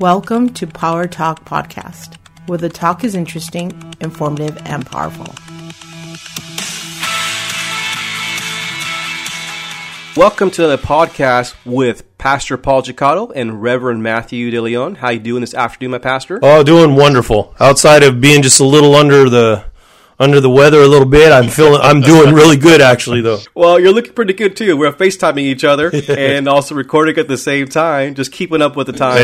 Welcome 0.00 0.50
to 0.50 0.64
Power 0.64 1.08
Talk 1.08 1.44
Podcast, 1.44 2.18
where 2.46 2.56
the 2.56 2.68
talk 2.68 3.02
is 3.02 3.16
interesting, 3.16 3.72
informative, 4.00 4.56
and 4.64 4.86
powerful. 4.86 5.26
Welcome 10.16 10.52
to 10.52 10.68
the 10.68 10.78
podcast 10.78 11.56
with 11.66 12.16
Pastor 12.16 12.56
Paul 12.56 12.82
Gicato 12.82 13.32
and 13.34 13.60
Reverend 13.60 14.04
Matthew 14.04 14.52
DeLeon. 14.52 14.98
How 14.98 15.10
you 15.10 15.18
doing 15.18 15.40
this 15.40 15.54
afternoon, 15.54 15.90
my 15.90 15.98
pastor? 15.98 16.38
Oh, 16.44 16.62
doing 16.62 16.94
wonderful. 16.94 17.56
Outside 17.58 18.04
of 18.04 18.20
being 18.20 18.42
just 18.42 18.60
a 18.60 18.64
little 18.64 18.94
under 18.94 19.28
the 19.28 19.64
under 20.20 20.40
the 20.40 20.50
weather 20.50 20.80
a 20.80 20.88
little 20.88 21.06
bit, 21.06 21.30
I'm 21.32 21.48
feeling 21.48 21.80
I'm 21.82 22.00
doing 22.00 22.34
really 22.34 22.56
good 22.56 22.80
actually 22.80 23.20
though. 23.20 23.38
Well, 23.54 23.80
you're 23.80 23.92
looking 23.92 24.12
pretty 24.12 24.34
good 24.34 24.56
too. 24.56 24.76
We're 24.76 24.92
FaceTiming 24.92 25.40
each 25.40 25.64
other 25.64 25.90
and 26.08 26.48
also 26.48 26.74
recording 26.74 27.18
at 27.18 27.28
the 27.28 27.36
same 27.36 27.66
time, 27.66 28.14
just 28.14 28.32
keeping 28.32 28.62
up 28.62 28.76
with 28.76 28.86
the 28.86 28.92
time. 28.92 29.18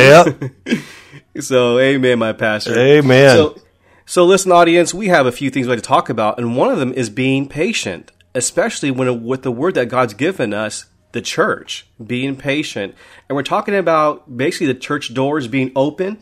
Yeah. 0.66 0.78
so, 1.40 1.78
amen, 1.78 2.18
my 2.18 2.32
pastor. 2.32 2.76
Amen. 2.76 3.36
So, 3.36 3.60
so 4.06 4.24
listen, 4.24 4.52
audience, 4.52 4.92
we 4.92 5.08
have 5.08 5.26
a 5.26 5.32
few 5.32 5.50
things 5.50 5.66
we'd 5.66 5.74
like 5.74 5.82
to 5.82 5.88
talk 5.88 6.08
about, 6.08 6.38
and 6.38 6.56
one 6.56 6.70
of 6.70 6.78
them 6.78 6.92
is 6.92 7.10
being 7.10 7.48
patient, 7.48 8.12
especially 8.34 8.90
when 8.90 9.24
with 9.24 9.42
the 9.42 9.52
word 9.52 9.74
that 9.74 9.88
God's 9.88 10.14
given 10.14 10.52
us, 10.52 10.86
the 11.12 11.22
church, 11.22 11.86
being 12.04 12.36
patient. 12.36 12.94
And 13.28 13.36
we're 13.36 13.44
talking 13.44 13.74
about 13.74 14.36
basically 14.36 14.66
the 14.66 14.74
church 14.74 15.14
doors 15.14 15.48
being 15.48 15.70
open, 15.76 16.18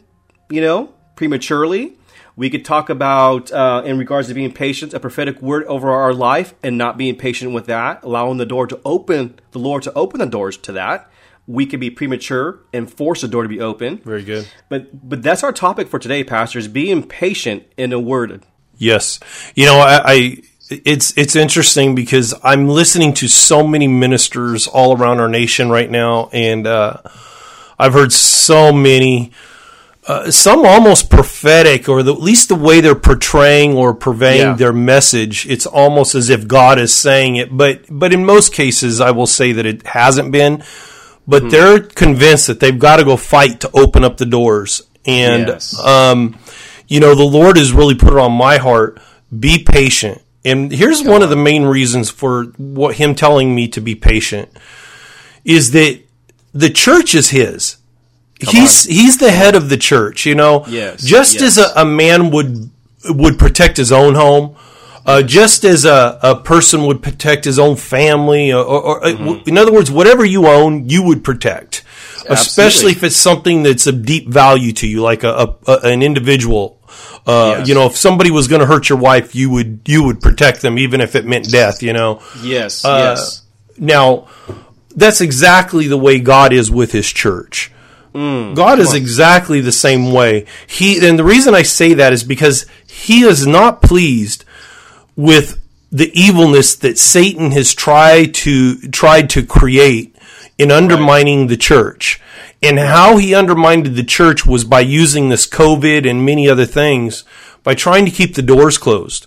you 0.51 0.61
know, 0.61 0.95
prematurely. 1.17 1.97
We 2.35 2.49
could 2.49 2.65
talk 2.65 2.89
about, 2.89 3.53
uh, 3.53 3.83
in 3.85 3.99
regards 3.99 4.29
to 4.29 4.35
being 4.35 4.53
patient, 4.53 4.95
a 4.95 5.01
prophetic 5.01 5.43
word 5.43 5.65
over 5.65 5.91
our 5.91 6.15
life 6.15 6.55
and 6.63 6.79
not 6.79 6.97
being 6.97 7.17
patient 7.17 7.53
with 7.53 7.67
that, 7.67 8.03
allowing 8.03 8.39
the 8.39 8.47
door 8.47 8.67
to 8.67 8.81
open, 8.85 9.39
the 9.51 9.59
Lord 9.59 9.83
to 9.83 9.93
open 9.93 10.21
the 10.21 10.27
doors 10.27 10.57
to 10.59 10.73
that. 10.73 11.11
We 11.47 11.67
could 11.67 11.81
be 11.81 11.91
premature 11.91 12.61
and 12.73 12.91
force 12.91 13.21
the 13.21 13.29
door 13.29 13.43
to 13.43 13.49
be 13.49 13.61
open. 13.61 13.99
Very 13.99 14.23
good. 14.23 14.49
But 14.69 15.09
but 15.09 15.23
that's 15.23 15.43
our 15.43 15.53
topic 15.53 15.89
for 15.89 15.99
today, 15.99 16.23
pastors. 16.25 16.69
Being 16.69 17.03
patient 17.03 17.65
in 17.77 17.93
a 17.93 17.99
word. 17.99 18.45
Yes. 18.79 19.19
You 19.55 19.67
know, 19.67 19.79
I, 19.79 20.03
I 20.05 20.43
it's 20.71 21.17
it's 21.19 21.37
interesting 21.37 21.95
because 21.95 22.33
I'm 22.43 22.69
listening 22.69 23.13
to 23.15 23.29
so 23.29 23.67
many 23.67 23.89
ministers 23.89 24.67
all 24.67 24.97
around 24.97 25.21
our 25.21 25.29
nation 25.29 25.69
right 25.69 25.91
now, 25.91 26.31
and 26.33 26.67
uh, 26.67 26.99
I've 27.79 27.93
heard 27.93 28.13
so 28.13 28.73
many. 28.73 29.33
Uh, 30.05 30.31
some 30.33 30.67
almost 30.67 31.09
prophetic, 31.11 31.89
or 31.89 32.03
the, 32.03 32.13
at 32.13 32.21
least 32.21 32.49
the 32.49 32.57
way 32.57 32.81
they're 32.81 32.95
portraying 32.97 33.75
or 33.75 33.95
purveying 33.95 34.41
Yeah. 34.41 34.55
their 34.55 34.73
message, 34.73 35.47
it's 35.49 35.65
almost 35.65 36.17
as 36.17 36.29
if 36.29 36.49
God 36.49 36.81
is 36.81 36.93
saying 36.93 37.37
it. 37.37 37.57
But 37.57 37.83
but 37.89 38.13
in 38.13 38.25
most 38.25 38.53
cases, 38.53 39.01
I 39.01 39.13
will 39.13 39.29
say 39.29 39.53
that 39.53 39.65
it 39.65 39.87
hasn't 39.87 40.33
been. 40.33 40.65
But 41.29 41.51
they're 41.51 41.79
convinced 41.79 42.49
that 42.49 42.59
they've 42.59 42.77
got 42.77 42.97
to 42.97 43.05
go 43.05 43.17
fight 43.17 43.61
to 43.61 43.71
open 43.75 44.03
up 44.03 44.17
the 44.17 44.27
doors, 44.27 44.83
and 45.07 45.47
Yes. 45.47 45.79
um, 45.79 46.37
you 46.89 46.99
know, 46.99 47.15
the 47.15 47.23
Lord 47.23 47.57
has 47.57 47.73
really 47.73 47.95
put 47.95 48.13
it 48.13 48.19
on 48.19 48.33
my 48.33 48.57
heart. 48.59 49.01
Be 49.39 49.63
patient. 49.63 50.21
And 50.45 50.73
here's 50.73 51.01
one 51.05 51.23
of 51.23 51.31
the 51.31 51.37
main 51.37 51.63
reasons 51.63 52.11
for 52.11 52.47
what 52.59 52.97
him 52.97 53.15
telling 53.15 53.55
me 53.55 53.69
to 53.69 53.81
be 53.81 53.95
patient 53.95 54.49
is 55.45 55.71
that 55.71 56.01
the 56.53 56.71
church 56.71 57.15
is 57.15 57.31
his. 57.31 57.77
He's 58.51 58.85
he's 58.85 59.19
the 59.19 59.31
head 59.31 59.55
of 59.55 59.69
the 59.69 59.77
church, 59.77 60.27
you 60.27 60.35
know. 60.35 60.65
Yes, 60.69 61.03
Just 61.03 61.35
yes. 61.35 61.59
as 61.59 61.59
a, 61.59 61.81
a 61.83 61.85
man 61.85 62.31
would 62.31 62.71
would 63.07 63.39
protect 63.39 63.77
his 63.77 63.91
own 63.93 64.15
home, 64.15 64.57
uh, 65.07 65.23
just 65.23 65.65
as 65.65 65.85
a, 65.85 66.19
a 66.23 66.37
person 66.37 66.83
would 66.87 67.03
protect 67.03 67.45
his 67.45 67.59
own 67.59 67.77
family, 67.77 68.53
or, 68.53 68.65
or, 68.65 68.83
or 68.83 69.01
Mm-hmm. 69.01 69.49
in 69.49 69.59
other 69.59 69.73
words, 69.73 69.91
whatever 69.91 70.25
you 70.25 70.47
own, 70.47 70.89
you 70.89 71.03
would 71.03 71.25
protect, 71.25 71.83
especially 72.29 72.93
if 72.93 73.03
it's 73.03 73.17
something 73.17 73.63
that's 73.65 73.87
of 73.89 74.05
deep 74.05 74.29
value 74.29 74.73
to 74.75 74.87
you, 74.87 75.03
like 75.03 75.25
a, 75.25 75.31
a, 75.33 75.57
a 75.67 75.79
an 75.85 76.03
individual. 76.03 76.79
Uh, 77.27 77.57
Yes. 77.59 77.69
You 77.69 77.75
know, 77.75 77.87
if 77.87 77.97
somebody 77.97 78.31
was 78.31 78.49
going 78.49 78.61
to 78.61 78.67
hurt 78.67 78.89
your 78.89 78.99
wife, 78.99 79.35
you 79.35 79.49
would 79.51 79.81
you 79.87 80.03
would 80.05 80.21
protect 80.21 80.61
them, 80.63 80.79
even 80.79 81.01
if 81.01 81.15
it 81.15 81.25
meant 81.25 81.51
death. 81.51 81.83
You 81.83 81.93
know. 81.93 82.21
Yes, 82.43 82.85
Uh, 82.85 83.15
yes. 83.17 83.43
Now, 83.79 84.29
that's 84.95 85.21
exactly 85.21 85.89
the 85.89 85.97
way 85.97 86.19
God 86.21 86.53
is 86.53 86.71
with 86.71 86.93
His 86.93 87.11
church. 87.11 87.72
Mm. 88.15 88.55
God 88.55 88.79
is 88.79 88.93
exactly 88.95 89.61
the 89.61 89.73
same 89.73 90.13
way. 90.13 90.47
He 90.67 91.07
and 91.07 91.19
the 91.19 91.25
reason 91.25 91.55
I 91.55 91.63
say 91.63 91.95
that 91.95 92.13
is 92.13 92.25
because 92.25 92.67
He 92.87 93.23
is 93.23 93.47
not 93.47 93.81
pleased 93.83 94.45
with 95.17 95.59
the 95.91 96.11
evilness 96.19 96.75
that 96.77 96.99
Satan 96.99 97.53
has 97.53 97.75
tried 97.75 98.35
to 98.35 98.77
tried 98.89 99.31
to 99.31 99.45
create 99.45 100.17
in 100.59 100.71
undermining 100.71 101.47
the 101.47 101.57
church. 101.57 102.21
And 102.63 102.79
how 102.79 103.17
he 103.17 103.35
undermined 103.35 103.87
the 103.87 104.05
church 104.05 104.47
was 104.47 104.65
by 104.65 104.81
using 104.81 105.29
this 105.29 105.49
COVID 105.49 106.09
and 106.09 106.25
many 106.25 106.49
other 106.49 106.65
things 106.67 107.25
by 107.65 107.75
trying 107.75 108.05
to 108.05 108.11
keep 108.11 108.35
the 108.35 108.43
doors 108.43 108.79
closed. 108.79 109.27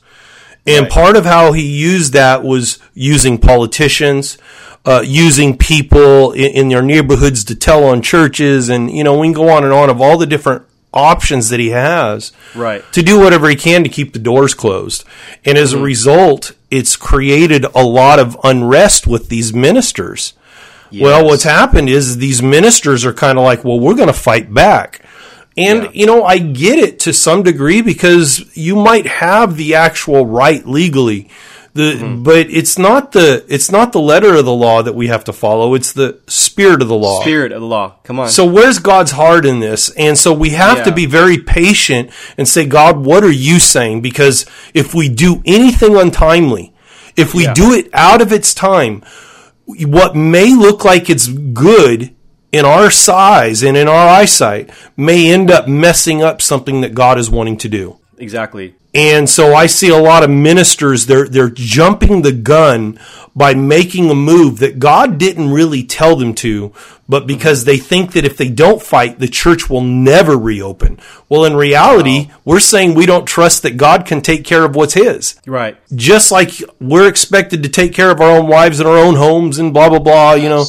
And 0.66 0.84
Right. 0.84 0.92
part 0.92 1.18
of 1.18 1.26
how 1.26 1.52
he 1.52 1.62
used 1.62 2.14
that 2.14 2.44
was 2.44 2.80
using 2.94 3.38
politicians, 3.38 4.38
uh, 4.86 5.02
using 5.06 5.58
people 5.58 6.32
in, 6.34 6.52
in 6.52 6.70
their 6.70 6.82
neighborhoods 6.84 7.44
to 7.46 7.56
tell 7.56 7.86
on 7.86 8.02
churches, 8.02 8.70
and 8.70 8.92
you 8.92 9.04
know 9.04 9.18
we 9.20 9.28
can 9.28 9.34
go 9.34 9.50
on 9.50 9.64
and 9.64 9.74
on 9.74 9.90
of 9.90 10.00
all 10.02 10.18
the 10.18 10.26
different 10.28 10.64
options 10.94 11.50
that 11.50 11.60
he 11.60 11.72
has 11.72 12.32
Right. 12.56 12.82
to 12.94 13.02
do 13.04 13.20
whatever 13.20 13.50
he 13.50 13.56
can 13.58 13.84
to 13.84 13.90
keep 13.90 14.14
the 14.14 14.20
doors 14.20 14.54
closed. 14.54 15.04
And 15.44 15.58
as 15.58 15.74
a 15.74 15.78
result, 15.82 16.54
it's 16.72 16.96
created 16.96 17.66
a 17.76 17.84
lot 17.84 18.18
of 18.18 18.38
unrest 18.46 19.06
with 19.06 19.28
these 19.28 19.54
ministers. 19.54 20.34
Well, 20.94 21.26
what's 21.26 21.44
happened 21.44 21.90
is 21.90 22.18
these 22.20 22.42
ministers 22.42 23.04
are 23.04 23.12
kind 23.12 23.38
of 23.38 23.44
like, 23.44 23.66
well, 23.66 23.78
we're 23.78 23.96
going 23.96 24.08
to 24.08 24.14
fight 24.14 24.54
back. 24.54 25.02
And, 25.58 25.84
Yeah. 25.84 25.90
you 25.94 26.06
know, 26.06 26.24
I 26.24 26.38
get 26.38 26.80
it 26.80 27.00
to 27.02 27.12
some 27.12 27.44
degree 27.44 27.82
because 27.82 28.46
you 28.56 28.78
might 28.78 29.06
have 29.08 29.58
the 29.58 29.76
actual 29.76 30.26
right 30.26 30.66
legally. 30.66 31.28
The, 31.76 31.92
Mm-hmm. 31.94 32.24
but 32.24 32.50
it's 32.50 32.78
not 32.80 33.12
the, 33.12 33.46
it's 33.50 33.70
not 33.70 33.92
the 33.92 34.00
letter 34.00 34.34
of 34.36 34.46
the 34.46 34.54
law 34.54 34.82
that 34.82 34.96
we 34.96 35.08
have 35.08 35.26
to 35.26 35.34
follow. 35.34 35.74
It's 35.76 35.92
the 35.92 36.22
spirit 36.28 36.82
of 36.82 36.88
the 36.88 36.96
law. 36.96 37.20
Spirit 37.22 37.52
of 37.52 37.60
the 37.60 37.68
law. 37.68 37.98
Come 38.04 38.18
on. 38.22 38.30
So 38.30 38.46
where's 38.46 38.80
God's 38.80 39.12
heart 39.12 39.46
in 39.46 39.60
this? 39.60 39.90
And 39.98 40.18
so 40.18 40.32
we 40.34 40.52
have 40.52 40.86
to 40.86 40.92
be 40.94 41.06
very 41.06 41.38
patient 41.38 42.12
and 42.38 42.48
say, 42.48 42.66
God, 42.66 42.98
what 43.06 43.26
are 43.26 43.32
you 43.32 43.60
saying? 43.60 44.02
Because 44.02 44.46
if 44.74 44.94
we 44.96 45.10
do 45.10 45.42
anything 45.46 45.98
untimely, 45.98 46.74
if 47.18 47.34
we 47.34 47.44
Yeah. 47.44 47.54
do 47.54 47.74
it 47.74 47.90
out 47.94 48.22
of 48.22 48.32
its 48.32 48.54
time, 48.54 49.04
what 49.66 50.16
may 50.16 50.54
look 50.56 50.86
like 50.86 51.10
it's 51.10 51.28
good 51.28 52.16
in 52.54 52.64
our 52.64 52.90
size 52.90 53.64
and 53.64 53.76
in 53.76 53.90
our 53.90 54.08
eyesight 54.08 54.70
may 54.96 55.30
end 55.30 55.52
up 55.52 55.68
messing 55.68 56.22
up 56.24 56.42
something 56.42 56.80
that 56.82 56.94
God 56.94 57.18
is 57.20 57.30
wanting 57.30 57.58
to 57.58 57.68
do. 57.68 57.98
exactly. 58.18 58.76
And 58.96 59.30
so 59.30 59.54
I 59.54 59.66
see 59.66 59.90
a 59.90 59.98
lot 59.98 60.24
of 60.24 60.30
ministers 60.30 61.06
they're 61.06 61.28
they're 61.28 61.50
jumping 61.50 62.22
the 62.22 62.32
gun 62.32 62.98
by 63.36 63.54
making 63.54 64.10
a 64.10 64.16
move 64.16 64.60
that 64.60 64.80
God 64.80 65.18
didn't 65.18 65.52
really 65.52 65.84
tell 65.84 66.16
them 66.16 66.34
to, 66.36 66.72
but 67.10 67.28
because 67.28 67.66
they 67.66 67.78
think 67.78 68.14
that 68.14 68.24
if 68.24 68.38
they 68.38 68.48
don't 68.48 68.82
fight, 68.82 69.20
the 69.20 69.28
church 69.28 69.70
will 69.70 69.82
never 69.82 70.38
reopen. 70.38 70.98
Well, 71.28 71.44
in 71.44 71.58
reality, 71.58 72.32
we're 72.46 72.62
saying 72.62 72.94
we 72.94 73.06
don't 73.06 73.26
trust 73.26 73.64
that 73.64 73.76
God 73.76 74.06
can 74.06 74.22
take 74.22 74.46
care 74.46 74.64
of 74.64 74.78
what's 74.78 74.94
his. 74.94 75.36
Right. 75.46 75.78
Just 75.94 76.32
like 76.32 76.52
we're 76.80 77.10
expected 77.10 77.64
to 77.64 77.70
take 77.70 77.94
care 77.94 78.12
of 78.12 78.22
our 78.22 78.38
own 78.38 78.48
wives 78.48 78.80
and 78.80 78.88
our 78.88 78.98
own 78.98 79.16
homes 79.16 79.60
and 79.60 79.74
blah 79.74 79.90
blah 79.90 80.00
blah, 80.00 80.34
you 80.36 80.48
know. 80.48 80.66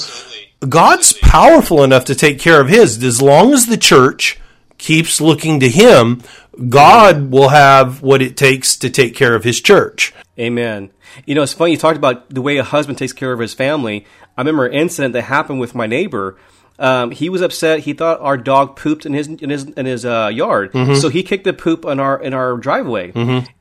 God's 0.68 1.12
powerful 1.12 1.84
enough 1.84 2.06
to 2.06 2.14
take 2.16 2.40
care 2.40 2.60
of 2.60 2.68
his 2.68 3.02
as 3.04 3.22
long 3.22 3.52
as 3.52 3.66
the 3.66 3.76
church 3.76 4.40
keeps 4.78 5.20
looking 5.20 5.60
to 5.60 5.68
him 5.68 6.22
God 6.68 7.30
will 7.30 7.50
have 7.50 8.02
what 8.02 8.22
it 8.22 8.36
takes 8.36 8.76
to 8.78 8.90
take 8.90 9.14
care 9.14 9.34
of 9.34 9.44
his 9.44 9.60
church. 9.60 10.14
Amen. 10.38 10.90
You 11.24 11.34
know, 11.34 11.42
it's 11.42 11.52
funny 11.52 11.72
you 11.72 11.76
talked 11.76 11.96
about 11.96 12.30
the 12.30 12.42
way 12.42 12.56
a 12.56 12.64
husband 12.64 12.98
takes 12.98 13.12
care 13.12 13.32
of 13.32 13.40
his 13.40 13.54
family. 13.54 14.06
I 14.36 14.40
remember 14.40 14.66
an 14.66 14.74
incident 14.74 15.12
that 15.14 15.22
happened 15.22 15.60
with 15.60 15.74
my 15.74 15.86
neighbor. 15.86 16.38
Um, 16.78 17.10
he 17.10 17.28
was 17.30 17.40
upset. 17.40 17.80
He 17.80 17.92
thought 17.94 18.20
our 18.20 18.36
dog 18.36 18.76
pooped 18.76 19.06
in 19.06 19.12
his 19.14 19.28
in 19.28 19.48
his 19.50 19.64
in 19.64 19.86
his 19.86 20.04
uh, 20.04 20.30
yard, 20.32 20.72
Mm-hmm. 20.72 20.94
so 20.96 21.08
he 21.08 21.22
kicked 21.22 21.44
the 21.44 21.52
poop 21.52 21.86
on 21.86 21.98
our 22.00 22.20
in 22.20 22.34
our 22.34 22.56
driveway. 22.58 23.12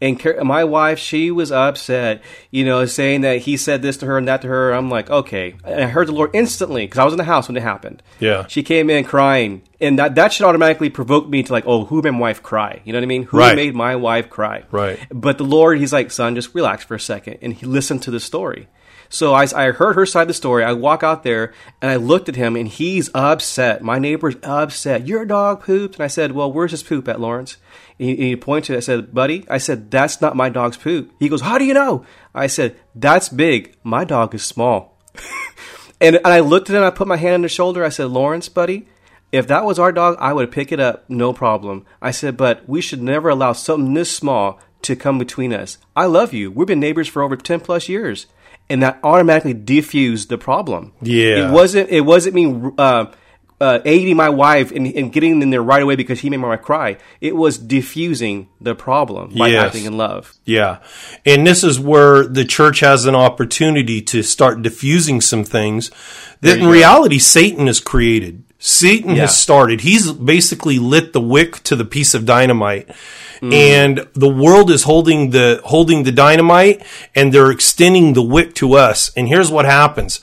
And 0.01 0.19
Car- 0.19 0.43
my 0.43 0.63
wife, 0.65 0.99
she 0.99 1.31
was 1.31 1.51
upset. 1.51 2.21
You 2.51 2.65
know, 2.65 2.85
saying 2.85 3.21
that 3.21 3.39
he 3.39 3.55
said 3.57 3.81
this 3.81 3.97
to 3.97 4.05
her 4.05 4.17
and 4.17 4.27
that 4.27 4.41
to 4.41 4.47
her. 4.47 4.71
I'm 4.73 4.89
like, 4.89 5.09
okay. 5.09 5.55
And 5.63 5.83
I 5.83 5.87
heard 5.87 6.07
the 6.07 6.11
Lord 6.13 6.31
instantly 6.33 6.85
because 6.85 6.99
I 6.99 7.05
was 7.05 7.13
in 7.13 7.17
the 7.17 7.23
house 7.23 7.47
when 7.47 7.55
it 7.57 7.63
happened. 7.63 8.03
Yeah. 8.19 8.47
she 8.47 8.63
came 8.63 8.89
in 8.89 9.03
crying, 9.05 9.61
and 9.79 9.97
that 9.99 10.15
that 10.15 10.33
should 10.33 10.45
automatically 10.45 10.89
provoke 10.89 11.27
me 11.29 11.41
to 11.43 11.53
like, 11.53 11.65
oh, 11.67 11.85
who 11.85 12.01
made 12.01 12.11
my 12.11 12.19
wife 12.19 12.43
cry? 12.43 12.81
You 12.83 12.91
know 12.93 12.99
what 12.99 13.03
I 13.03 13.07
mean? 13.07 13.23
Who 13.23 13.37
Right. 13.37 13.55
made 13.55 13.75
my 13.75 13.95
wife 13.95 14.29
cry? 14.29 14.63
Right. 14.71 14.99
But 15.09 15.37
the 15.37 15.45
Lord, 15.45 15.79
He's 15.79 15.93
like, 15.93 16.11
son, 16.11 16.35
just 16.35 16.53
relax 16.53 16.83
for 16.83 16.95
a 16.95 16.99
second. 16.99 17.37
And 17.41 17.53
he 17.53 17.65
listened 17.65 18.03
to 18.03 18.11
the 18.11 18.19
story. 18.19 18.67
So 19.09 19.33
I, 19.33 19.47
I 19.55 19.71
heard 19.71 19.95
her 19.95 20.05
side 20.05 20.23
of 20.23 20.27
the 20.29 20.33
story. 20.33 20.63
I 20.63 20.73
walk 20.73 21.03
out 21.03 21.23
there 21.23 21.53
and 21.81 21.91
I 21.91 21.95
looked 21.95 22.29
at 22.29 22.35
him 22.35 22.55
and 22.55 22.67
he's 22.67 23.09
upset. 23.13 23.81
My 23.81 23.99
neighbor's 23.99 24.35
upset. 24.43 25.07
Your 25.07 25.25
dog 25.25 25.63
pooped. 25.63 25.95
And 25.95 26.03
I 26.03 26.07
said, 26.07 26.31
well, 26.31 26.51
where's 26.51 26.71
his 26.71 26.83
poop 26.83 27.07
at, 27.07 27.19
Lawrence? 27.19 27.57
And 27.99 28.09
he, 28.09 28.15
he 28.15 28.35
pointed. 28.35 28.75
I 28.75 28.81
said, 28.81 29.13
buddy, 29.13 29.45
I 29.49 29.57
said, 29.57 29.91
that's 29.91 30.21
not 30.21 30.35
my 30.35 30.49
dog's 30.49 30.77
poop. 30.77 31.11
He 31.19 31.29
goes, 31.29 31.41
how 31.41 31.57
do 31.57 31.65
you 31.65 31.73
know? 31.73 32.05
I 32.33 32.47
said, 32.47 32.75
that's 32.93 33.29
big. 33.29 33.75
My 33.83 34.03
dog 34.03 34.35
is 34.35 34.43
small. 34.43 34.97
and, 36.01 36.17
and 36.17 36.27
I 36.27 36.39
looked 36.39 36.69
at 36.69 36.75
him. 36.75 36.83
I 36.83 36.89
put 36.89 37.07
my 37.07 37.17
hand 37.17 37.35
on 37.35 37.43
his 37.43 37.51
shoulder. 37.51 37.83
I 37.83 37.89
said, 37.89 38.07
Lawrence, 38.07 38.49
buddy, 38.49 38.87
If 39.31 39.47
that 39.47 39.65
was 39.65 39.79
our 39.79 39.91
dog, 39.91 40.17
I 40.19 40.33
would 40.33 40.51
pick 40.51 40.71
it 40.71 40.79
up, 40.79 41.09
no 41.09 41.33
problem. 41.33 41.85
I 42.01 42.11
said, 42.11 42.37
but 42.37 42.67
we 42.67 42.81
should 42.81 43.01
never 43.01 43.29
allow 43.29 43.53
something 43.53 43.93
this 43.93 44.15
small 44.15 44.59
to 44.83 44.95
come 44.95 45.17
between 45.17 45.51
us. 45.51 45.77
I 45.95 46.05
love 46.05 46.33
you. 46.33 46.51
We've 46.51 46.67
been 46.67 46.79
neighbors 46.79 47.07
for 47.07 47.23
over 47.23 47.35
10 47.35 47.59
plus 47.61 47.89
years. 47.89 48.27
And 48.69 48.81
that 48.81 48.99
automatically 49.03 49.53
diffused 49.53 50.29
the 50.29 50.37
problem. 50.39 50.93
Yeah. 51.01 51.49
It 51.49 51.51
wasn't, 51.51 51.89
it 51.89 52.01
wasn't 52.01 52.35
me, 52.35 52.71
uh, 52.77 53.05
uh, 53.61 53.79
aiding 53.85 54.17
my 54.17 54.27
wife 54.29 54.71
and, 54.71 54.85
and 54.87 55.13
getting 55.13 55.41
in 55.41 55.49
there 55.49 55.61
right 55.61 55.81
away 55.81 55.95
because 55.95 56.19
he 56.19 56.29
made 56.29 56.37
my 56.37 56.49
wife 56.49 56.61
cry. 56.61 56.97
It 57.21 57.35
was 57.35 57.57
diffusing 57.57 58.49
the 58.59 58.75
problem 58.75 59.33
by 59.37 59.47
Yes. 59.49 59.67
acting 59.67 59.85
in 59.85 59.95
love. 59.97 60.33
Yeah. 60.45 60.79
And 61.25 61.45
this 61.47 61.63
is 61.63 61.79
where 61.79 62.25
the 62.27 62.43
church 62.43 62.79
has 62.81 63.05
an 63.05 63.15
opportunity 63.15 64.01
to 64.01 64.23
start 64.23 64.61
diffusing 64.61 65.21
some 65.21 65.43
things 65.43 65.89
that 66.41 66.57
in 66.57 66.65
go. 66.65 66.71
reality 66.71 67.19
Satan 67.19 67.67
has 67.67 67.79
created. 67.79 68.43
Satan 68.67 69.11
Yeah. 69.15 69.21
has 69.21 69.37
started. 69.37 69.81
He's 69.81 70.11
basically 70.11 70.79
lit 70.79 71.13
the 71.13 71.21
wick 71.21 71.61
to 71.63 71.75
the 71.75 71.85
piece 71.85 72.15
of 72.15 72.25
dynamite. 72.25 72.87
Mm. 73.41 73.53
And 73.53 74.07
the 74.13 74.27
world 74.29 74.71
is 74.71 74.83
holding 74.83 75.29
the 75.29 75.61
holding 75.65 76.01
the 76.03 76.11
dynamite 76.11 76.81
and 77.13 77.31
they're 77.31 77.51
extending 77.51 78.13
the 78.13 78.23
wick 78.23 78.55
to 78.55 78.73
us. 78.73 79.11
And 79.15 79.27
here's 79.27 79.51
what 79.51 79.65
happens. 79.65 80.19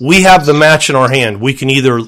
We 0.00 0.22
have 0.24 0.44
the 0.44 0.52
match 0.52 0.90
in 0.90 0.96
our 0.96 1.08
hand. 1.08 1.40
We 1.40 1.54
can 1.54 1.70
either 1.70 2.00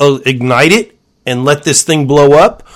uh, 0.00 0.18
ignite 0.24 0.72
it 0.72 0.96
and 1.26 1.44
let 1.44 1.64
this 1.64 1.82
thing 1.82 2.06
blow 2.06 2.32
up 2.32 2.66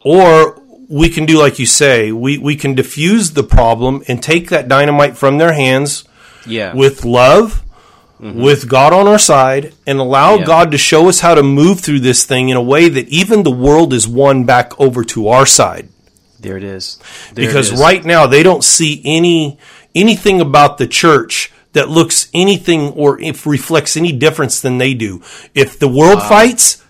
or 0.00 0.60
we 0.88 1.08
can 1.10 1.26
do 1.26 1.38
like 1.38 1.58
you 1.58 1.66
say 1.66 2.12
we, 2.12 2.38
we 2.38 2.56
can 2.56 2.74
diffuse 2.74 3.32
the 3.32 3.42
problem 3.42 4.02
and 4.08 4.22
take 4.22 4.48
that 4.50 4.68
dynamite 4.68 5.16
from 5.18 5.36
their 5.38 5.52
hands 5.52 6.04
Yeah. 6.46 6.72
with 6.74 7.04
love 7.04 7.62
with 8.32 8.68
god 8.68 8.92
on 8.94 9.06
our 9.06 9.18
side 9.18 9.74
and 9.86 9.98
allow 9.98 10.36
Yeah. 10.36 10.44
god 10.46 10.70
to 10.70 10.78
show 10.78 11.08
us 11.10 11.20
how 11.20 11.34
to 11.34 11.42
move 11.42 11.80
through 11.80 12.00
this 12.00 12.24
thing 12.24 12.48
in 12.48 12.56
a 12.56 12.62
way 12.62 12.88
that 12.88 13.06
even 13.08 13.42
the 13.42 13.50
world 13.50 13.92
is 13.92 14.08
won 14.08 14.44
back 14.44 14.72
over 14.80 15.04
to 15.04 15.28
our 15.28 15.44
side 15.44 15.88
there 16.40 16.56
it 16.58 16.64
is. 16.64 16.98
There 17.32 17.46
because 17.46 17.72
is. 17.72 17.80
right 17.80 18.04
now 18.04 18.26
they 18.26 18.42
don't 18.42 18.62
see 18.64 19.00
any 19.04 19.58
anything 19.94 20.40
about 20.42 20.76
the 20.78 20.86
church 20.86 21.50
that 21.72 21.88
looks 21.88 22.28
anything 22.34 22.90
or 22.92 23.18
if 23.20 23.46
reflects 23.46 23.96
any 23.96 24.12
difference 24.12 24.60
than 24.60 24.76
they 24.78 24.92
do. 24.94 25.22
If 25.54 25.78
the 25.78 25.88
world 25.88 26.22
fights, 26.22 26.82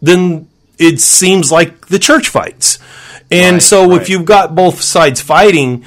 then 0.00 0.48
it 0.78 1.00
seems 1.00 1.50
like 1.50 1.86
the 1.88 1.98
church 1.98 2.28
fights. 2.28 2.78
And 3.30 3.54
Right, 3.56 3.62
so 3.62 3.88
right. 3.90 4.00
if 4.00 4.08
you've 4.08 4.24
got 4.24 4.54
both 4.54 4.80
sides 4.82 5.20
fighting, 5.20 5.84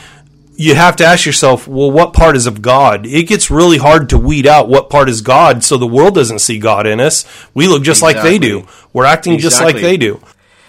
you 0.58 0.76
have 0.76 0.96
to 0.98 1.06
ask 1.06 1.26
yourself, 1.26 1.68
well, 1.68 1.92
what 1.92 2.14
part 2.14 2.36
is 2.36 2.48
of 2.48 2.62
God? 2.62 3.06
It 3.06 3.28
gets 3.28 3.52
really 3.52 3.78
hard 3.78 4.10
to 4.10 4.18
weed 4.18 4.48
out 4.48 4.70
what 4.70 4.90
part 4.90 5.10
is 5.10 5.22
God 5.22 5.64
so 5.64 5.78
the 5.78 5.88
world 5.88 6.16
doesn't 6.16 6.40
see 6.40 6.60
God 6.60 6.88
in 6.88 7.00
us. 7.00 7.26
We 7.54 7.68
look 7.68 7.84
just 7.84 8.02
like 8.02 8.22
they 8.22 8.40
do. 8.40 8.68
We're 8.94 9.06
acting 9.06 9.38
just 9.40 9.62
like 9.62 9.76
they 9.76 9.98
do. 9.98 10.22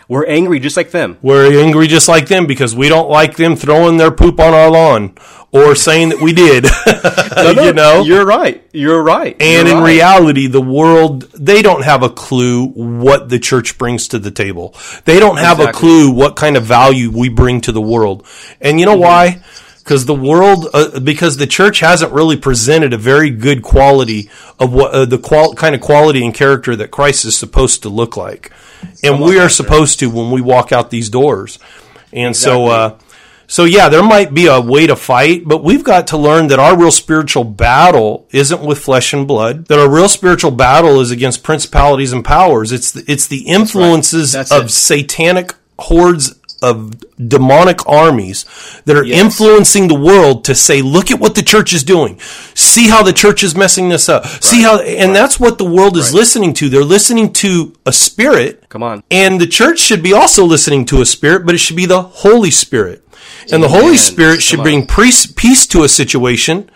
We're 0.08 0.26
angry 0.26 0.60
just 0.60 0.76
like 0.76 0.92
them. 0.92 1.18
We're 1.20 1.60
angry 1.60 1.88
just 1.88 2.08
like 2.08 2.28
them 2.28 2.46
because 2.46 2.76
we 2.76 2.88
don't 2.88 3.10
like 3.10 3.36
them 3.36 3.56
throwing 3.56 3.96
their 3.96 4.12
poop 4.12 4.38
on 4.38 4.54
our 4.54 4.70
lawn 4.70 5.16
or 5.50 5.74
saying 5.74 6.10
that 6.10 6.20
we 6.20 6.32
did. 6.32 6.64
you 7.64 7.72
know? 7.72 8.02
You're 8.02 8.24
right. 8.24 8.64
You're 8.72 9.02
right. 9.02 9.36
and 9.40 9.66
You're 9.66 9.78
in 9.78 9.82
right. 9.82 9.90
reality, 9.90 10.46
the 10.46 10.60
world, 10.60 11.22
they 11.32 11.60
don't 11.60 11.82
have 11.82 12.04
a 12.04 12.08
clue 12.08 12.66
what 12.66 13.28
the 13.28 13.40
church 13.40 13.78
brings 13.78 14.08
to 14.08 14.20
the 14.20 14.30
table. 14.30 14.76
They 15.06 15.18
don't 15.18 15.38
have 15.38 15.58
a 15.58 15.72
clue 15.72 16.12
what 16.12 16.36
kind 16.36 16.56
of 16.56 16.64
value 16.64 17.10
we 17.10 17.28
bring 17.28 17.60
to 17.62 17.72
the 17.72 17.82
world. 17.82 18.24
And 18.60 18.78
you 18.78 18.86
know 18.86 18.92
mm-hmm. 18.92 19.02
why? 19.02 19.42
Because 19.86 20.04
the 20.04 20.16
world, 20.16 20.66
uh, 20.74 20.98
because 20.98 21.36
the 21.36 21.46
church 21.46 21.78
hasn't 21.78 22.12
really 22.12 22.36
presented 22.36 22.92
a 22.92 22.96
very 22.96 23.30
good 23.30 23.62
quality 23.62 24.28
of 24.58 24.72
what 24.72 24.90
uh, 24.90 25.04
the 25.04 25.16
qual- 25.16 25.54
kind 25.54 25.76
of 25.76 25.80
quality 25.80 26.24
and 26.24 26.34
character 26.34 26.74
that 26.74 26.90
Christ 26.90 27.24
is 27.24 27.38
supposed 27.38 27.84
to 27.84 27.88
look 27.88 28.16
like, 28.16 28.50
and 29.04 29.20
we 29.20 29.38
are 29.38 29.48
supposed 29.48 30.00
to 30.00 30.10
when 30.10 30.32
we 30.32 30.40
walk 30.40 30.72
out 30.72 30.90
these 30.90 31.08
doors. 31.08 31.60
And 32.12 32.34
so, 32.34 32.66
uh, 32.66 32.98
so 33.46 33.62
yeah, 33.62 33.88
there 33.88 34.02
might 34.02 34.34
be 34.34 34.46
a 34.46 34.60
way 34.60 34.88
to 34.88 34.96
fight, 34.96 35.44
but 35.46 35.62
we've 35.62 35.84
got 35.84 36.08
to 36.08 36.16
learn 36.16 36.48
that 36.48 36.58
our 36.58 36.76
real 36.76 36.90
spiritual 36.90 37.44
battle 37.44 38.26
isn't 38.32 38.62
with 38.62 38.80
flesh 38.80 39.12
and 39.12 39.28
blood. 39.28 39.66
That 39.66 39.78
our 39.78 39.88
real 39.88 40.08
spiritual 40.08 40.50
battle 40.50 41.00
is 41.00 41.12
against 41.12 41.44
principalities 41.44 42.12
and 42.12 42.24
powers. 42.24 42.72
It's 42.72 42.90
the, 42.90 43.04
it's 43.06 43.28
the 43.28 43.46
influences 43.46 44.32
That's 44.32 44.50
of 44.50 44.64
it. 44.64 44.70
satanic 44.70 45.54
hordes 45.78 46.34
of 46.70 46.76
demonic 47.28 47.80
armies 47.86 48.44
that 48.86 48.96
are 48.96 49.04
Yes. 49.04 49.20
influencing 49.24 49.88
the 49.88 49.94
world 50.10 50.44
to 50.44 50.54
say, 50.54 50.82
look 50.82 51.10
at 51.10 51.18
what 51.20 51.34
the 51.34 51.42
church 51.42 51.72
is 51.72 51.82
doing. 51.84 52.18
See 52.54 52.88
how 52.88 53.02
the 53.02 53.12
church 53.12 53.42
is 53.42 53.54
messing 53.54 53.88
this 53.88 54.08
up. 54.08 54.26
See 54.50 54.62
how, 54.62 54.78
and 54.80 55.14
that's 55.14 55.38
what 55.40 55.58
the 55.58 55.64
world 55.64 55.96
is 55.96 56.12
listening 56.12 56.52
to. 56.54 56.68
They're 56.68 56.84
listening 56.96 57.32
to 57.44 57.72
a 57.86 57.92
spirit 57.92 58.68
Come 58.68 58.82
on. 58.82 59.02
and 59.10 59.40
the 59.40 59.46
church 59.46 59.78
should 59.78 60.02
be 60.02 60.12
also 60.12 60.44
listening 60.44 60.84
to 60.86 61.00
a 61.00 61.06
spirit, 61.06 61.46
but 61.46 61.54
it 61.54 61.58
should 61.58 61.76
be 61.76 61.86
the 61.86 62.02
Holy 62.02 62.50
Spirit. 62.50 63.02
And 63.52 63.62
the 63.62 63.68
Holy 63.68 63.96
Spirit 63.96 64.42
should 64.42 64.62
bring 64.62 64.86
peace, 64.86 65.26
peace 65.26 65.66
to 65.68 65.84
a 65.84 65.88
situation. 65.88 66.68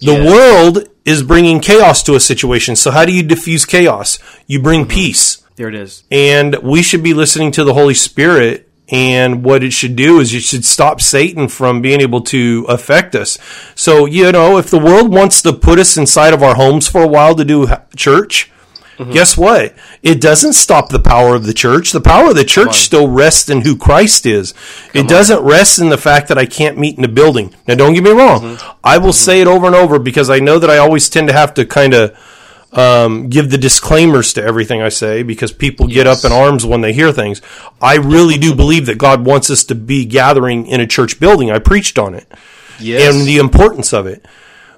The 0.00 0.14
world 0.24 0.88
is 1.04 1.22
bringing 1.22 1.60
chaos 1.60 2.02
to 2.04 2.14
a 2.14 2.20
situation. 2.20 2.76
So 2.76 2.90
how 2.90 3.04
do 3.04 3.12
you 3.12 3.22
diffuse 3.22 3.64
chaos? 3.66 4.18
You 4.46 4.60
bring 4.62 4.82
Mm-hmm. 4.82 4.90
peace. 4.90 5.42
There 5.56 5.68
it 5.68 5.74
is. 5.74 6.02
And 6.10 6.56
we 6.62 6.82
should 6.82 7.02
be 7.02 7.14
listening 7.14 7.52
to 7.52 7.64
the 7.64 7.74
Holy 7.74 7.94
Spirit. 7.94 8.68
And 8.94 9.42
what 9.44 9.64
it 9.64 9.72
should 9.72 9.96
do 9.96 10.20
is 10.20 10.32
it 10.32 10.42
should 10.44 10.64
stop 10.64 11.00
Satan 11.00 11.48
from 11.48 11.82
being 11.82 12.00
able 12.00 12.20
to 12.22 12.64
affect 12.68 13.16
us. 13.16 13.38
So, 13.74 14.06
you 14.06 14.30
know, 14.30 14.56
if 14.56 14.70
the 14.70 14.78
world 14.78 15.12
wants 15.12 15.42
to 15.42 15.52
put 15.52 15.80
us 15.80 15.96
inside 15.96 16.32
of 16.32 16.42
our 16.44 16.54
homes 16.54 16.86
for 16.86 17.02
a 17.02 17.08
while 17.08 17.34
to 17.34 17.44
do 17.44 17.66
church, 17.96 18.50
Mm-hmm. 18.98 19.10
guess 19.10 19.36
what? 19.36 19.74
It 20.04 20.20
doesn't 20.20 20.52
stop 20.52 20.88
the 20.90 21.00
power 21.00 21.34
of 21.34 21.46
the 21.46 21.52
church. 21.52 21.90
The 21.90 22.00
power 22.00 22.28
of 22.30 22.36
the 22.36 22.44
church 22.44 22.76
still 22.76 23.08
rests 23.08 23.50
in 23.50 23.62
who 23.62 23.76
Christ 23.76 24.24
is. 24.24 24.54
it 24.94 25.08
doesn't 25.08 25.42
rest 25.42 25.80
in 25.80 25.88
the 25.88 25.98
fact 25.98 26.28
that 26.28 26.38
I 26.38 26.46
can't 26.46 26.78
meet 26.78 26.96
in 26.96 27.02
a 27.02 27.08
building. 27.08 27.52
Now, 27.66 27.74
don't 27.74 27.94
get 27.94 28.04
me 28.04 28.12
wrong. 28.12 28.40
Mm-hmm. 28.40 28.78
I 28.84 28.98
will 28.98 29.12
say 29.12 29.40
it 29.40 29.48
over 29.48 29.66
and 29.66 29.74
over 29.74 29.98
because 29.98 30.30
I 30.30 30.38
know 30.38 30.60
that 30.60 30.70
I 30.70 30.78
always 30.78 31.08
tend 31.08 31.26
to 31.26 31.34
have 31.34 31.54
to 31.54 31.66
kind 31.66 31.92
of 31.92 32.16
um, 32.76 33.28
give 33.28 33.50
the 33.50 33.58
disclaimers 33.58 34.32
to 34.34 34.42
everything 34.42 34.82
I 34.82 34.88
say 34.88 35.22
because 35.22 35.52
people 35.52 35.86
get 35.86 36.06
up 36.06 36.24
in 36.24 36.32
arms 36.32 36.64
when 36.66 36.80
they 36.80 36.92
hear 36.92 37.12
things. 37.12 37.40
I 37.80 37.96
really 37.96 38.36
do 38.38 38.54
believe 38.54 38.86
that 38.86 38.98
God 38.98 39.24
wants 39.24 39.50
us 39.50 39.64
to 39.64 39.74
be 39.74 40.04
gathering 40.04 40.66
in 40.66 40.80
a 40.80 40.86
church 40.86 41.20
building. 41.20 41.50
I 41.50 41.58
preached 41.58 41.98
on 41.98 42.14
it 42.14 42.30
Yes. 42.80 43.14
and 43.14 43.26
the 43.26 43.38
importance 43.38 43.92
of 43.92 44.06
it. 44.06 44.26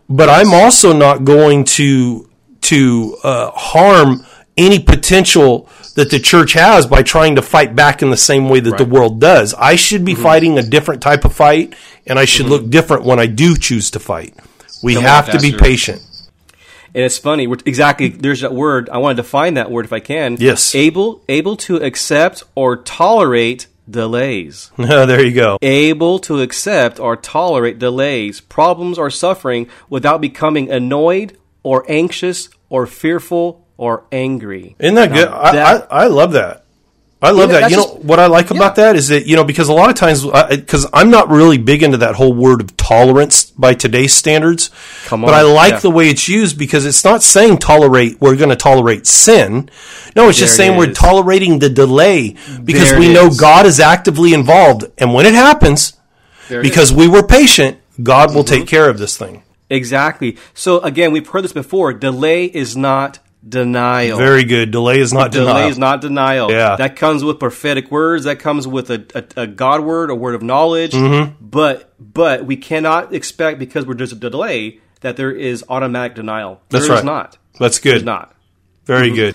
But 0.08 0.28
I'm 0.28 0.52
also 0.54 0.92
not 0.92 1.24
going 1.24 1.64
to 1.64 2.28
to 2.62 3.16
uh, 3.22 3.50
harm 3.52 4.24
any 4.56 4.78
potential 4.78 5.68
that 5.96 6.10
the 6.10 6.18
church 6.18 6.52
has 6.54 6.86
by 6.86 7.02
trying 7.02 7.36
to 7.36 7.42
fight 7.42 7.74
back 7.76 8.02
in 8.02 8.10
the 8.10 8.16
same 8.16 8.48
way 8.48 8.58
that 8.60 8.78
the 8.78 8.84
world 8.84 9.20
does. 9.20 9.54
I 9.54 9.76
should 9.76 10.00
Mm-hmm. 10.02 10.04
be 10.06 10.14
fighting 10.14 10.58
a 10.58 10.62
different 10.62 11.02
type 11.02 11.24
of 11.24 11.32
fight, 11.32 11.74
and 12.06 12.18
I 12.18 12.24
should 12.24 12.46
look 12.46 12.68
different 12.70 13.04
when 13.04 13.18
I 13.18 13.26
do 13.26 13.56
choose 13.56 13.90
to 13.92 13.98
fight. 14.00 14.34
We 14.82 14.94
Come 14.94 15.04
have 15.04 15.30
to 15.32 15.38
be 15.40 15.52
patient. 15.52 16.02
And 16.96 17.04
it's 17.04 17.18
funny. 17.18 17.44
Exactly. 17.66 18.08
There's 18.08 18.40
that 18.40 18.54
word. 18.54 18.88
I 18.88 18.96
want 18.96 19.18
to 19.18 19.22
define 19.22 19.54
that 19.54 19.70
word 19.70 19.84
if 19.84 19.92
I 19.92 20.00
can. 20.00 20.38
Yes. 20.40 20.74
Able, 20.74 21.22
able 21.28 21.54
to 21.58 21.76
accept 21.76 22.42
or 22.54 22.78
tolerate 22.78 23.66
delays. 23.88 24.70
there 24.78 25.22
you 25.22 25.34
go. 25.34 25.58
Able 25.60 26.18
to 26.20 26.40
accept 26.40 26.98
or 26.98 27.14
tolerate 27.14 27.78
delays, 27.78 28.40
problems, 28.40 28.98
or 28.98 29.10
suffering 29.10 29.68
without 29.90 30.22
becoming 30.22 30.70
annoyed 30.70 31.36
or 31.62 31.84
anxious 31.86 32.48
or 32.70 32.86
fearful 32.86 33.66
or 33.76 34.06
angry. 34.10 34.74
Isn't 34.78 34.94
that 34.94 35.12
good? 35.12 35.28
I, 35.28 35.74
I, 35.74 36.04
I 36.04 36.06
love 36.06 36.32
that. 36.32 36.64
I 37.22 37.30
love 37.30 37.48
that. 37.50 37.70
You 37.70 37.76
know 37.78 37.82
just- 37.84 37.98
what 38.00 38.20
I 38.20 38.26
like 38.26 38.50
about 38.50 38.76
that 38.76 38.94
is 38.94 39.08
that 39.08 39.26
you 39.26 39.36
know 39.36 39.44
because 39.44 39.68
a 39.68 39.72
lot 39.72 39.88
of 39.88 39.96
times 39.96 40.24
because 40.50 40.86
I'm 40.92 41.10
not 41.10 41.30
really 41.30 41.56
big 41.58 41.82
into 41.82 41.96
that 41.98 42.14
whole 42.14 42.32
word 42.32 42.60
of 42.60 42.76
tolerance 42.76 43.46
by 43.52 43.72
today's 43.74 44.12
standards. 44.12 44.70
Come 45.06 45.22
but 45.22 45.32
I 45.32 45.40
like 45.42 45.72
yeah. 45.72 45.78
the 45.80 45.90
way 45.90 46.10
it's 46.10 46.28
used 46.28 46.58
because 46.58 46.84
it's 46.84 47.04
not 47.04 47.22
saying 47.22 47.58
tolerate. 47.58 48.20
We're 48.20 48.36
going 48.36 48.50
to 48.50 48.56
tolerate 48.56 49.06
sin. 49.06 49.70
No, 50.14 50.28
it's 50.28 50.38
just 50.38 50.52
it 50.54 50.56
saying 50.56 50.76
we're 50.78 50.92
tolerating 50.92 51.58
the 51.58 51.70
delay 51.70 52.36
because 52.62 52.90
There 52.90 52.98
we 53.00 53.12
know 53.12 53.28
is. 53.28 53.40
God 53.40 53.64
is 53.66 53.80
actively 53.80 54.34
involved, 54.34 54.84
and 54.98 55.14
when 55.14 55.24
it 55.24 55.34
happens, 55.34 55.94
There 56.48 56.60
it 56.60 56.64
because 56.64 56.92
we 56.92 57.08
were 57.08 57.22
patient, 57.22 57.78
God 58.02 58.34
will 58.34 58.44
Mm-hmm. 58.44 58.54
take 58.56 58.66
care 58.68 58.90
of 58.90 58.98
this 58.98 59.16
thing. 59.16 59.42
Exactly. 59.70 60.36
So 60.54 60.80
again, 60.80 61.12
we've 61.12 61.26
heard 61.26 61.44
this 61.44 61.52
before. 61.52 61.92
Delay 61.94 62.44
is 62.44 62.76
not 62.76 63.18
denial. 63.48 64.18
Very 64.18 64.44
good. 64.44 64.70
Delay 64.70 64.98
is 65.00 65.12
not 65.12 65.30
Delay 65.32 65.46
denial. 65.52 65.68
is 65.70 65.78
not 65.78 66.00
denial. 66.00 66.50
Yeah. 66.50 66.76
That 66.76 66.96
comes 66.96 67.24
with 67.24 67.38
prophetic 67.38 67.90
words. 67.90 68.24
That 68.24 68.38
comes 68.38 68.66
with 68.66 68.90
a, 68.90 69.04
a, 69.36 69.42
a 69.42 69.46
God 69.46 69.82
word, 69.82 70.10
a 70.10 70.14
word 70.14 70.34
of 70.34 70.42
knowledge. 70.42 70.92
Mm-hmm. 70.92 71.34
But 71.40 71.92
but 71.98 72.44
we 72.46 72.56
cannot 72.56 73.14
expect 73.14 73.58
because 73.58 73.86
we're 73.86 73.94
just 73.94 74.12
a 74.12 74.16
delay 74.16 74.80
that 75.00 75.16
there 75.16 75.30
is 75.32 75.64
automatic 75.68 76.14
denial. 76.16 76.60
That's 76.70 76.86
There 76.86 76.96
is 76.96 76.98
right. 77.02 77.04
not. 77.04 77.38
That's 77.58 77.78
There's 77.78 78.00
good. 78.00 78.06
not. 78.06 78.34
Very 78.84 79.10
good. 79.10 79.34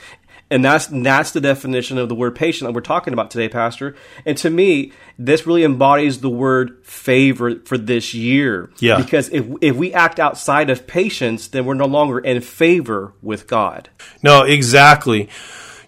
And 0.51 0.65
that's 0.65 0.87
that's 0.87 1.31
the 1.31 1.39
definition 1.39 1.97
of 1.97 2.09
the 2.09 2.15
word 2.15 2.35
patient 2.35 2.67
that 2.67 2.73
we're 2.73 2.81
talking 2.81 3.13
about 3.13 3.31
today, 3.31 3.47
Pastor. 3.47 3.95
And 4.25 4.37
to 4.39 4.49
me, 4.49 4.91
this 5.17 5.47
really 5.47 5.63
embodies 5.63 6.19
the 6.19 6.29
word 6.29 6.85
favor 6.85 7.61
for 7.61 7.77
this 7.77 8.13
year. 8.13 8.69
Yeah. 8.79 8.97
Because 8.97 9.29
if 9.29 9.45
if 9.61 9.77
we 9.77 9.93
act 9.93 10.19
outside 10.19 10.69
of 10.69 10.85
patience, 10.87 11.47
then 11.47 11.63
we're 11.63 11.75
no 11.75 11.85
longer 11.85 12.19
in 12.19 12.41
favor 12.41 13.13
with 13.21 13.47
God. 13.47 13.89
No, 14.21 14.43
exactly. 14.43 15.29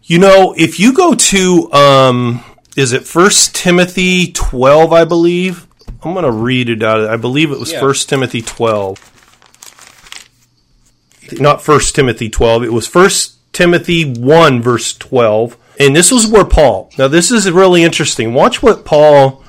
You 0.03 0.20
know, 0.20 0.55
if 0.58 0.79
you 0.79 0.93
go 0.93 1.13
to, 1.13 1.72
um, 1.74 2.43
is 2.77 2.93
it 2.93 3.03
First 3.03 3.55
Timothy 3.55 4.32
twelve? 4.32 4.93
I 4.93 5.03
believe 5.03 5.67
I'm 6.03 6.13
going 6.13 6.24
to 6.24 6.32
read 6.32 6.70
it 6.70 6.82
out. 6.82 7.10
I 7.10 7.17
believe 7.17 7.51
it 7.51 7.60
was 7.60 7.74
Yeah. 7.74 7.82
First 7.82 8.08
Timothy 8.08 8.41
twelve, 8.41 8.98
not 11.34 11.62
First 11.62 11.96
Timothy 11.96 12.29
twelve. 12.29 12.63
It 12.63 12.72
was 12.72 12.88
First 12.88 13.39
Timothy 13.53 14.13
one, 14.13 14.62
verse 14.62 14.93
twelve, 14.93 15.57
and 15.79 15.95
this 15.95 16.12
was 16.12 16.27
where 16.27 16.45
Paul. 16.45 16.91
Now, 16.98 17.07
this 17.07 17.31
is 17.31 17.50
really 17.50 17.83
interesting. 17.83 18.33
Watch 18.33 18.62
what 18.62 18.83
Paul. 18.83 19.43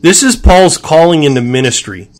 This 0.00 0.22
is 0.22 0.36
Paul's 0.36 0.78
calling 0.78 1.24
into 1.24 1.42
ministry. 1.42 2.10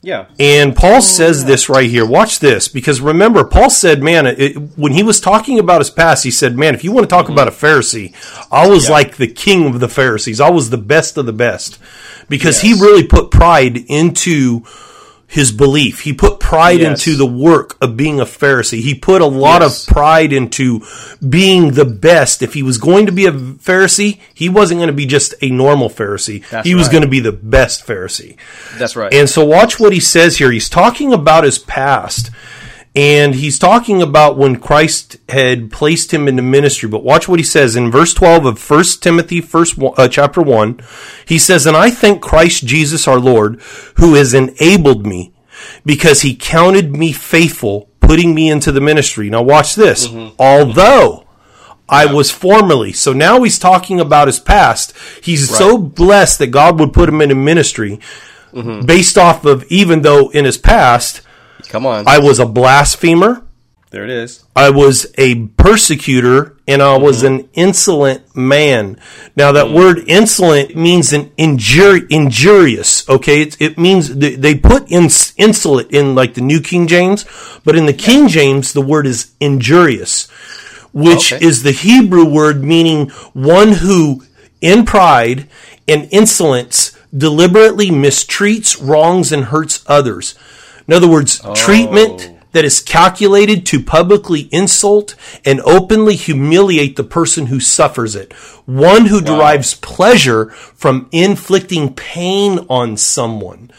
Yeah. 0.00 0.26
And 0.38 0.76
Paul 0.76 1.02
says 1.02 1.44
this 1.44 1.68
right 1.68 1.90
here. 1.90 2.06
Watch 2.06 2.38
this, 2.38 2.68
because 2.68 3.00
remember, 3.00 3.42
Paul 3.44 3.70
said, 3.70 4.00
"Man, 4.00 4.26
it, 4.26 4.52
when 4.76 4.92
he 4.92 5.02
was 5.02 5.20
talking 5.20 5.58
about 5.58 5.80
his 5.80 5.90
past, 5.90 6.22
he 6.22 6.30
said, 6.30 6.56
"Man, 6.56 6.74
if 6.74 6.84
you 6.84 6.92
want 6.92 7.04
to 7.04 7.08
talk 7.08 7.24
mm-hmm. 7.24 7.32
about 7.32 7.48
a 7.48 7.50
Pharisee, 7.50 8.14
I 8.52 8.68
was 8.68 8.88
like 8.88 9.16
the 9.16 9.26
king 9.26 9.66
of 9.66 9.80
the 9.80 9.88
Pharisees. 9.88 10.40
I 10.40 10.50
was 10.50 10.70
the 10.70 10.78
best 10.78 11.16
of 11.16 11.26
the 11.26 11.32
best." 11.32 11.78
Because 12.28 12.60
he 12.60 12.74
really 12.74 13.06
put 13.06 13.30
pride 13.30 13.78
into 13.88 14.62
his 15.30 15.52
belief. 15.52 16.00
He 16.00 16.14
put 16.14 16.40
pride 16.40 16.80
Yes. 16.80 17.06
into 17.06 17.14
the 17.16 17.26
work 17.26 17.76
of 17.82 17.98
being 17.98 18.18
a 18.18 18.24
Pharisee. 18.24 18.80
He 18.80 18.94
put 18.94 19.20
a 19.20 19.26
lot 19.26 19.60
Yes. 19.60 19.86
of 19.86 19.92
pride 19.92 20.32
into 20.32 20.80
being 21.28 21.72
the 21.72 21.84
best. 21.84 22.40
If 22.42 22.54
he 22.54 22.62
was 22.62 22.78
going 22.78 23.04
to 23.04 23.12
be 23.12 23.26
a 23.26 23.32
Pharisee, 23.32 24.16
he 24.32 24.48
wasn't 24.48 24.78
going 24.78 24.86
to 24.88 24.94
be 24.94 25.04
just 25.04 25.34
a 25.42 25.50
normal 25.50 25.90
Pharisee. 25.90 26.42
That's 26.48 26.66
he 26.66 26.74
was 26.74 26.88
going 26.88 27.02
to 27.02 27.08
be 27.08 27.20
the 27.20 27.32
best 27.32 27.86
Pharisee. 27.86 28.36
That's 28.78 28.96
right. 28.96 29.12
And 29.12 29.28
so 29.28 29.44
watch 29.44 29.78
what 29.78 29.92
he 29.92 30.00
says 30.00 30.38
here. 30.38 30.50
He's 30.50 30.70
talking 30.70 31.12
about 31.12 31.44
his 31.44 31.58
past. 31.58 32.30
And 32.98 33.34
he's 33.36 33.60
talking 33.60 34.02
about 34.02 34.36
when 34.36 34.56
Christ 34.56 35.18
had 35.28 35.70
placed 35.70 36.12
him 36.12 36.26
into 36.26 36.42
ministry. 36.42 36.88
But 36.88 37.04
watch 37.04 37.28
what 37.28 37.38
he 37.38 37.44
says 37.44 37.76
in 37.76 37.92
verse 37.92 38.12
12 38.12 38.44
of 38.44 38.70
1 38.70 38.84
Timothy 39.00 39.40
first, 39.40 39.78
one- 39.78 39.94
uh, 39.96 40.08
chapter 40.08 40.42
1. 40.42 40.80
He 41.24 41.38
says, 41.38 41.64
And 41.64 41.76
I 41.76 41.90
thank 41.90 42.20
Christ 42.20 42.66
Jesus 42.66 43.06
our 43.06 43.20
Lord, 43.20 43.60
who 43.98 44.14
has 44.14 44.34
enabled 44.34 45.06
me, 45.06 45.32
because 45.86 46.22
he 46.22 46.34
counted 46.34 46.96
me 46.96 47.12
faithful, 47.12 47.88
putting 48.00 48.34
me 48.34 48.50
into 48.50 48.72
the 48.72 48.80
ministry. 48.80 49.30
Now 49.30 49.42
watch 49.42 49.76
this. 49.76 50.08
Although 50.38 51.24
I 51.88 52.06
was 52.06 52.30
formerly. 52.32 52.92
So 52.92 53.12
now 53.12 53.42
he's 53.44 53.58
talking 53.60 54.00
about 54.00 54.26
his 54.28 54.40
past. 54.40 54.92
He's 55.22 55.48
so 55.56 55.78
blessed 55.78 56.38
that 56.40 56.48
God 56.48 56.80
would 56.80 56.92
put 56.92 57.08
him 57.08 57.20
into 57.20 57.34
ministry 57.36 58.00
based 58.86 59.16
off 59.16 59.44
of 59.44 59.64
even 59.68 60.02
though 60.02 60.30
in 60.30 60.44
his 60.44 60.58
past 60.58 61.20
Come 61.68 61.86
on. 61.86 62.06
I 62.06 62.18
was 62.18 62.38
a 62.38 62.46
blasphemer, 62.46 63.44
there 63.90 64.04
it 64.04 64.10
is. 64.10 64.44
I 64.54 64.68
was 64.68 65.06
a 65.16 65.46
persecutor, 65.46 66.56
and 66.66 66.82
I 66.82 66.98
was 66.98 67.22
an 67.22 67.48
insolent 67.54 68.36
man. 68.36 68.98
Now 69.34 69.52
that 69.52 69.68
hmm. 69.68 69.74
word 69.74 69.98
insolent 70.06 70.76
means 70.76 71.12
an 71.14 71.30
injur- 71.38 72.06
injurious. 72.10 73.08
Okay, 73.08 73.42
it, 73.42 73.56
it 73.60 73.78
means 73.78 74.14
they, 74.14 74.34
they 74.34 74.54
put 74.54 74.90
ins- 74.92 75.32
insolent 75.38 75.90
in 75.90 76.14
like 76.14 76.34
the 76.34 76.42
New 76.42 76.60
King 76.60 76.86
James, 76.86 77.24
but 77.64 77.76
in 77.76 77.86
the 77.86 77.94
King 77.94 78.28
James 78.28 78.74
the 78.74 78.82
word 78.82 79.06
is 79.06 79.32
injurious, 79.40 80.28
which 80.92 81.32
Okay. 81.32 81.44
is 81.44 81.62
the 81.62 81.72
Hebrew 81.72 82.26
word 82.26 82.62
meaning 82.62 83.08
one 83.32 83.72
who 83.72 84.24
in 84.60 84.84
pride 84.84 85.48
and 85.86 86.08
insolence 86.10 86.94
deliberately 87.16 87.88
mistreats, 87.88 88.76
wrongs, 88.78 89.32
and 89.32 89.44
hurts 89.46 89.82
others. 89.86 90.34
In 90.88 90.94
other 90.94 91.08
words, 91.08 91.40
oh. 91.44 91.54
treatment 91.54 92.32
that 92.52 92.64
is 92.64 92.80
calculated 92.80 93.66
to 93.66 93.82
publicly 93.82 94.48
insult 94.50 95.14
and 95.44 95.60
openly 95.60 96.16
humiliate 96.16 96.96
the 96.96 97.04
person 97.04 97.46
who 97.46 97.60
suffers 97.60 98.16
it. 98.16 98.32
One 98.64 99.06
who 99.06 99.20
derives 99.20 99.74
pleasure 99.74 100.46
from 100.50 101.08
inflicting 101.12 101.94
pain 101.94 102.60
on 102.70 102.96
someone. 102.96 103.70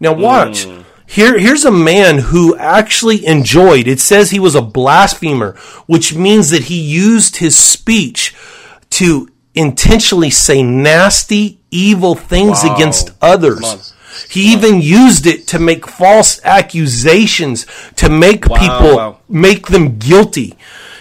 Now 0.00 0.12
watch. 0.12 0.64
Hmm. 0.64 0.82
Here, 1.08 1.38
here's 1.38 1.64
a 1.64 1.70
man 1.70 2.18
who 2.18 2.56
actually 2.56 3.24
enjoyed. 3.24 3.86
It 3.86 4.00
says 4.00 4.30
he 4.30 4.40
was 4.40 4.56
a 4.56 4.60
blasphemer, 4.60 5.52
which 5.86 6.16
means 6.16 6.50
that 6.50 6.64
he 6.64 6.80
used 6.80 7.36
his 7.36 7.56
speech 7.56 8.34
to 8.90 9.28
intentionally 9.54 10.30
say 10.30 10.64
nasty, 10.64 11.60
evil 11.70 12.16
things 12.16 12.64
Wow. 12.64 12.74
against 12.74 13.12
others. 13.22 13.94
He 14.28 14.52
even 14.52 14.80
used 14.82 15.26
it 15.26 15.46
to 15.48 15.58
make 15.58 15.86
false 15.88 16.40
accusations, 16.44 17.66
to 17.96 18.08
make 18.08 18.46
Wow, 18.48 18.56
people 18.58 18.96
wow. 18.96 19.18
make 19.28 19.68
them 19.68 19.98
guilty. 19.98 20.56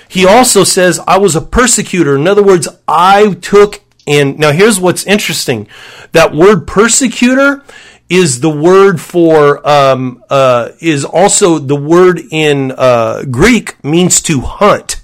He 0.07 0.25
also 0.25 0.63
says, 0.63 0.99
I 1.07 1.17
was 1.17 1.35
a 1.35 1.41
persecutor. 1.41 2.15
In 2.15 2.27
other 2.27 2.43
words, 2.43 2.67
I 2.87 3.33
took, 3.41 3.81
and 4.07 4.37
now 4.39 4.51
here's 4.51 4.79
what's 4.79 5.05
interesting. 5.05 5.67
That 6.11 6.33
word 6.33 6.67
persecutor 6.67 7.63
is 8.07 8.39
the 8.41 8.49
word 8.49 9.01
for, 9.01 9.67
um, 9.67 10.23
uh, 10.29 10.69
is 10.79 11.03
also 11.03 11.57
the 11.59 11.75
word 11.75 12.21
in, 12.31 12.71
uh, 12.77 13.23
Greek 13.29 13.83
means 13.83 14.21
to 14.23 14.41
hunt. 14.41 15.01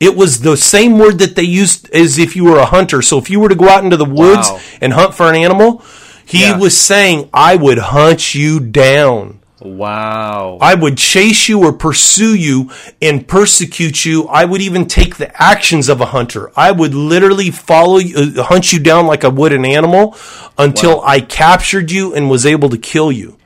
It 0.00 0.16
was 0.16 0.40
the 0.40 0.56
same 0.56 0.98
word 0.98 1.18
that 1.20 1.36
they 1.36 1.42
used 1.42 1.88
as 1.90 2.18
if 2.18 2.34
you 2.34 2.44
were 2.44 2.58
a 2.58 2.66
hunter. 2.66 3.02
So 3.02 3.18
if 3.18 3.30
you 3.30 3.40
were 3.40 3.48
to 3.50 3.54
go 3.54 3.68
out 3.68 3.84
into 3.84 3.96
the 3.96 4.04
woods 4.04 4.48
Wow. 4.50 4.60
and 4.80 4.92
hunt 4.94 5.14
for 5.14 5.28
an 5.28 5.36
animal, 5.36 5.82
he 6.26 6.42
Yeah. 6.42 6.58
was 6.58 6.76
saying, 6.76 7.28
I 7.32 7.56
would 7.56 7.78
hunt 7.78 8.34
you 8.34 8.60
down. 8.60 9.40
Wow. 9.60 10.58
I 10.60 10.74
would 10.74 10.98
chase 10.98 11.48
you 11.48 11.60
or 11.64 11.72
pursue 11.72 12.34
you 12.34 12.70
and 13.00 13.26
persecute 13.26 14.04
you. 14.04 14.26
I 14.28 14.44
would 14.44 14.60
even 14.60 14.84
take 14.86 15.16
the 15.16 15.30
actions 15.42 15.88
of 15.88 16.02
a 16.02 16.06
hunter. 16.06 16.50
I 16.54 16.70
would 16.70 16.94
literally 16.94 17.50
follow 17.50 17.96
you, 17.98 18.34
uh, 18.38 18.42
hunt 18.42 18.72
you 18.74 18.78
down 18.78 19.06
like 19.06 19.24
I 19.24 19.28
would 19.28 19.52
an 19.54 19.64
animal 19.64 20.16
until 20.58 21.00
I 21.04 21.20
captured 21.20 21.90
you 21.90 22.14
and 22.14 22.28
was 22.28 22.44
able 22.44 22.68
to 22.70 22.78
kill 22.78 23.10
you. 23.10 23.36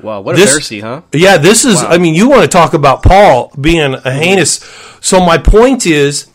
wow. 0.00 0.20
What 0.20 0.36
a 0.36 0.38
this- 0.38 0.54
Pharisee, 0.56 0.82
huh? 0.82 1.00
Yeah, 1.12 1.36
this 1.38 1.64
is, 1.64 1.82
I 1.82 1.98
mean, 1.98 2.14
you 2.14 2.28
want 2.28 2.42
to 2.42 2.48
talk 2.48 2.72
about 2.74 3.02
Paul 3.02 3.50
being 3.60 3.94
a 3.94 4.12
heinous. 4.12 4.60
So 5.00 5.18
my 5.20 5.38
point 5.38 5.84
is, 5.86 6.26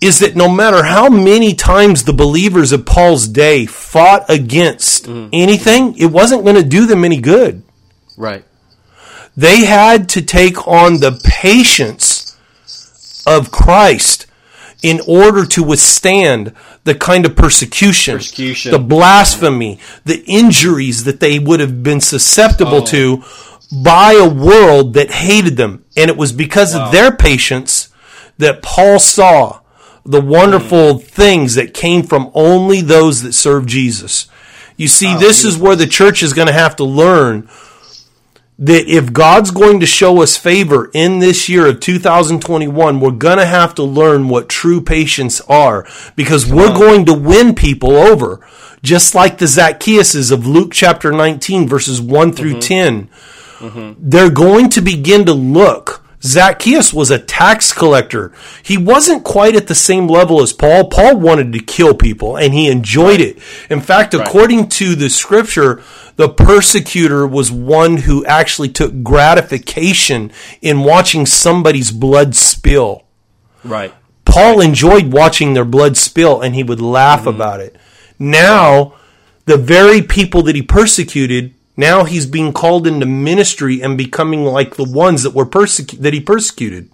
is 0.00 0.20
that 0.20 0.34
no 0.34 0.48
matter 0.48 0.84
how 0.84 1.08
many 1.08 1.54
times 1.54 2.04
the 2.04 2.12
believers 2.12 2.72
of 2.72 2.86
Paul's 2.86 3.28
day 3.28 3.66
fought 3.66 4.28
against 4.30 5.04
mm-hmm. 5.04 5.28
anything, 5.32 5.96
it 5.98 6.06
wasn't 6.06 6.44
going 6.44 6.56
to 6.56 6.62
do 6.62 6.86
them 6.86 7.04
any 7.04 7.20
good. 7.20 7.62
Right. 8.16 8.44
They 9.36 9.64
had 9.64 10.08
to 10.10 10.22
take 10.22 10.66
on 10.66 11.00
the 11.00 11.20
patience 11.24 12.36
of 13.26 13.50
Christ 13.50 14.26
in 14.82 15.00
order 15.06 15.44
to 15.44 15.62
withstand 15.62 16.54
the 16.84 16.94
kind 16.94 17.26
of 17.26 17.36
persecution, 17.36 18.16
Persecution. 18.16 18.72
the 18.72 18.78
blasphemy, 18.78 19.78
the 20.04 20.24
injuries 20.26 21.04
that 21.04 21.20
they 21.20 21.38
would 21.38 21.60
have 21.60 21.82
been 21.82 22.00
susceptible 22.00 22.82
Oh. 22.82 22.86
to 22.86 23.24
by 23.70 24.12
a 24.14 24.28
world 24.28 24.94
that 24.94 25.10
hated 25.10 25.56
them. 25.56 25.84
And 25.96 26.10
it 26.10 26.16
was 26.16 26.32
because 26.32 26.74
of 26.74 26.90
their 26.90 27.14
patience 27.14 27.90
that 28.38 28.62
Paul 28.62 28.98
saw 28.98 29.59
the 30.10 30.20
wonderful 30.20 30.94
hmm. 30.94 30.98
things 30.98 31.54
that 31.54 31.74
came 31.74 32.02
from 32.02 32.30
only 32.34 32.80
those 32.80 33.22
that 33.22 33.32
serve 33.32 33.66
Jesus. 33.66 34.28
You 34.76 34.88
see, 34.88 35.14
oh, 35.14 35.18
this 35.18 35.44
is 35.44 35.58
where 35.58 35.76
the 35.76 35.86
church 35.86 36.22
is 36.22 36.32
going 36.32 36.48
to 36.48 36.54
have 36.54 36.76
to 36.76 36.84
learn 36.84 37.48
that 38.58 38.86
if 38.86 39.12
God's 39.12 39.50
going 39.50 39.80
to 39.80 39.86
show 39.86 40.22
us 40.22 40.36
favor 40.36 40.90
in 40.92 41.18
this 41.18 41.48
year 41.48 41.66
of 41.66 41.80
2021, 41.80 43.00
we're 43.00 43.10
going 43.10 43.38
to 43.38 43.46
have 43.46 43.74
to 43.76 43.82
learn 43.82 44.28
what 44.28 44.50
true 44.50 44.82
patience 44.82 45.40
are 45.42 45.86
because 46.14 46.50
we're 46.50 46.72
oh. 46.72 46.78
going 46.78 47.06
to 47.06 47.14
win 47.14 47.54
people 47.54 47.96
over. 47.96 48.46
Just 48.82 49.14
like 49.14 49.38
the 49.38 49.46
Zacchaeuses 49.46 50.32
of 50.32 50.46
Luke 50.46 50.72
chapter 50.72 51.12
19 51.12 51.68
verses 51.68 52.00
1 52.00 52.32
through 52.32 52.52
mm-hmm. 52.52 52.60
10. 52.60 53.08
Mm-hmm. 53.58 54.08
They're 54.08 54.30
going 54.30 54.70
to 54.70 54.80
begin 54.80 55.26
to 55.26 55.34
look. 55.34 56.04
Zacchaeus 56.22 56.92
was 56.92 57.10
a 57.10 57.18
tax 57.18 57.72
collector. 57.72 58.32
He 58.62 58.76
wasn't 58.76 59.24
quite 59.24 59.56
at 59.56 59.68
the 59.68 59.74
same 59.74 60.06
level 60.06 60.42
as 60.42 60.52
Paul. 60.52 60.88
Paul 60.88 61.16
wanted 61.16 61.52
to 61.52 61.60
kill 61.60 61.94
people 61.94 62.36
and 62.36 62.52
he 62.52 62.70
enjoyed 62.70 63.20
it. 63.20 63.38
In 63.70 63.80
fact, 63.80 64.12
according 64.12 64.68
to 64.70 64.94
the 64.94 65.08
scripture, 65.08 65.82
the 66.16 66.28
persecutor 66.28 67.26
was 67.26 67.50
one 67.50 67.98
who 67.98 68.24
actually 68.26 68.68
took 68.68 69.02
gratification 69.02 70.30
in 70.60 70.84
watching 70.84 71.24
somebody's 71.24 71.90
blood 71.90 72.34
spill. 72.34 73.04
Right. 73.64 73.94
Paul 74.26 74.60
enjoyed 74.60 75.12
watching 75.12 75.54
their 75.54 75.64
blood 75.64 75.96
spill 75.96 76.42
and 76.42 76.54
he 76.54 76.62
would 76.62 76.80
laugh 76.80 77.20
mm-hmm. 77.20 77.28
about 77.30 77.60
it. 77.60 77.76
Now, 78.18 78.94
the 79.46 79.56
very 79.56 80.02
people 80.02 80.42
that 80.42 80.54
he 80.54 80.62
persecuted, 80.62 81.54
now 81.80 82.04
he's 82.04 82.26
being 82.26 82.52
called 82.52 82.86
into 82.86 83.06
ministry 83.06 83.82
and 83.82 83.98
becoming 83.98 84.44
like 84.44 84.76
the 84.76 84.84
ones 84.84 85.22
that 85.24 85.34
were 85.34 85.46
persecu- 85.46 85.98
that 85.98 86.12
he 86.14 86.20
persecuted. 86.20 86.90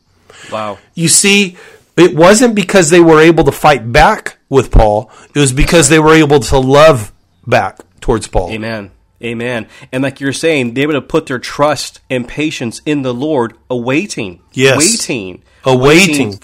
Wow. 0.50 0.78
You 0.94 1.08
see, 1.08 1.56
it 1.96 2.14
wasn't 2.14 2.54
because 2.54 2.90
they 2.90 3.00
were 3.00 3.20
able 3.20 3.44
to 3.44 3.52
fight 3.52 3.90
back 3.92 4.38
with 4.48 4.70
Paul, 4.70 5.10
it 5.34 5.38
was 5.38 5.52
because 5.52 5.88
they 5.88 5.98
were 5.98 6.14
able 6.14 6.40
to 6.40 6.58
love 6.58 7.12
back 7.46 7.80
towards 8.00 8.28
Paul. 8.28 8.50
Amen. 8.52 8.92
Amen. 9.22 9.66
And 9.92 10.02
like 10.02 10.20
you're 10.20 10.32
saying, 10.32 10.74
they 10.74 10.86
would 10.86 10.94
have 10.94 11.08
put 11.08 11.26
their 11.26 11.38
trust 11.38 12.00
and 12.10 12.28
patience 12.28 12.80
in 12.86 13.02
the 13.02 13.14
Lord, 13.14 13.54
awaiting. 13.70 14.40
Yes. 14.52 14.78
Waiting. 14.78 15.42
Awaiting. 15.64 16.40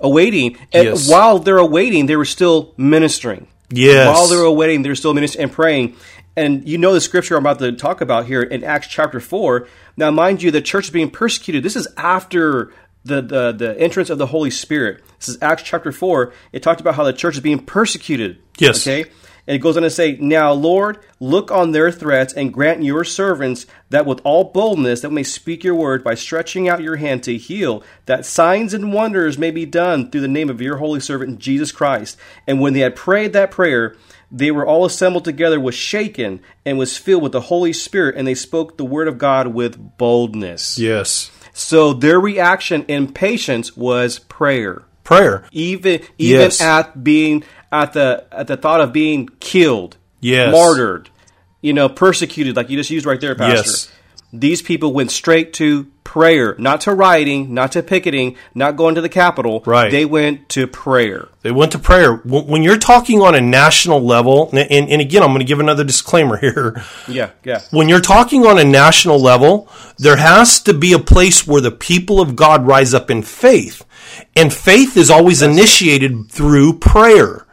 awaiting. 0.00 0.56
And 0.72 0.84
Yes. 0.84 1.08
while 1.08 1.38
they're 1.38 1.58
awaiting, 1.58 2.06
they 2.06 2.16
were 2.16 2.24
still 2.24 2.74
ministering. 2.76 3.46
Yes. 3.70 4.08
While 4.08 4.26
they 4.26 4.36
were 4.36 4.42
awaiting, 4.44 4.82
they 4.82 4.88
were 4.88 4.96
still 4.96 5.14
ministering 5.14 5.44
and 5.44 5.52
praying. 5.52 5.96
And 6.36 6.66
you 6.68 6.78
know 6.78 6.92
the 6.92 7.00
scripture 7.00 7.36
I'm 7.36 7.42
about 7.42 7.58
to 7.58 7.72
talk 7.72 8.00
about 8.00 8.26
here 8.26 8.42
in 8.42 8.62
Acts 8.64 8.86
chapter 8.86 9.20
4. 9.20 9.66
Now, 9.96 10.10
mind 10.10 10.42
you, 10.42 10.50
the 10.50 10.62
church 10.62 10.84
is 10.84 10.90
being 10.90 11.10
persecuted. 11.10 11.62
This 11.62 11.76
is 11.76 11.88
after 11.96 12.72
the, 13.04 13.20
the, 13.20 13.52
the 13.52 13.80
entrance 13.80 14.10
of 14.10 14.18
the 14.18 14.26
Holy 14.26 14.50
Spirit. 14.50 15.02
This 15.18 15.28
is 15.28 15.38
Acts 15.42 15.62
chapter 15.62 15.92
4. 15.92 16.32
It 16.52 16.62
talked 16.62 16.80
about 16.80 16.94
how 16.94 17.04
the 17.04 17.12
church 17.12 17.34
is 17.34 17.40
being 17.40 17.64
persecuted. 17.64 18.38
Yes. 18.58 18.86
Okay? 18.86 19.10
And 19.50 19.56
it 19.56 19.62
goes 19.62 19.76
on 19.76 19.82
to 19.82 19.90
say, 19.90 20.16
Now, 20.20 20.52
Lord, 20.52 21.00
look 21.18 21.50
on 21.50 21.72
their 21.72 21.90
threats 21.90 22.32
and 22.32 22.54
grant 22.54 22.84
your 22.84 23.02
servants 23.02 23.66
that 23.88 24.06
with 24.06 24.20
all 24.22 24.44
boldness 24.44 25.00
that 25.00 25.08
we 25.08 25.16
may 25.16 25.22
speak 25.24 25.64
your 25.64 25.74
word 25.74 26.04
by 26.04 26.14
stretching 26.14 26.68
out 26.68 26.82
your 26.84 26.94
hand 26.94 27.24
to 27.24 27.36
heal, 27.36 27.82
that 28.06 28.24
signs 28.24 28.72
and 28.72 28.92
wonders 28.92 29.38
may 29.38 29.50
be 29.50 29.66
done 29.66 30.08
through 30.08 30.20
the 30.20 30.28
name 30.28 30.50
of 30.50 30.60
your 30.60 30.76
holy 30.76 31.00
servant 31.00 31.40
Jesus 31.40 31.72
Christ. 31.72 32.16
And 32.46 32.60
when 32.60 32.74
they 32.74 32.78
had 32.78 32.94
prayed 32.94 33.32
that 33.32 33.50
prayer, 33.50 33.96
they 34.30 34.52
were 34.52 34.64
all 34.64 34.84
assembled 34.84 35.24
together, 35.24 35.58
was 35.58 35.74
shaken, 35.74 36.38
and 36.64 36.78
was 36.78 36.96
filled 36.96 37.24
with 37.24 37.32
the 37.32 37.40
Holy 37.40 37.72
Spirit, 37.72 38.14
and 38.16 38.28
they 38.28 38.36
spoke 38.36 38.76
the 38.76 38.84
word 38.84 39.08
of 39.08 39.18
God 39.18 39.48
with 39.48 39.98
boldness. 39.98 40.78
Yes. 40.78 41.32
So 41.52 41.92
their 41.92 42.20
reaction 42.20 42.84
in 42.86 43.12
patience 43.12 43.76
was 43.76 44.20
prayer 44.20 44.84
Prayer. 45.02 45.44
even 45.50 46.02
even 46.18 46.40
Yes. 46.42 46.60
at 46.60 47.02
being 47.02 47.42
at 47.72 47.92
the 47.92 48.24
at 48.32 48.46
the 48.46 48.56
thought 48.56 48.80
of 48.80 48.92
being 48.92 49.28
killed, 49.40 49.96
Yes. 50.20 50.52
martyred, 50.52 51.08
you 51.60 51.72
know, 51.72 51.88
persecuted, 51.88 52.56
like 52.56 52.70
you 52.70 52.76
just 52.76 52.90
used 52.90 53.06
right 53.06 53.20
there, 53.20 53.34
Pastor. 53.34 53.56
Yes. 53.56 53.90
These 54.32 54.62
people 54.62 54.92
went 54.92 55.10
straight 55.10 55.52
to 55.54 55.88
prayer, 56.04 56.54
not 56.58 56.80
to 56.82 56.92
rioting, 56.94 57.52
not 57.52 57.72
to 57.72 57.82
picketing, 57.82 58.36
not 58.54 58.76
going 58.76 58.94
to 58.94 59.00
the 59.00 59.08
Capitol. 59.08 59.60
Right. 59.66 59.90
They 59.90 60.04
went 60.04 60.48
to 60.50 60.68
prayer. 60.68 61.28
They 61.42 61.50
went 61.50 61.72
to 61.72 61.80
prayer. 61.80 62.14
When 62.16 62.62
you're 62.62 62.78
talking 62.78 63.22
on 63.22 63.34
a 63.34 63.40
national 63.40 64.00
level, 64.04 64.48
and, 64.52 64.88
and 64.88 65.00
again, 65.00 65.22
I'm 65.22 65.30
going 65.30 65.40
to 65.40 65.44
give 65.44 65.58
another 65.58 65.82
disclaimer 65.82 66.36
here. 66.40 66.80
Yeah, 67.08 67.30
yeah. 67.44 67.62
When 67.72 67.88
you're 67.88 68.00
talking 68.00 68.46
on 68.46 68.56
a 68.58 68.64
national 68.64 69.18
level, 69.20 69.68
there 69.98 70.16
has 70.16 70.60
to 70.62 70.74
be 70.74 70.92
a 70.92 70.98
place 71.00 71.44
where 71.46 71.60
the 71.60 71.72
people 71.72 72.20
of 72.20 72.36
God 72.36 72.66
rise 72.66 72.94
up 72.94 73.10
in 73.10 73.22
faith. 73.22 73.84
And 74.36 74.52
faith 74.54 74.96
is 74.96 75.10
always 75.10 75.42
initiated 75.42 76.28
through 76.30 76.78
prayer, 76.78 77.46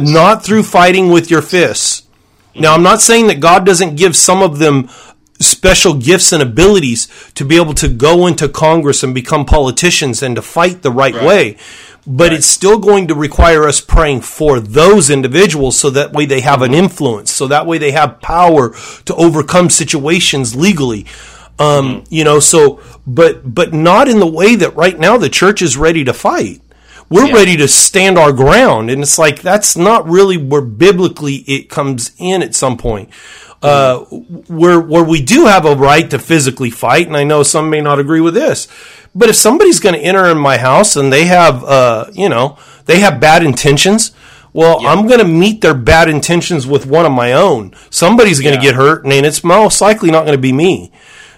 not 0.00 0.44
through 0.44 0.62
fighting 0.62 1.10
with 1.10 1.30
your 1.30 1.42
fists. 1.42 2.02
Now, 2.54 2.74
I'm 2.74 2.82
not 2.82 3.00
saying 3.00 3.26
that 3.26 3.40
God 3.40 3.66
doesn't 3.66 3.96
give 3.96 4.16
some 4.16 4.42
of 4.42 4.58
them 4.58 4.88
special 5.38 5.94
gifts 5.94 6.32
and 6.32 6.42
abilities 6.42 7.08
to 7.34 7.44
be 7.44 7.56
able 7.56 7.74
to 7.74 7.88
go 7.88 8.26
into 8.26 8.48
Congress 8.48 9.02
and 9.02 9.14
become 9.14 9.44
politicians 9.44 10.22
and 10.22 10.36
to 10.36 10.42
fight 10.42 10.82
the 10.82 10.90
right, 10.90 11.14
way. 11.14 11.56
But 12.06 12.32
it's 12.32 12.46
still 12.46 12.78
going 12.78 13.08
to 13.08 13.14
require 13.14 13.64
us 13.64 13.80
praying 13.80 14.20
for 14.20 14.60
those 14.60 15.10
individuals 15.10 15.78
so 15.78 15.90
that 15.90 16.12
way 16.12 16.24
they 16.24 16.40
have 16.40 16.62
an 16.62 16.72
influence, 16.72 17.32
so 17.32 17.48
that 17.48 17.66
way 17.66 17.78
they 17.78 17.90
have 17.90 18.20
power 18.20 18.74
to 19.04 19.14
overcome 19.16 19.70
situations 19.70 20.54
legally. 20.54 21.06
Um, 21.58 22.04
you 22.08 22.22
know, 22.22 22.38
so, 22.38 22.80
but, 23.06 23.54
but 23.54 23.72
not 23.72 24.08
in 24.08 24.20
the 24.20 24.26
way 24.26 24.56
that 24.56 24.76
right 24.76 24.98
now 24.98 25.16
the 25.16 25.28
church 25.28 25.62
is 25.62 25.76
ready 25.76 26.04
to 26.04 26.12
fight. 26.12 26.60
We're 27.08 27.32
ready 27.32 27.56
to 27.58 27.68
stand 27.68 28.18
our 28.18 28.32
ground. 28.32 28.90
And 28.90 29.02
it's 29.02 29.18
like, 29.18 29.40
that's 29.42 29.76
not 29.76 30.08
really 30.08 30.36
where 30.36 30.60
biblically 30.60 31.36
it 31.46 31.68
comes 31.68 32.10
in 32.18 32.42
at 32.42 32.54
some 32.54 32.76
point. 32.76 33.10
Uh, 33.62 34.00
where, 34.48 34.78
where 34.78 35.02
we 35.02 35.22
do 35.22 35.46
have 35.46 35.64
a 35.64 35.74
right 35.74 36.08
to 36.10 36.18
physically 36.18 36.70
fight, 36.70 37.06
and 37.06 37.16
I 37.16 37.24
know 37.24 37.42
some 37.42 37.70
may 37.70 37.80
not 37.80 37.98
agree 37.98 38.20
with 38.20 38.34
this, 38.34 38.68
but 39.14 39.28
if 39.28 39.34
somebody's 39.34 39.80
going 39.80 39.94
to 39.94 40.00
enter 40.00 40.26
in 40.26 40.38
my 40.38 40.58
house 40.58 40.94
and 40.94 41.12
they 41.12 41.24
have, 41.24 41.64
uh, 41.64 42.06
you 42.12 42.28
know, 42.28 42.58
they 42.84 43.00
have 43.00 43.18
bad 43.18 43.42
intentions, 43.42 44.12
well, 44.52 44.86
I'm 44.86 45.06
going 45.06 45.18
to 45.18 45.24
meet 45.26 45.62
their 45.62 45.74
bad 45.74 46.08
intentions 46.08 46.66
with 46.66 46.86
one 46.86 47.06
of 47.06 47.12
my 47.12 47.32
own. 47.32 47.74
Somebody's 47.90 48.40
going 48.40 48.54
to 48.56 48.60
Yeah. 48.62 48.70
get 48.72 48.76
hurt, 48.76 49.04
and 49.04 49.12
it's 49.12 49.42
most 49.42 49.80
likely 49.80 50.10
not 50.10 50.26
going 50.26 50.36
to 50.36 50.42
be 50.42 50.52
me 50.52 50.92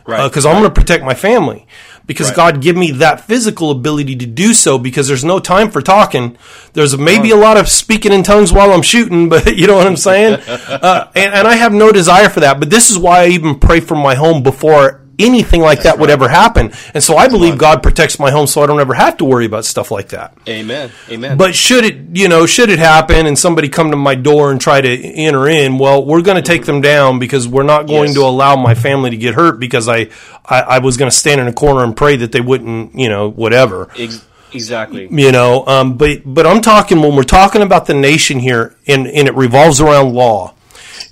Right. 0.07 0.25
because 0.29 0.45
I'm 0.45 0.55
going 0.61 0.65
to 0.65 0.71
protect 0.71 1.05
my 1.05 1.15
family. 1.15 1.67
Because 2.09 2.31
God 2.31 2.63
give 2.63 2.75
me 2.75 2.91
that 2.93 3.21
physical 3.21 3.71
ability 3.71 4.17
to 4.17 4.27
do 4.27 4.55
so. 4.55 4.79
Because 4.79 5.07
there's 5.07 5.25
no 5.25 5.39
time 5.39 5.71
for 5.71 5.81
talking. 5.81 6.37
There's 6.73 6.99
maybe 6.99 7.31
a 7.31 7.37
lot 7.37 7.57
of 7.59 7.69
speaking 7.69 8.13
in 8.13 8.23
tongues 8.25 8.53
while 8.53 8.73
I'm 8.73 8.83
shooting, 8.83 9.29
but 9.29 9.57
you 9.59 9.69
know 9.69 9.77
what 9.77 9.87
I'm 9.87 9.97
saying. 9.97 10.41
uh, 10.49 11.11
and, 11.15 11.35
and 11.35 11.47
I 11.47 11.55
have 11.55 11.73
no 11.73 11.93
desire 11.93 12.31
for 12.31 12.41
that. 12.41 12.59
But 12.59 12.71
this 12.71 12.91
is 12.91 12.99
why 12.99 13.25
I 13.25 13.27
even 13.29 13.61
pray 13.61 13.79
for 13.81 13.95
my 13.95 14.15
home 14.17 14.43
before 14.43 15.08
anything 15.19 15.61
like 15.61 15.83
that 15.83 15.99
would 15.99 16.11
ever 16.11 16.29
happen. 16.29 16.73
And 16.95 17.03
so 17.03 17.17
I 17.17 17.29
believe 17.29 17.59
God 17.59 17.83
protects 17.83 18.19
my 18.19 18.31
home, 18.31 18.47
so 18.47 18.63
I 18.63 18.67
don't 18.67 18.81
ever 18.81 18.95
have 18.95 19.17
to 19.19 19.25
worry 19.25 19.47
about 19.47 19.65
stuff 19.65 19.91
like 19.91 20.09
that. 20.11 20.33
Amen. 20.49 20.91
Amen. 21.11 21.37
But 21.37 21.55
should 21.55 21.85
it, 21.85 22.17
you 22.17 22.29
know, 22.29 22.47
should 22.47 22.71
it 22.71 22.79
happen 22.79 23.27
and 23.27 23.39
somebody 23.39 23.69
come 23.69 23.91
to 23.91 23.97
my 23.97 24.15
door 24.15 24.51
and 24.53 24.61
try 24.61 24.81
to 24.81 24.89
enter 24.89 25.49
in, 25.49 25.79
well, 25.79 26.05
we're 26.05 26.23
going 26.23 26.37
to 26.37 26.43
take 26.43 26.65
them 26.67 26.81
down 26.81 27.19
because 27.19 27.49
we're 27.49 27.63
not 27.65 27.87
going 27.87 28.09
Yes. 28.11 28.15
to 28.15 28.23
allow 28.23 28.55
my 28.57 28.75
family 28.75 29.11
to 29.11 29.17
get 29.17 29.35
hurt 29.35 29.59
because 29.61 29.89
I, 29.89 30.09
I, 30.47 30.61
I 30.61 30.79
was 30.79 30.97
going 30.97 31.11
to 31.11 31.17
stand 31.17 31.41
in 31.41 31.49
a 31.49 31.53
corner 31.53 31.83
and 31.85 31.97
pray 31.97 32.17
that 32.17 32.33
they 32.33 32.41
wouldn't, 32.41 32.95
you 32.95 33.09
know, 33.09 33.29
whatever. 33.29 33.89
Ex- 33.99 34.25
exactly. 34.53 35.09
You 35.11 35.33
know, 35.33 35.67
um, 35.67 35.97
but 35.99 36.23
but 36.25 36.47
I'm 36.47 36.61
talking 36.61 37.03
when 37.03 37.17
we're 37.17 37.23
talking 37.25 37.61
about 37.63 37.87
the 37.87 37.95
nation 37.95 38.39
here, 38.39 38.77
and 38.87 39.07
and 39.07 39.29
it 39.29 39.35
revolves 39.35 39.81
around 39.81 40.15
law, 40.15 40.55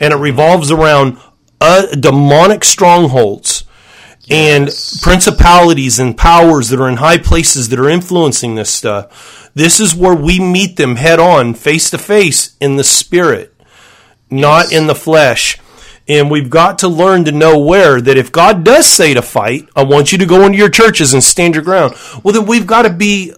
and 0.00 0.14
it 0.14 0.16
revolves 0.16 0.70
around 0.70 1.18
uh, 1.60 1.86
demonic 1.96 2.64
strongholds 2.64 3.64
and 4.28 4.68
principalities 5.02 5.98
and 5.98 6.16
powers 6.16 6.68
that 6.68 6.80
are 6.80 6.88
in 6.88 6.96
high 6.96 7.18
places 7.18 7.68
that 7.68 7.78
are 7.78 7.88
influencing 7.88 8.54
this 8.54 8.70
stuff. 8.70 9.50
This 9.54 9.80
is 9.80 9.94
where 9.94 10.14
we 10.14 10.40
meet 10.40 10.76
them 10.76 10.96
head 10.96 11.18
on, 11.20 11.54
face 11.54 11.90
to 11.90 11.98
face, 11.98 12.56
in 12.60 12.76
the 12.76 12.84
spirit, 12.84 13.54
not 14.30 14.72
in 14.72 14.86
the 14.86 14.94
flesh. 14.94 15.58
And 16.08 16.30
we've 16.30 16.50
got 16.50 16.78
to 16.80 16.88
learn 16.88 17.24
to 17.24 17.32
know 17.32 17.58
where 17.58 18.00
that 18.00 18.16
if 18.16 18.30
God 18.30 18.64
does 18.64 18.86
say 18.86 19.14
to 19.14 19.22
fight, 19.22 19.68
I 19.74 19.82
want 19.82 20.12
you 20.12 20.18
to 20.18 20.26
go 20.26 20.44
into 20.44 20.58
your 20.58 20.70
churches 20.70 21.12
and 21.12 21.22
stand 21.22 21.54
your 21.54 21.64
ground. 21.64 21.94
Well, 22.22 22.34
then 22.34 22.46
we've 22.46 22.66
got 22.66 22.82
to 22.82 22.90
be 22.90 23.32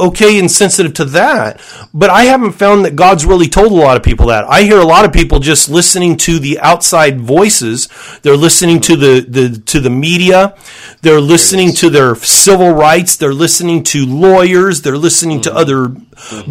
okay 0.00 0.38
and 0.38 0.50
sensitive 0.50 0.94
to 0.94 1.04
that. 1.06 1.60
But 1.92 2.10
I 2.10 2.24
haven't 2.24 2.52
found 2.52 2.84
that 2.84 2.96
God's 2.96 3.24
really 3.24 3.48
told 3.48 3.72
a 3.72 3.74
lot 3.74 3.96
of 3.96 4.02
people 4.02 4.26
that. 4.26 4.44
I 4.44 4.62
hear 4.62 4.78
a 4.78 4.84
lot 4.84 5.04
of 5.04 5.12
people 5.12 5.38
just 5.38 5.68
listening 5.68 6.16
to 6.18 6.38
the 6.38 6.58
outside 6.60 7.20
voices. 7.20 7.88
They're 8.22 8.36
listening 8.36 8.80
to 8.82 8.96
the, 8.96 9.20
the 9.20 9.58
to 9.66 9.80
the 9.80 9.90
media. 9.90 10.56
They're 11.02 11.20
listening 11.20 11.72
to 11.74 11.90
their 11.90 12.14
civil 12.14 12.72
rights. 12.72 13.16
They're 13.16 13.34
listening 13.34 13.82
to 13.84 14.06
lawyers. 14.06 14.82
They're 14.82 14.96
listening 14.98 15.40
to 15.42 15.54
other 15.54 15.88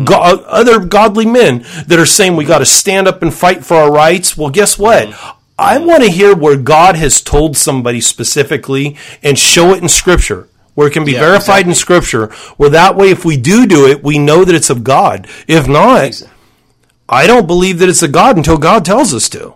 go- 0.03 0.21
other 0.47 0.79
godly 0.79 1.25
men 1.25 1.65
that 1.87 1.99
are 1.99 2.05
saying 2.05 2.35
we 2.35 2.45
got 2.45 2.59
to 2.59 2.65
stand 2.65 3.07
up 3.07 3.21
and 3.21 3.33
fight 3.33 3.65
for 3.65 3.77
our 3.77 3.91
rights. 3.91 4.37
Well, 4.37 4.49
guess 4.49 4.77
what? 4.77 5.13
I 5.57 5.77
want 5.77 6.03
to 6.03 6.09
hear 6.09 6.35
where 6.35 6.55
God 6.55 6.95
has 6.95 7.21
told 7.21 7.57
somebody 7.57 7.99
specifically 7.99 8.95
and 9.21 9.37
show 9.37 9.73
it 9.73 9.81
in 9.81 9.89
scripture 9.89 10.48
where 10.79 10.87
it 10.87 10.93
can 10.93 11.03
be 11.03 11.11
Yeah, 11.11 11.19
verified 11.19 11.67
in 11.67 11.75
scripture 11.75 12.27
where 12.55 12.69
that 12.69 12.95
way 12.95 13.09
if 13.09 13.25
we 13.25 13.35
do 13.35 13.65
do 13.67 13.85
it 13.85 14.01
we 14.01 14.17
know 14.17 14.45
that 14.45 14.55
it's 14.55 14.69
of 14.69 14.81
god 14.81 15.27
if 15.45 15.67
not 15.67 16.23
i 17.09 17.27
don't 17.27 17.47
believe 17.47 17.79
that 17.79 17.89
it's 17.89 18.01
of 18.01 18.13
god 18.13 18.37
until 18.37 18.57
god 18.57 18.85
tells 18.85 19.13
us 19.13 19.27
to 19.27 19.55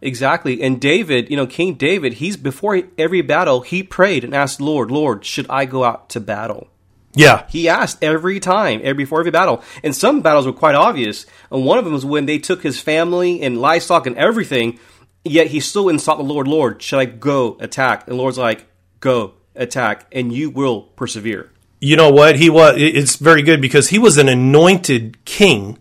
Exactly. 0.00 0.62
And 0.62 0.80
David, 0.80 1.28
you 1.28 1.36
know, 1.36 1.46
King 1.48 1.74
David, 1.74 2.14
he's 2.14 2.36
before 2.36 2.82
every 2.96 3.20
battle, 3.20 3.62
he 3.62 3.82
prayed 3.82 4.22
and 4.22 4.32
asked, 4.32 4.60
Lord, 4.60 4.92
Lord, 4.92 5.24
should 5.24 5.46
I 5.50 5.64
go 5.64 5.82
out 5.82 6.08
to 6.10 6.20
battle? 6.20 6.68
yeah 7.14 7.46
He 7.48 7.68
asked 7.68 7.98
every 8.00 8.38
time, 8.38 8.80
every 8.84 9.02
before 9.02 9.18
every 9.18 9.32
battle. 9.32 9.60
And 9.82 9.96
some 9.96 10.20
battles 10.20 10.46
were 10.46 10.52
quite 10.52 10.76
obvious. 10.76 11.26
And 11.50 11.64
one 11.64 11.78
of 11.78 11.84
them 11.84 11.94
was 11.94 12.04
when 12.04 12.26
they 12.26 12.38
took 12.38 12.62
his 12.62 12.80
family 12.80 13.42
and 13.42 13.60
livestock 13.60 14.06
and 14.06 14.16
everything, 14.16 14.78
yet 15.24 15.48
he 15.48 15.58
still 15.58 15.98
sought 15.98 16.18
the 16.18 16.22
Lord, 16.22 16.46
Lord, 16.46 16.80
should 16.80 17.00
I 17.00 17.06
go 17.06 17.56
attack? 17.58 18.06
And 18.06 18.12
the 18.16 18.22
Lord's 18.22 18.38
like, 18.38 18.66
go 19.00 19.34
attack, 19.58 20.06
and 20.12 20.32
you 20.32 20.50
will 20.50 20.82
persevere. 20.96 21.50
you 21.80 21.94
know 21.96 22.10
what 22.10 22.34
he 22.42 22.48
was 22.50 22.74
it's 22.76 23.16
very 23.16 23.42
good 23.48 23.60
because 23.60 23.86
he 23.94 23.98
was 24.06 24.18
an 24.18 24.28
anointed 24.28 25.02
king 25.24 25.78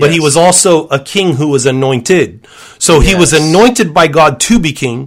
but 0.00 0.10
he 0.12 0.18
was 0.18 0.36
also 0.36 0.88
a 0.88 0.98
king 0.98 1.28
who 1.38 1.46
was 1.54 1.66
anointed 1.66 2.28
so 2.86 2.92
he 2.98 3.14
was 3.14 3.30
Yes. 3.32 3.40
Mm-hmm. 3.40 3.50
anointed 3.54 3.88
by 3.94 4.06
god 4.18 4.32
to 4.48 4.58
be 4.58 4.72
king 4.72 4.98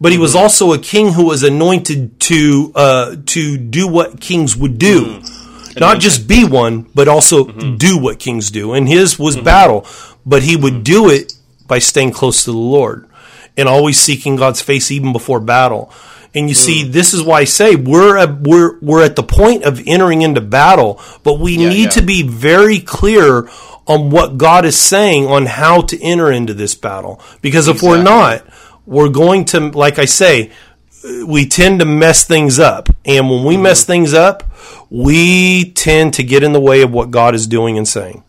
but 0.00 0.12
he 0.12 0.18
was 0.26 0.34
also 0.34 0.72
a 0.72 0.78
king 0.78 1.12
who 1.16 1.24
was 1.32 1.42
anointed 1.42 2.00
to 2.30 2.40
uh, 2.74 3.16
to 3.34 3.42
do 3.78 3.84
what 3.96 4.08
kings 4.28 4.56
would 4.56 4.76
do 4.78 4.98
Mm. 5.76 5.80
not 5.80 6.00
just 6.00 6.18
be 6.34 6.40
one, 6.64 6.74
but 6.98 7.06
also 7.06 7.36
Mm-hmm. 7.44 7.76
do 7.76 7.92
what 8.04 8.16
kings 8.18 8.50
do. 8.50 8.72
And 8.76 8.88
his 8.88 9.18
was 9.24 9.36
battle, 9.36 9.84
but 10.24 10.40
he 10.48 10.56
would 10.56 10.78
do 10.84 11.00
it 11.16 11.34
by 11.68 11.78
staying 11.90 12.12
close 12.16 12.38
to 12.44 12.50
the 12.52 12.64
Lord 12.78 13.04
and 13.58 13.68
always 13.68 13.98
seeking 14.00 14.36
God's 14.40 14.62
face 14.62 14.86
even 14.90 15.12
before 15.12 15.40
battle. 15.56 15.92
And 16.36 16.48
you 16.50 16.54
Mm. 16.54 16.58
see, 16.58 16.82
this 16.84 17.14
is 17.14 17.22
why 17.22 17.40
I 17.40 17.44
say 17.44 17.74
we're 17.74 18.16
at, 18.18 18.42
we're 18.42 18.78
we're 18.80 19.02
at 19.02 19.16
the 19.16 19.22
point 19.24 19.64
of 19.64 19.82
entering 19.86 20.20
into 20.22 20.40
battle, 20.42 21.00
but 21.24 21.40
we 21.40 21.56
Yeah, 21.56 21.68
need 21.70 21.82
yeah. 21.84 21.88
to 21.90 22.02
be 22.02 22.22
very 22.22 22.78
clear 22.78 23.48
on 23.86 24.10
what 24.10 24.36
God 24.36 24.64
is 24.64 24.76
saying 24.76 25.26
on 25.26 25.46
how 25.46 25.80
to 25.80 26.00
enter 26.02 26.30
into 26.30 26.52
this 26.54 26.74
battle. 26.74 27.20
Because 27.40 27.66
if 27.68 27.82
we're 27.82 28.02
not, 28.02 28.42
we're 28.84 29.08
going 29.08 29.44
to, 29.46 29.70
like 29.70 29.98
I 29.98 30.04
say, 30.04 30.50
we 31.24 31.46
tend 31.46 31.78
to 31.80 31.84
mess 31.86 32.24
things 32.24 32.58
up. 32.58 32.88
And 33.04 33.30
when 33.30 33.44
we 33.44 33.56
mess 33.56 33.84
things 33.84 34.12
up, 34.12 34.42
we 34.90 35.70
tend 35.72 36.14
to 36.14 36.22
get 36.24 36.42
in 36.42 36.52
the 36.52 36.60
way 36.60 36.82
of 36.82 36.90
what 36.90 37.10
God 37.12 37.34
is 37.34 37.46
doing 37.46 37.78
and 37.78 37.86
saying. 37.86 38.22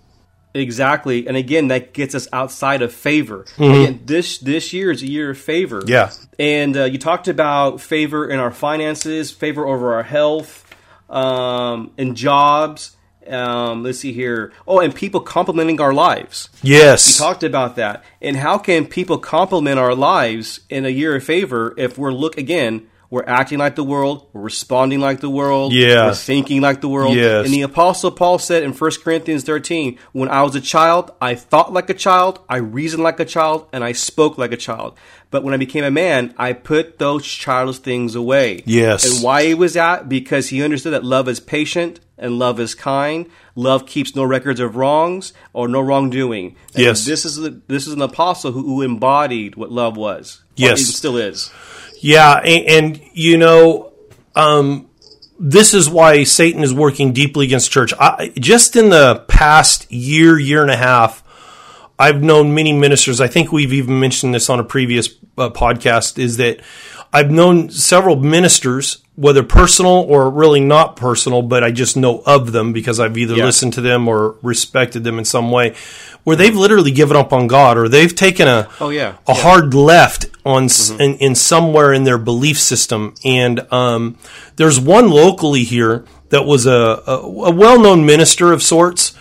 Exactly, 0.53 1.27
and 1.27 1.37
again, 1.37 1.67
that 1.67 1.93
gets 1.93 2.15
us 2.15 2.27
outside 2.33 2.81
of 2.81 2.91
favor. 2.91 3.45
Again, 3.57 4.01
this 4.05 4.39
this 4.39 4.73
year 4.73 4.89
is 4.91 5.03
a 5.03 5.07
year 5.07 5.29
of 5.31 5.37
favor. 5.37 5.81
Mm-hmm. 5.81 5.89
Yeah. 5.89 6.11
and 6.39 6.75
uh, 6.75 6.83
you 6.85 6.97
talked 6.97 7.27
about 7.27 7.79
favor 7.81 8.27
in 8.27 8.39
our 8.39 8.51
finances, 8.51 9.29
favor 9.31 9.67
over 9.67 9.93
our 9.93 10.03
health, 10.03 10.65
um, 11.09 11.91
and 11.97 12.15
jobs. 12.15 12.95
Um, 13.27 13.83
let's 13.83 13.99
see 13.99 14.13
here. 14.13 14.53
Oh, 14.65 14.79
and 14.79 14.95
people 14.95 15.19
complimenting 15.19 15.81
our 15.81 15.93
lives. 15.93 16.47
Yes. 16.63 17.19
We 17.19 17.25
talked 17.25 17.43
about 17.43 17.75
that. 17.75 18.03
And 18.21 18.37
how 18.37 18.57
can 18.57 18.85
people 18.87 19.17
compliment 19.17 19.77
our 19.77 19.93
lives 19.93 20.61
in 20.69 20.85
a 20.85 20.89
year 20.89 21.13
of 21.17 21.23
favor 21.25 21.73
if 21.77 21.97
we're 21.97 22.13
look 22.13 22.37
again, 22.37 22.87
we're 23.09 23.23
acting 23.25 23.57
like 23.59 23.75
the 23.75 23.83
world, 23.83 24.27
we're 24.33 24.41
responding 24.41 24.99
like 24.99 25.21
the 25.21 25.29
world, 25.29 25.71
Yeah. 25.73 26.07
we're 26.07 26.13
thinking 26.13 26.61
like 26.61 26.81
the 26.81 26.89
world. 26.89 27.15
Yes. 27.15 27.45
And 27.45 27.53
the 27.53 27.61
apostle 27.61 28.11
Paul 28.11 28.37
said 28.39 28.63
in 28.63 28.73
1 28.73 28.91
Corinthians 29.03 29.43
13, 29.43 29.97
when 30.11 30.27
I 30.29 30.41
was 30.43 30.55
a 30.55 30.61
child, 30.61 31.11
I 31.21 31.35
thought 31.35 31.71
like 31.71 31.89
a 31.89 31.93
child, 31.93 32.39
I 32.49 32.57
reasoned 32.57 33.03
like 33.03 33.19
a 33.19 33.25
child, 33.25 33.67
and 33.71 33.83
I 33.83 33.93
spoke 33.93 34.37
like 34.37 34.51
a 34.51 34.57
child. 34.57 34.97
But 35.31 35.43
when 35.43 35.53
I 35.53 35.57
became 35.57 35.83
a 35.83 35.91
man, 35.91 36.33
I 36.37 36.53
put 36.53 36.99
those 36.99 37.25
childish 37.25 37.79
things 37.79 38.15
away. 38.15 38.63
Yes. 38.65 39.05
And 39.15 39.23
why 39.23 39.45
he 39.45 39.53
was 39.53 39.73
that? 39.73 40.07
Because 40.09 40.49
he 40.49 40.63
understood 40.63 40.93
that 40.93 41.03
love 41.03 41.27
is 41.27 41.39
patient 41.39 41.99
and 42.17 42.39
love 42.39 42.59
is 42.59 42.73
kind. 42.75 43.29
Love 43.55 43.85
keeps 43.85 44.15
no 44.15 44.23
records 44.23 44.59
of 44.59 44.75
wrongs 44.75 45.33
or 45.53 45.67
no 45.67 45.81
wrongdoing. 45.81 46.55
And 46.75 46.83
Yes. 46.83 47.05
This 47.05 47.25
is 47.25 47.35
the, 47.37 47.61
this 47.67 47.87
is 47.87 47.93
an 47.93 48.01
apostle 48.01 48.51
who, 48.53 48.63
who 48.63 48.81
embodied 48.81 49.55
what 49.55 49.71
love 49.71 49.97
was. 49.97 50.43
Yes. 50.55 50.81
still 50.85 51.17
is. 51.17 51.51
Yeah, 51.99 52.33
and, 52.33 52.65
and 52.97 53.01
you 53.13 53.37
know, 53.37 53.93
um, 54.35 54.89
this 55.39 55.73
is 55.73 55.89
why 55.89 56.23
Satan 56.23 56.63
is 56.63 56.73
working 56.73 57.13
deeply 57.13 57.45
against 57.45 57.71
church. 57.71 57.93
I, 57.99 58.31
just 58.35 58.75
in 58.75 58.89
the 58.89 59.23
past 59.27 59.91
year, 59.91 60.39
year 60.39 60.61
and 60.61 60.71
a 60.71 60.77
half, 60.77 61.23
I've 61.99 62.21
known 62.21 62.53
many 62.53 62.73
ministers. 62.73 63.19
I 63.19 63.27
think 63.27 63.51
we've 63.51 63.73
even 63.73 63.99
mentioned 63.99 64.33
this 64.33 64.49
on 64.49 64.59
a 64.59 64.63
previous 64.63 65.09
uh, 65.37 65.49
podcast. 65.49 66.19
Is 66.19 66.37
that 66.37 66.61
I've 67.11 67.31
known 67.31 67.69
several 67.69 68.15
ministers, 68.17 69.03
whether 69.17 69.41
personal 69.41 70.05
or 70.07 70.29
really 70.29 70.59
not 70.59 70.95
personal, 70.95 71.41
but 71.41 71.63
I 71.63 71.71
just 71.71 71.97
know 71.97 72.21
of 72.25 72.51
them 72.51 72.71
because 72.71 72.99
I've 72.99 73.17
either 73.17 73.33
Yeah. 73.35 73.45
listened 73.45 73.73
to 73.73 73.81
them 73.81 74.07
or 74.07 74.35
respected 74.43 75.03
them 75.03 75.17
in 75.17 75.25
some 75.25 75.49
way, 75.49 75.73
where 76.23 76.35
they've 76.35 76.55
literally 76.55 76.91
given 76.91 77.17
up 77.17 77.33
on 77.33 77.47
God 77.47 77.77
or 77.79 77.89
they've 77.89 78.13
taken 78.13 78.47
a 78.47 78.67
Oh, 78.79 78.89
yeah. 78.91 79.13
a 79.27 79.33
hard 79.33 79.73
left 79.73 80.27
on 80.45 80.65
s 80.65 80.91
in, 80.91 81.15
in 81.15 81.33
somewhere 81.33 81.91
in 81.93 82.03
their 82.03 82.19
belief 82.19 82.59
system. 82.59 83.15
And 83.25 83.65
um, 83.73 84.17
there's 84.55 84.79
one 84.79 85.09
locally 85.09 85.63
here 85.63 86.05
that 86.29 86.45
was 86.45 86.67
a, 86.67 87.01
a, 87.07 87.13
a 87.17 87.51
well-known 87.51 88.05
minister 88.05 88.53
of 88.53 88.61
sorts. 88.61 89.13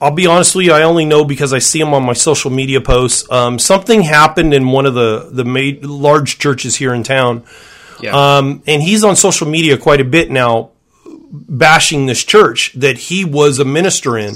I'll 0.00 0.10
be 0.14 0.26
honest 0.26 0.54
with 0.54 0.66
you, 0.66 0.72
I 0.72 0.82
only 0.82 1.06
know 1.06 1.24
because 1.24 1.54
I 1.54 1.58
see 1.58 1.80
him 1.80 1.94
on 1.94 2.04
my 2.04 2.12
social 2.12 2.50
media 2.50 2.80
posts. 2.82 3.24
Um, 3.32 3.58
something 3.58 4.02
happened 4.02 4.52
in 4.52 4.68
one 4.70 4.84
of 4.86 4.94
the 4.94 5.28
the 5.32 5.44
ma- 5.44 5.80
large 5.82 6.38
churches 6.38 6.76
here 6.76 6.92
in 6.94 7.02
town, 7.02 7.42
Yeah. 8.00 8.36
um, 8.38 8.62
and 8.66 8.82
he's 8.82 9.04
on 9.04 9.16
social 9.16 9.48
media 9.48 9.76
quite 9.76 10.00
a 10.00 10.04
bit 10.04 10.30
now, 10.30 10.70
bashing 11.30 12.06
this 12.06 12.22
church 12.24 12.72
that 12.74 12.98
he 12.98 13.24
was 13.24 13.58
a 13.58 13.64
minister 13.64 14.16
in, 14.16 14.34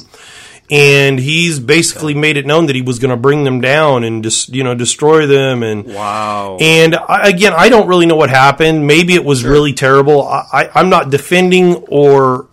and 0.70 1.18
he's 1.18 1.58
basically 1.58 2.14
made 2.14 2.36
it 2.36 2.46
known 2.46 2.66
that 2.66 2.76
he 2.76 2.82
was 2.82 2.98
going 2.98 3.10
to 3.10 3.16
bring 3.16 3.44
them 3.44 3.60
down 3.60 4.04
and 4.04 4.22
just 4.24 4.48
you 4.48 4.64
know 4.64 4.74
destroy 4.74 5.26
them 5.26 5.62
and 5.62 5.84
wow. 5.86 6.56
and 6.60 6.96
I, 6.96 7.28
again, 7.28 7.52
I 7.54 7.68
don't 7.68 7.88
really 7.88 8.06
know 8.06 8.16
what 8.16 8.30
happened. 8.30 8.86
Maybe 8.86 9.14
it 9.14 9.24
was 9.24 9.44
really 9.44 9.72
terrible. 9.72 10.26
I, 10.26 10.70
I'm 10.74 10.88
not 10.88 11.10
defending 11.10 11.76
or 11.88 12.48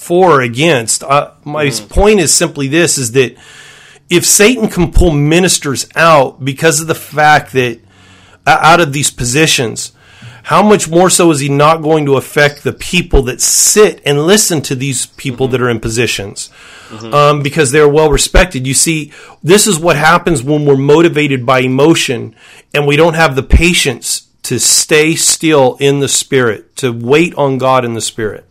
for 0.00 0.32
or 0.32 0.40
against. 0.42 1.02
Uh, 1.02 1.32
my 1.44 1.70
point 1.88 2.20
is 2.20 2.32
simply 2.34 2.68
this: 2.68 2.98
is 2.98 3.12
that 3.12 3.36
if 4.10 4.26
Satan 4.26 4.68
can 4.68 4.92
pull 4.92 5.10
ministers 5.10 5.88
out 5.94 6.44
because 6.44 6.80
of 6.80 6.86
the 6.86 6.94
fact 6.94 7.52
that 7.52 7.80
out 8.46 8.80
of 8.80 8.92
these 8.92 9.10
positions, 9.10 9.92
how 10.42 10.62
much 10.62 10.88
more 10.88 11.08
so 11.08 11.30
is 11.30 11.40
he 11.40 11.48
not 11.48 11.82
going 11.82 12.04
to 12.06 12.16
affect 12.16 12.64
the 12.64 12.72
people 12.72 13.22
that 13.22 13.40
sit 13.40 14.00
and 14.04 14.26
listen 14.26 14.60
to 14.62 14.74
these 14.74 15.06
people 15.06 15.48
that 15.48 15.60
are 15.60 15.70
in 15.70 15.80
positions? 15.80 16.50
Um, 17.14 17.42
because 17.42 17.70
they're 17.70 17.88
well 17.88 18.10
respected. 18.10 18.66
You 18.66 18.74
see, 18.74 19.12
this 19.42 19.66
is 19.66 19.78
what 19.78 19.96
happens 19.96 20.42
when 20.42 20.66
we're 20.66 20.76
motivated 20.76 21.46
by 21.46 21.60
emotion 21.60 22.36
and 22.74 22.86
we 22.86 22.96
don't 22.96 23.14
have 23.14 23.34
the 23.34 23.42
patience 23.42 24.28
to 24.42 24.58
stay 24.58 25.14
still 25.14 25.76
in 25.80 26.00
the 26.00 26.08
spirit, 26.08 26.76
to 26.76 26.92
wait 26.92 27.34
on 27.36 27.56
God 27.56 27.84
in 27.84 27.94
the 27.94 28.00
spirit. 28.00 28.44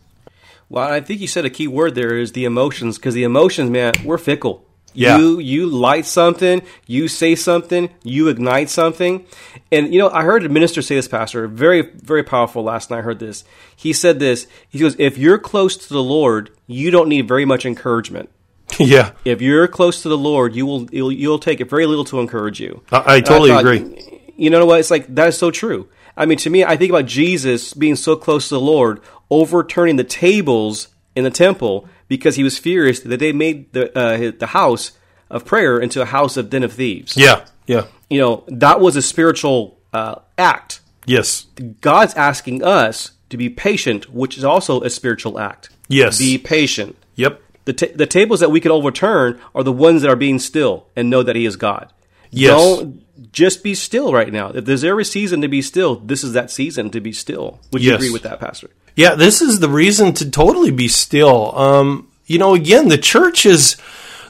Well, 0.68 0.90
I 0.90 1.00
think 1.00 1.20
you 1.20 1.28
said 1.28 1.44
a 1.44 1.50
key 1.50 1.68
word 1.68 1.94
there 1.94 2.16
is 2.16 2.32
the 2.32 2.46
emotions, 2.46 2.96
because 2.96 3.14
the 3.14 3.24
emotions, 3.24 3.70
man, 3.70 3.92
we're 4.04 4.18
fickle. 4.18 4.64
Yeah. 4.94 5.18
You 5.18 5.38
you 5.38 5.66
light 5.66 6.06
something, 6.06 6.62
you 6.86 7.08
say 7.08 7.34
something, 7.34 7.90
you 8.02 8.28
ignite 8.28 8.70
something. 8.70 9.24
And 9.70 9.92
you 9.92 9.98
know, 9.98 10.10
I 10.10 10.22
heard 10.22 10.44
a 10.44 10.48
minister 10.48 10.82
say 10.82 10.96
this, 10.96 11.08
Pastor, 11.08 11.48
very, 11.48 11.82
very 11.82 12.22
powerful 12.22 12.62
last 12.62 12.90
night 12.90 12.98
I 12.98 13.02
heard 13.02 13.18
this. 13.18 13.44
He 13.74 13.92
said 13.92 14.18
this. 14.18 14.46
He 14.68 14.78
goes, 14.78 14.96
If 14.98 15.18
you're 15.18 15.38
close 15.38 15.76
to 15.76 15.88
the 15.88 16.02
Lord, 16.02 16.50
you 16.66 16.90
don't 16.90 17.08
need 17.08 17.26
very 17.26 17.44
much 17.44 17.64
encouragement. 17.64 18.28
yeah, 18.78 19.12
If 19.24 19.42
you're 19.42 19.68
close 19.68 20.02
to 20.02 20.08
the 20.08 20.16
Lord, 20.16 20.54
you 20.54 20.64
will 20.66 20.88
you'll, 20.90 21.12
you'll 21.12 21.38
take 21.38 21.60
it 21.60 21.68
very 21.68 21.86
little 21.86 22.04
to 22.06 22.20
encourage 22.20 22.60
you. 22.60 22.82
I, 22.90 23.16
I 23.16 23.20
totally 23.20 23.50
thought, 23.50 23.60
agree. 23.60 24.20
You 24.36 24.50
know 24.50 24.64
what? 24.64 24.80
It's 24.80 24.90
like 24.90 25.14
that 25.14 25.28
is 25.28 25.38
so 25.38 25.50
true. 25.50 25.88
I 26.16 26.26
mean, 26.26 26.38
to 26.38 26.50
me, 26.50 26.64
I 26.64 26.76
think 26.76 26.90
about 26.90 27.06
Jesus 27.06 27.74
being 27.74 27.96
so 27.96 28.16
close 28.16 28.48
to 28.48 28.54
the 28.54 28.60
Lord, 28.60 29.00
overturning 29.30 29.96
the 29.96 30.04
tables 30.04 30.88
in 31.14 31.24
the 31.24 31.30
temple 31.30 31.88
because 32.14 32.34
he 32.36 32.44
was 32.44 32.56
furious 32.58 33.00
that 33.00 33.20
they 33.24 33.32
made 33.32 33.58
the 33.72 33.84
uh, 33.98 34.32
the 34.38 34.48
house 34.60 34.84
of 35.30 35.44
prayer 35.52 35.74
into 35.78 35.98
a 36.02 36.08
house 36.18 36.36
of 36.36 36.44
den 36.50 36.62
of 36.62 36.72
thieves. 36.80 37.16
Yeah, 37.16 37.38
yeah, 37.66 37.84
You 38.10 38.20
know, 38.22 38.44
that 38.48 38.80
was 38.84 38.96
a 38.96 39.02
spiritual 39.02 39.78
uh, 40.00 40.16
act. 40.36 40.80
yes, 41.06 41.46
God's 41.80 42.14
asking 42.14 42.62
us 42.62 43.12
to 43.30 43.36
be 43.38 43.48
patient, 43.48 44.00
which 44.12 44.34
is 44.36 44.44
also 44.44 44.72
a 44.82 44.90
spiritual 44.90 45.38
act. 45.38 45.70
yes, 45.88 46.18
Be 46.18 46.36
patient. 46.36 46.96
yep, 47.14 47.40
The, 47.64 47.72
ta- 47.72 47.94
the 48.02 48.06
tables 48.18 48.40
that 48.40 48.50
we 48.50 48.60
can 48.60 48.72
overturn 48.72 49.40
are 49.54 49.62
the 49.64 49.72
ones 49.86 50.02
that 50.02 50.10
are 50.10 50.16
being 50.26 50.38
still 50.38 50.74
and 50.96 51.08
know 51.08 51.22
that 51.22 51.34
He 51.36 51.46
is 51.46 51.56
God. 51.56 51.86
Yes. 52.30 52.50
Don't 52.58 53.02
just 53.32 53.62
be 53.62 53.74
still 53.74 54.12
right 54.12 54.32
now. 54.32 54.48
If 54.58 54.64
there's 54.66 54.84
ever 54.84 55.00
a 55.00 55.04
season 55.04 55.40
to 55.42 55.48
be 55.48 55.62
still, 55.62 55.96
this 55.96 56.22
is 56.24 56.32
that 56.34 56.50
season 56.50 56.90
to 56.90 57.00
be 57.00 57.12
still. 57.12 57.58
Would 57.72 57.82
you 57.82 57.90
Yes. 57.92 58.00
agree 58.00 58.12
with 58.12 58.22
that, 58.28 58.38
Pastor? 58.40 58.68
Yeah, 58.96 59.14
this 59.14 59.40
is 59.40 59.60
the 59.60 59.68
reason 59.68 60.12
to 60.14 60.30
totally 60.30 60.70
be 60.70 60.88
still. 60.88 61.56
Um, 61.58 62.08
you 62.26 62.38
know, 62.38 62.54
again, 62.54 62.88
the 62.88 62.98
church 62.98 63.46
is 63.46 63.76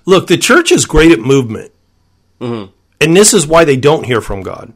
look. 0.05 0.27
The 0.29 0.39
church 0.39 0.71
is 0.73 0.87
great 0.87 1.13
at 1.13 1.19
movement, 1.19 1.73
and 3.01 3.17
this 3.17 3.35
is 3.35 3.47
why 3.47 3.65
they 3.65 3.77
don't 3.77 4.05
hear 4.07 4.21
from 4.21 4.43
God. 4.43 4.73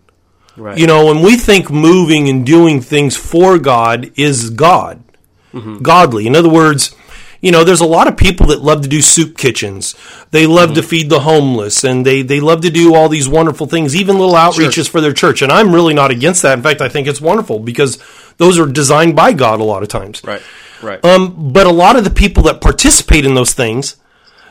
Right. 0.56 0.78
You 0.78 0.86
know, 0.86 1.06
when 1.06 1.22
we 1.22 1.36
think 1.36 1.70
moving 1.70 2.28
and 2.28 2.44
doing 2.46 2.80
things 2.80 3.16
for 3.16 3.58
God 3.58 4.10
is 4.16 4.50
God, 4.50 5.02
godly. 5.82 6.26
In 6.26 6.34
other 6.34 6.48
words, 6.48 6.94
you 7.40 7.52
know, 7.52 7.64
there's 7.64 7.80
a 7.80 7.86
lot 7.86 8.08
of 8.08 8.16
people 8.16 8.46
that 8.46 8.62
love 8.62 8.82
to 8.82 8.88
do 8.88 9.00
soup 9.00 9.36
kitchens. 9.36 9.94
They 10.30 10.46
love 10.46 10.74
to 10.74 10.82
feed 10.82 11.10
the 11.10 11.20
homeless, 11.20 11.84
and 11.84 12.04
they 12.04 12.22
they 12.22 12.40
love 12.40 12.62
to 12.62 12.70
do 12.70 12.94
all 12.94 13.08
these 13.08 13.28
wonderful 13.28 13.66
things, 13.66 13.94
even 13.94 14.18
little 14.18 14.34
outreaches 14.34 14.88
for 14.88 15.00
their 15.00 15.12
church. 15.12 15.42
And 15.42 15.52
I'm 15.52 15.74
really 15.74 15.94
not 15.94 16.10
against 16.10 16.42
that. 16.42 16.56
In 16.56 16.62
fact, 16.62 16.80
I 16.80 16.88
think 16.88 17.06
it's 17.06 17.20
wonderful 17.20 17.58
because 17.58 18.02
those 18.38 18.58
are 18.58 18.66
designed 18.66 19.16
by 19.16 19.32
God 19.32 19.60
a 19.60 19.64
lot 19.64 19.82
of 19.82 19.88
times. 19.88 20.22
Right. 20.24 20.42
Right. 20.82 21.04
Um, 21.04 21.52
but 21.52 21.66
a 21.66 21.72
lot 21.72 21.96
of 21.96 22.04
the 22.04 22.10
people 22.10 22.44
that 22.44 22.60
participate 22.60 23.24
in 23.24 23.34
those 23.34 23.54
things, 23.54 23.96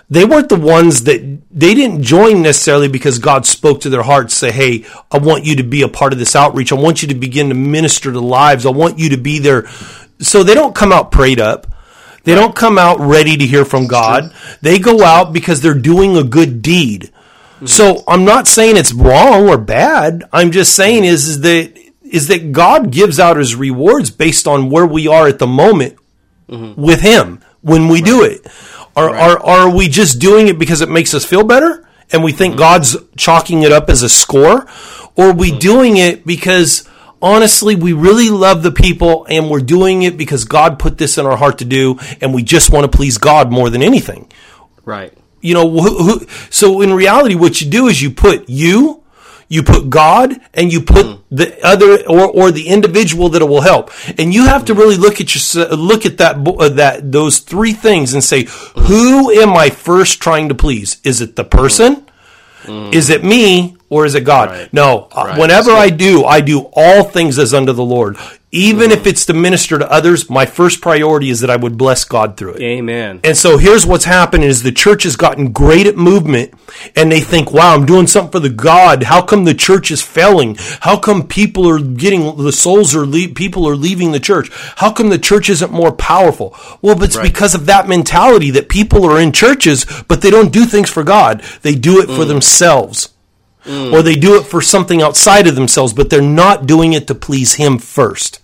they 0.10 0.26
weren't 0.26 0.50
the 0.50 0.60
ones 0.60 1.04
that 1.04 1.22
they 1.52 1.74
didn't 1.74 2.04
join 2.04 2.42
necessarily 2.42 2.88
because 2.88 3.20
God 3.20 3.46
spoke 3.46 3.82
to 3.82 3.90
their 3.90 4.04
hearts, 4.04 4.36
say, 4.36 4.52
"Hey, 4.52 4.86
I 5.12 5.18
want 5.18 5.46
you 5.46 5.56
to 5.58 5.64
be 5.64 5.82
a 5.82 5.88
part 5.88 6.14
of 6.14 6.20
this 6.20 6.36
outreach. 6.36 6.72
I 6.72 6.76
want 6.76 7.02
you 7.02 7.08
to 7.10 7.16
begin 7.16 7.50
to 7.50 7.56
minister 7.56 8.12
to 8.12 8.20
lives. 8.20 8.66
I 8.66 8.70
want 8.70 9.00
you 9.00 9.10
to 9.10 9.18
be 9.18 9.40
there." 9.40 9.68
So 10.20 10.44
they 10.44 10.54
don't 10.54 10.76
come 10.76 10.92
out 10.92 11.12
prayed 11.12 11.40
up. 11.40 11.68
They 12.26 12.36
don't 12.36 12.56
come 12.56 12.78
out 12.78 13.00
ready 13.00 13.38
to 13.38 13.46
hear 13.46 13.66
from 13.66 13.88
God. 13.88 14.34
They 14.62 14.80
go 14.80 15.04
out 15.04 15.32
because 15.32 15.62
they're 15.62 15.74
doing 15.74 16.18
a 16.18 16.24
good 16.24 16.62
deed. 16.62 17.12
Mm-hmm. 17.56 17.68
So 17.68 18.04
I'm 18.08 18.26
not 18.26 18.48
saying 18.48 18.78
it's 18.78 18.94
wrong 18.94 19.48
or 19.48 19.58
bad. 19.58 20.24
I'm 20.34 20.52
just 20.52 20.76
saying 20.76 21.04
mm-hmm. 21.04 21.14
is, 21.14 21.28
is 21.28 21.42
that 21.42 21.78
is 22.04 22.28
that 22.28 22.52
God 22.52 22.92
gives 22.92 23.20
out 23.20 23.38
his 23.38 23.56
rewards 23.56 24.12
based 24.12 24.48
on 24.48 24.70
where 24.70 24.86
we 24.86 25.08
are 25.08 25.28
at 25.28 25.40
the 25.40 25.48
moment 25.48 25.98
mm-hmm. 26.50 26.80
with 26.80 27.02
him 27.02 27.42
when 27.62 27.88
we 27.88 28.02
do 28.02 28.24
it. 28.24 28.46
Are, 28.96 29.10
are 29.10 29.40
are 29.40 29.70
we 29.70 29.88
just 29.88 30.20
doing 30.20 30.48
it 30.48 30.58
because 30.58 30.82
it 30.82 30.90
makes 30.90 31.14
us 31.14 31.26
feel 31.26 31.44
better 31.44 31.88
and 32.12 32.24
we 32.24 32.32
think 32.32 32.58
God's 32.58 32.98
chalking 33.18 33.64
it 33.64 33.72
up 33.72 33.90
as 33.90 34.02
a 34.02 34.10
score? 34.10 34.68
Or 35.16 35.30
are 35.30 35.34
we 35.34 35.58
doing 35.58 35.98
it 35.98 36.26
because 36.26 36.88
honestly 37.22 37.76
we 37.76 37.94
really 37.94 38.30
love 38.30 38.64
the 38.64 38.72
people 38.72 39.26
and 39.30 39.50
we're 39.50 39.60
doing 39.60 40.04
it 40.04 40.18
because 40.18 40.46
God 40.46 40.80
put 40.80 40.98
this 40.98 41.18
in 41.18 41.26
our 41.26 41.38
heart 41.38 41.60
to 41.60 41.66
do 41.66 41.98
and 42.22 42.34
we 42.34 42.44
just 42.44 42.72
want 42.72 42.90
to 42.90 42.98
please 42.98 43.18
God 43.18 43.52
more 43.52 43.70
than 43.70 43.82
anything 43.82 44.32
right. 44.84 45.14
you 45.42 45.54
know 45.54 45.70
who, 45.70 46.04
who, 46.04 46.28
so 46.50 46.82
in 46.82 46.94
reality 46.94 47.36
what 47.36 47.62
you 47.62 47.70
do 47.70 47.88
is 47.88 48.02
you 48.02 48.12
put 48.12 48.50
you 48.50 49.04
You 49.48 49.62
put 49.62 49.92
God 49.92 50.34
and 50.56 50.74
you 50.74 50.82
put 50.82 51.06
mm. 51.06 51.22
the 51.30 51.54
other 51.64 52.02
or, 52.10 52.26
or 52.26 52.52
the 52.52 52.68
individual 52.68 53.30
that 53.30 53.44
it 53.44 53.46
will 53.46 53.62
help. 53.62 53.92
And 54.18 54.34
you 54.34 54.48
have 54.48 54.66
to 54.66 54.74
mm. 54.74 54.80
really 54.80 54.98
look 54.98 55.22
at 55.22 55.30
your 55.36 55.68
look 55.78 56.06
at 56.06 56.18
that 56.18 56.42
uh, 56.48 56.70
that 56.70 57.12
those 57.12 57.40
three 57.40 57.74
things 57.74 58.16
and 58.16 58.24
say, 58.24 58.48
who 58.76 59.30
am 59.30 59.56
I 59.56 59.70
first 59.70 60.20
trying 60.20 60.50
to 60.50 60.56
please? 60.56 60.98
Is 61.04 61.22
it 61.22 61.36
the 61.36 61.46
mm. 61.46 61.52
person? 61.52 62.05
Is 62.92 63.10
it 63.10 63.24
me 63.24 63.78
or 63.90 64.06
is 64.06 64.16
it 64.16 64.22
God? 64.22 64.50
Right. 64.50 64.74
No. 64.74 65.08
Uh, 65.12 65.26
Right. 65.28 65.40
Whenever 65.40 65.72
That's 65.72 65.94
I 65.94 65.96
do, 65.96 66.24
I 66.26 66.42
do 66.42 66.70
all 66.74 67.04
things 67.04 67.38
as 67.40 67.54
unto 67.54 67.74
the 67.74 67.84
Lord. 67.84 68.18
Even 68.56 68.90
if 68.90 69.06
it's 69.06 69.26
to 69.26 69.34
minister 69.34 69.78
to 69.78 69.92
others, 69.92 70.30
my 70.30 70.46
first 70.46 70.80
priority 70.80 71.30
is 71.30 71.42
that 71.42 71.50
I 71.50 71.58
would 71.58 71.78
bless 71.78 72.06
God 72.06 72.38
through 72.38 72.54
it. 72.54 72.62
Amen. 72.62 73.20
And 73.26 73.36
so 73.36 73.58
here's 73.58 73.86
what's 73.86 74.06
happening 74.06 74.48
is 74.48 74.64
the 74.64 74.72
church 74.72 75.04
has 75.04 75.18
gotten 75.18 75.52
great 75.52 75.88
at 75.88 75.98
movement 75.98 76.54
and 76.96 77.12
they 77.12 77.20
think, 77.20 77.52
wow, 77.52 77.76
I'm 77.76 77.86
doing 77.86 78.08
something 78.08 78.32
for 78.32 78.40
the 78.40 78.50
God. 78.50 79.04
How 79.04 79.22
come 79.22 79.44
the 79.44 79.54
church 79.54 79.92
is 79.92 80.02
failing? 80.02 80.56
How 80.80 80.98
come 80.98 81.28
people 81.28 81.68
are 81.68 81.82
getting, 81.82 82.38
the 82.38 82.54
souls 82.54 82.96
are, 82.96 83.06
le- 83.06 83.28
people 83.28 83.68
are 83.68 83.76
leaving 83.76 84.14
the 84.14 84.22
church? 84.22 84.50
How 84.78 84.90
come 84.94 85.10
the 85.10 85.20
church 85.20 85.50
isn't 85.50 85.74
more 85.74 85.92
powerful? 85.92 86.56
Well, 86.82 87.04
it's 87.04 87.18
because 87.18 87.56
of 87.56 87.66
that 87.66 87.90
mentality 87.90 88.52
that 88.52 88.70
people 88.70 89.04
are 89.04 89.20
in 89.20 89.34
churches, 89.34 89.86
but 90.08 90.22
they 90.22 90.32
don't 90.32 90.54
do 90.54 90.64
things 90.64 90.90
for 90.90 91.04
God. 91.04 91.42
They 91.62 91.76
do 91.76 92.00
it 92.00 92.06
for 92.06 92.24
mm. 92.24 92.30
themselves. 92.30 93.10
Mm. 93.66 93.92
Or 93.92 94.02
they 94.02 94.16
do 94.16 94.40
it 94.40 94.44
for 94.44 94.62
something 94.62 95.02
outside 95.02 95.46
of 95.46 95.56
themselves, 95.56 95.92
but 95.92 96.10
they're 96.10 96.22
not 96.22 96.68
doing 96.68 96.94
it 96.94 97.08
to 97.08 97.16
please 97.16 97.56
Him 97.56 97.80
first. 97.80 98.40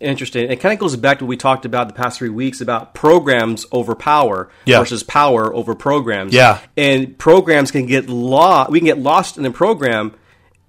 Interesting. 0.00 0.50
It 0.50 0.56
kind 0.60 0.72
of 0.72 0.78
goes 0.78 0.94
back 0.96 1.18
to 1.20 1.24
what 1.24 1.30
we 1.30 1.36
talked 1.36 1.64
about 1.64 1.88
the 1.88 1.94
past 1.94 2.18
three 2.18 2.28
weeks 2.28 2.60
about 2.60 2.92
programs 2.94 3.64
over 3.72 3.94
power 3.94 4.50
Yeah. 4.64 4.78
versus 4.80 5.02
power 5.02 5.54
over 5.54 5.74
programs. 5.74 6.32
Yeah. 6.34 6.58
And 6.76 7.16
programs 7.18 7.70
can 7.70 7.86
get 7.86 8.08
lost. 8.08 8.70
We 8.70 8.78
can 8.80 8.86
get 8.86 8.98
lost 8.98 9.36
in 9.36 9.42
the 9.42 9.50
program. 9.50 10.12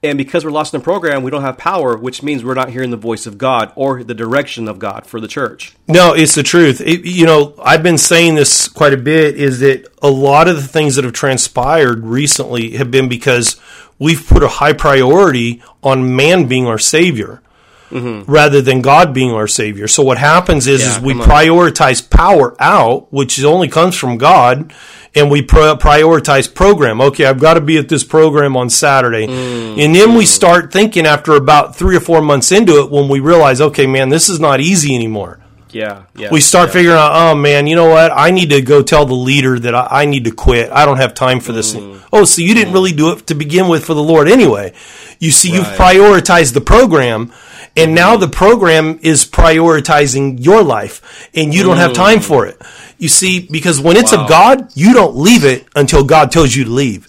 And 0.04 0.16
because 0.18 0.46
we're 0.46 0.52
lost 0.52 0.74
in 0.76 0.80
the 0.80 0.84
program, 0.84 1.24
we 1.24 1.32
don't 1.32 1.42
have 1.42 1.58
power, 1.58 1.98
which 1.98 2.22
means 2.22 2.46
we're 2.46 2.54
not 2.54 2.70
hearing 2.70 2.92
the 2.92 2.98
voice 2.98 3.26
of 3.26 3.38
God 3.40 3.72
or 3.76 4.04
the 4.04 4.14
direction 4.14 4.68
of 4.68 4.78
God 4.78 5.08
for 5.08 5.20
the 5.20 5.28
church. 5.28 5.76
No, 5.88 6.14
it's 6.14 6.36
the 6.36 6.44
truth. 6.44 6.80
It, 6.82 7.04
you 7.04 7.26
know, 7.26 7.56
I've 7.62 7.82
been 7.82 7.98
saying 7.98 8.36
this 8.36 8.68
quite 8.70 8.94
a 8.94 8.98
bit 8.98 9.36
is 9.36 9.60
that 9.62 9.88
a 10.04 10.10
lot 10.10 10.48
of 10.48 10.56
the 10.56 10.68
things 10.68 10.96
that 10.96 11.04
have 11.04 11.14
transpired 11.16 12.06
recently 12.06 12.78
have 12.78 12.92
been 12.92 13.10
because 13.10 13.60
we've 13.98 14.26
put 14.26 14.44
a 14.44 14.48
high 14.48 14.74
priority 14.74 15.64
on 15.82 16.16
man 16.16 16.46
being 16.46 16.68
our 16.68 16.78
savior 16.80 17.42
rather 17.92 18.62
than 18.62 18.82
God 18.82 19.14
being 19.14 19.32
our 19.32 19.48
savior. 19.48 19.88
So 19.88 20.04
what 20.04 20.18
happens 20.18 20.68
is, 20.68 20.82
Yeah, 20.82 20.98
is 20.98 21.00
we 21.00 21.14
prioritize 21.14 22.08
power 22.08 22.56
out, 22.60 23.12
which 23.14 23.44
only 23.44 23.68
comes 23.68 23.96
from 23.96 24.18
God, 24.18 24.74
and 25.16 25.32
we 25.32 25.42
pri- 25.42 25.76
prioritize 25.76 26.54
program. 26.54 27.02
Okay, 27.02 27.26
I've 27.26 27.40
got 27.40 27.56
to 27.56 27.62
be 27.62 27.78
at 27.78 27.90
this 27.90 28.04
program 28.04 28.56
on 28.56 28.70
Saturday. 28.70 29.26
Mm. 29.28 29.84
And 29.84 29.96
then 29.96 30.14
we 30.16 30.26
mm. 30.26 30.28
start 30.28 30.72
thinking 30.72 31.06
after 31.06 31.34
about 31.34 31.76
three 31.76 31.96
or 31.96 32.00
four 32.00 32.22
months 32.22 32.52
into 32.52 32.82
it 32.82 32.92
when 32.92 33.08
we 33.10 33.20
realize, 33.20 33.62
okay, 33.62 33.88
man, 33.88 34.10
this 34.10 34.30
is 34.30 34.40
not 34.40 34.60
easy 34.60 34.94
anymore 34.94 35.40
Yeah. 35.72 36.04
Yeah. 36.16 36.30
we 36.32 36.40
start 36.42 36.70
yeah. 36.70 36.74
figuring 36.74 36.98
out, 36.98 37.12
oh 37.14 37.36
man, 37.36 37.68
you 37.68 37.76
know 37.76 37.90
what? 37.90 38.12
I 38.14 38.32
need 38.32 38.50
to 38.52 38.62
go 38.62 38.84
tell 38.84 39.06
the 39.06 39.14
leader 39.16 39.58
that 39.60 39.74
I, 39.74 39.88
I 40.02 40.06
need 40.06 40.26
to 40.26 40.32
quit. 40.32 40.72
I 40.72 40.86
don't 40.86 40.98
have 40.98 41.14
time 41.14 41.40
for 41.40 41.52
this. 41.52 41.74
Mm. 41.74 42.02
Oh, 42.12 42.26
so 42.26 42.42
you 42.42 42.54
didn't 42.54 42.74
really 42.74 42.94
do 42.94 43.12
it 43.12 43.28
to 43.28 43.36
begin 43.36 43.68
with 43.68 43.86
for 43.86 43.94
the 43.94 44.04
Lord 44.04 44.28
anyway. 44.28 44.74
You 45.20 45.32
see, 45.32 45.52
you've 45.52 45.66
prioritized 45.66 46.54
the 46.54 46.62
program, 46.62 47.34
and 47.78 47.94
now 47.96 48.18
the 48.18 48.28
program 48.28 49.00
is 49.02 49.26
prioritizing 49.26 50.44
your 50.44 50.64
life, 50.64 51.30
and 51.34 51.54
you 51.54 51.64
don't 51.64 51.78
have 51.78 51.94
time 51.94 52.20
for 52.20 52.46
it. 52.46 52.62
You 52.98 53.08
see, 53.10 53.40
because 53.40 53.80
when 53.80 53.96
it's 53.98 54.12
Wow. 54.12 54.24
of 54.24 54.30
God, 54.30 54.72
you 54.76 54.94
don't 54.94 55.16
leave 55.16 55.46
it 55.46 55.68
until 55.76 56.04
God 56.04 56.32
tells 56.32 56.56
you 56.56 56.64
to 56.66 56.70
leave. 56.72 57.08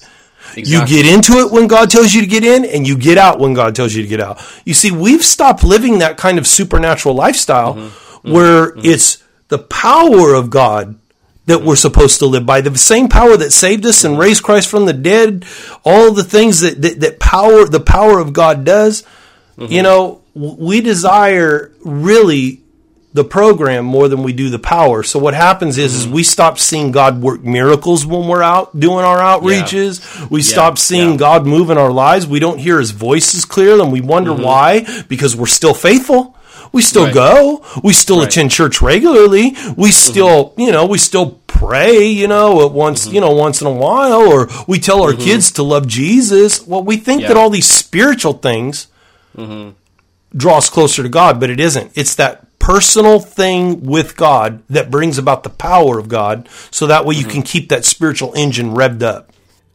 You 0.57 0.85
get 0.87 1.07
into 1.07 1.35
it 1.39 1.53
when 1.53 1.69
God 1.69 1.89
tells 1.91 2.13
you 2.15 2.21
to 2.21 2.27
get 2.27 2.45
in, 2.45 2.65
and 2.65 2.87
you 2.87 2.97
get 2.97 3.17
out 3.19 3.39
when 3.39 3.55
God 3.55 3.75
tells 3.75 3.95
you 3.95 4.03
to 4.03 4.09
get 4.09 4.21
out. 4.21 4.41
You 4.65 4.75
see, 4.75 4.91
we've 4.91 5.25
stopped 5.25 5.63
living 5.63 5.99
that 6.01 6.17
kind 6.17 6.39
of 6.39 6.47
supernatural 6.47 7.15
lifestyle 7.15 7.75
Mm-hmm. 7.75 8.33
where 8.33 8.73
it's 8.79 9.23
the 9.47 9.59
power 9.59 10.35
of 10.35 10.51
God 10.51 10.97
that 11.47 11.63
we're 11.63 11.77
supposed 11.77 12.19
to 12.19 12.27
live 12.27 12.45
by. 12.45 12.61
The 12.61 12.77
same 12.77 13.09
power 13.09 13.37
that 13.37 13.53
saved 13.53 13.87
us 13.87 14.03
and 14.05 14.19
raised 14.19 14.43
Christ 14.43 14.69
from 14.69 14.87
the 14.87 14.93
dead, 14.93 15.45
all 15.85 16.13
the 16.13 16.25
things 16.25 16.61
that, 16.61 16.83
that, 16.83 17.01
that 17.01 17.21
power, 17.21 17.65
the 17.65 17.79
power 17.81 18.19
of 18.19 18.33
God 18.33 18.65
does. 18.65 19.05
Mm-hmm. 19.57 19.73
You 19.73 19.83
know, 19.85 20.21
we 20.39 20.81
desire 20.81 21.73
really 21.85 22.63
the 23.15 23.25
program 23.25 23.85
more 23.85 24.07
than 24.07 24.23
we 24.23 24.33
do 24.33 24.51
the 24.51 24.59
power. 24.59 25.03
So 25.03 25.19
what 25.19 25.35
happens 25.35 25.79
is, 25.79 25.93
Mm-hmm. 25.93 26.09
is 26.09 26.15
we 26.15 26.23
stop 26.23 26.59
seeing 26.59 26.93
God 26.93 27.21
work 27.23 27.43
miracles 27.43 28.05
when 28.07 28.29
we're 28.29 28.43
out 28.43 28.79
doing 28.79 29.05
our 29.05 29.19
outreaches. 29.19 30.31
We 30.31 30.43
stop 30.43 30.79
seeing 30.79 31.13
yeah. 31.13 31.17
God 31.17 31.47
move 31.47 31.71
in 31.71 31.79
our 31.79 31.91
lives. 31.91 32.27
We 32.27 32.39
don't 32.39 32.59
hear 32.59 32.79
his 32.79 32.91
voice 32.93 33.35
as 33.35 33.45
clear 33.45 33.81
and 33.81 33.91
we 33.91 34.01
wonder 34.03 34.33
mm-hmm. 34.33 34.43
why 34.43 35.03
because 35.09 35.35
we're 35.35 35.47
still 35.47 35.75
faithful. 35.75 36.37
We 36.71 36.83
still 36.83 37.07
Right. 37.07 37.15
go. 37.15 37.63
We 37.83 37.95
still 37.95 38.19
Right. 38.19 38.29
attend 38.29 38.51
church 38.51 38.83
regularly. 38.83 39.51
We 39.77 39.89
mm-hmm. 39.89 39.91
still, 39.91 40.53
you 40.59 40.71
know, 40.71 40.85
we 40.85 40.99
still 40.99 41.39
pray, 41.47 42.05
you 42.09 42.29
know, 42.29 42.65
at 42.67 42.73
once, 42.73 43.07
mm-hmm. 43.07 43.15
you 43.15 43.21
know, 43.23 43.31
once 43.33 43.63
in 43.63 43.67
a 43.67 43.73
while 43.73 44.29
or 44.31 44.49
we 44.67 44.79
tell 44.79 45.03
our 45.03 45.15
kids 45.15 45.51
to 45.53 45.63
love 45.63 45.87
Jesus. 45.89 46.65
Well, 46.67 46.85
we 46.85 46.99
think 46.99 47.23
Yeah. 47.23 47.29
that 47.29 47.37
all 47.39 47.49
these 47.49 47.67
spiritual 47.71 48.35
things 48.35 48.89
draw 50.37 50.59
us 50.59 50.69
closer 50.71 51.03
to 51.03 51.09
God, 51.09 51.41
but 51.41 51.51
it 51.51 51.61
isn't. 51.61 51.93
It's 51.95 52.15
that 52.17 52.59
personal 52.59 53.21
thing 53.21 53.83
with 53.85 54.17
God 54.17 54.63
that 54.69 54.91
brings 54.91 55.17
about 55.19 55.43
the 55.43 55.51
power 55.51 55.99
of 55.99 56.09
God 56.09 56.49
so 56.71 56.87
that 56.87 57.05
way 57.07 57.15
you 57.15 57.25
can 57.25 57.43
keep 57.43 57.69
that 57.71 57.85
spiritual 57.85 58.33
engine 58.35 58.75
revved 58.75 59.03
up. 59.03 59.31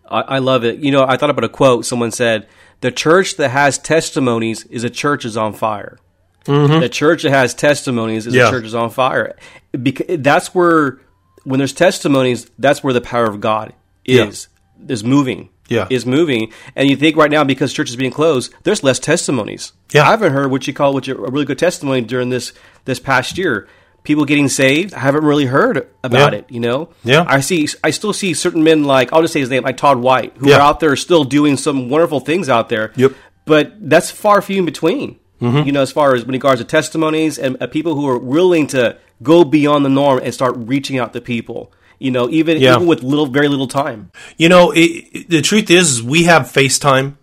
I, 0.09 0.21
I 0.21 0.39
love 0.39 0.63
it. 0.63 0.79
You 0.79 0.91
know, 0.91 1.05
I 1.07 1.17
thought 1.17 1.29
about 1.29 1.43
a 1.45 1.49
quote. 1.49 1.85
Someone 1.85 2.11
said, 2.11 2.47
"The 2.81 2.91
church 2.91 3.37
that 3.37 3.49
has 3.49 3.77
testimonies 3.79 4.65
is 4.65 4.83
a 4.83 4.89
church 4.89 5.25
is 5.25 5.37
on 5.37 5.53
fire." 5.53 5.97
The 6.45 6.89
church 6.91 7.23
that 7.23 7.31
has 7.31 7.53
testimonies 7.53 8.27
is 8.27 8.33
Mm-hmm. 8.33 8.39
Yeah. 8.41 8.47
a 8.49 8.51
church 8.51 8.65
is 8.65 8.75
on 8.75 8.89
fire. 8.89 9.37
Because 9.81 10.17
that's 10.19 10.53
where, 10.53 10.99
when 11.45 11.57
there's 11.57 11.71
testimonies, 11.71 12.51
that's 12.59 12.83
where 12.83 12.93
the 12.93 12.99
power 12.99 13.25
of 13.25 13.39
God 13.39 13.71
Yeah. 14.05 14.25
is 14.25 14.49
is 14.89 15.03
moving. 15.05 15.49
Yeah. 15.69 15.87
is 15.89 16.05
moving. 16.05 16.51
And 16.75 16.89
you 16.89 16.95
think 16.97 17.15
right 17.15 17.31
now 17.31 17.43
because 17.43 17.71
church 17.73 17.89
is 17.89 17.95
being 17.95 18.11
closed, 18.11 18.53
there's 18.63 18.83
less 18.83 18.99
testimonies. 18.99 19.71
Yeah. 19.93 20.03
I 20.03 20.11
haven't 20.11 20.33
heard 20.33 20.51
what 20.51 20.67
you 20.67 20.73
call 20.73 20.93
what 20.93 21.07
you, 21.07 21.15
a 21.15 21.31
really 21.31 21.45
good 21.45 21.57
testimony 21.59 22.01
during 22.01 22.29
this 22.29 22.53
this 22.85 22.99
past 22.99 23.37
year. 23.37 23.67
People 24.03 24.25
getting 24.25 24.49
saved. 24.49 24.93
I 24.93 24.99
haven't 24.99 25.23
really 25.23 25.45
heard 25.45 25.87
about 26.03 26.33
Yeah. 26.33 26.39
it. 26.39 26.45
You 26.49 26.59
know. 26.59 26.89
Yeah. 27.05 27.23
I 27.27 27.39
see. 27.39 27.67
I 27.83 27.91
still 27.91 28.11
see 28.11 28.33
certain 28.33 28.63
men 28.63 28.83
like 28.83 29.13
I'll 29.13 29.21
just 29.21 29.31
say 29.33 29.39
his 29.39 29.49
name, 29.49 29.63
like 29.63 29.77
Todd 29.77 29.99
White, 29.99 30.33
who 30.37 30.49
Yeah. 30.49 30.57
are 30.57 30.61
out 30.61 30.79
there 30.81 30.95
still 30.97 31.23
doing 31.23 31.55
some 31.55 31.89
wonderful 31.89 32.19
things 32.19 32.49
out 32.49 32.67
there. 32.69 32.91
Yep. 32.97 33.13
But 33.45 33.73
that's 33.89 34.11
far 34.11 34.41
few 34.41 34.59
in 34.59 34.65
between. 34.65 35.17
Mm-hmm. 35.41 35.65
You 35.65 35.71
know, 35.73 35.81
as 35.81 35.91
far 35.91 36.13
as 36.15 36.23
in 36.23 36.29
regards 36.29 36.61
to 36.61 36.65
testimonies 36.65 37.37
and 37.37 37.61
uh, 37.61 37.67
people 37.67 37.95
who 37.95 38.07
are 38.07 38.17
willing 38.17 38.67
to 38.67 38.97
go 39.21 39.43
beyond 39.43 39.83
the 39.85 39.89
norm 39.89 40.19
and 40.23 40.33
start 40.33 40.55
reaching 40.57 40.97
out 40.99 41.11
to 41.13 41.21
people. 41.21 41.71
You 41.99 42.11
know, 42.11 42.29
even 42.29 42.59
Yeah. 42.59 42.75
even 42.75 42.87
with 42.87 43.03
little, 43.03 43.25
very 43.27 43.47
little 43.47 43.67
time. 43.67 44.11
You 44.37 44.49
know, 44.49 44.71
it, 44.71 44.79
it- 44.81 45.29
the 45.29 45.41
truth 45.41 45.69
is, 45.69 46.01
we 46.03 46.23
have 46.23 46.43
FaceTime, 46.43 47.15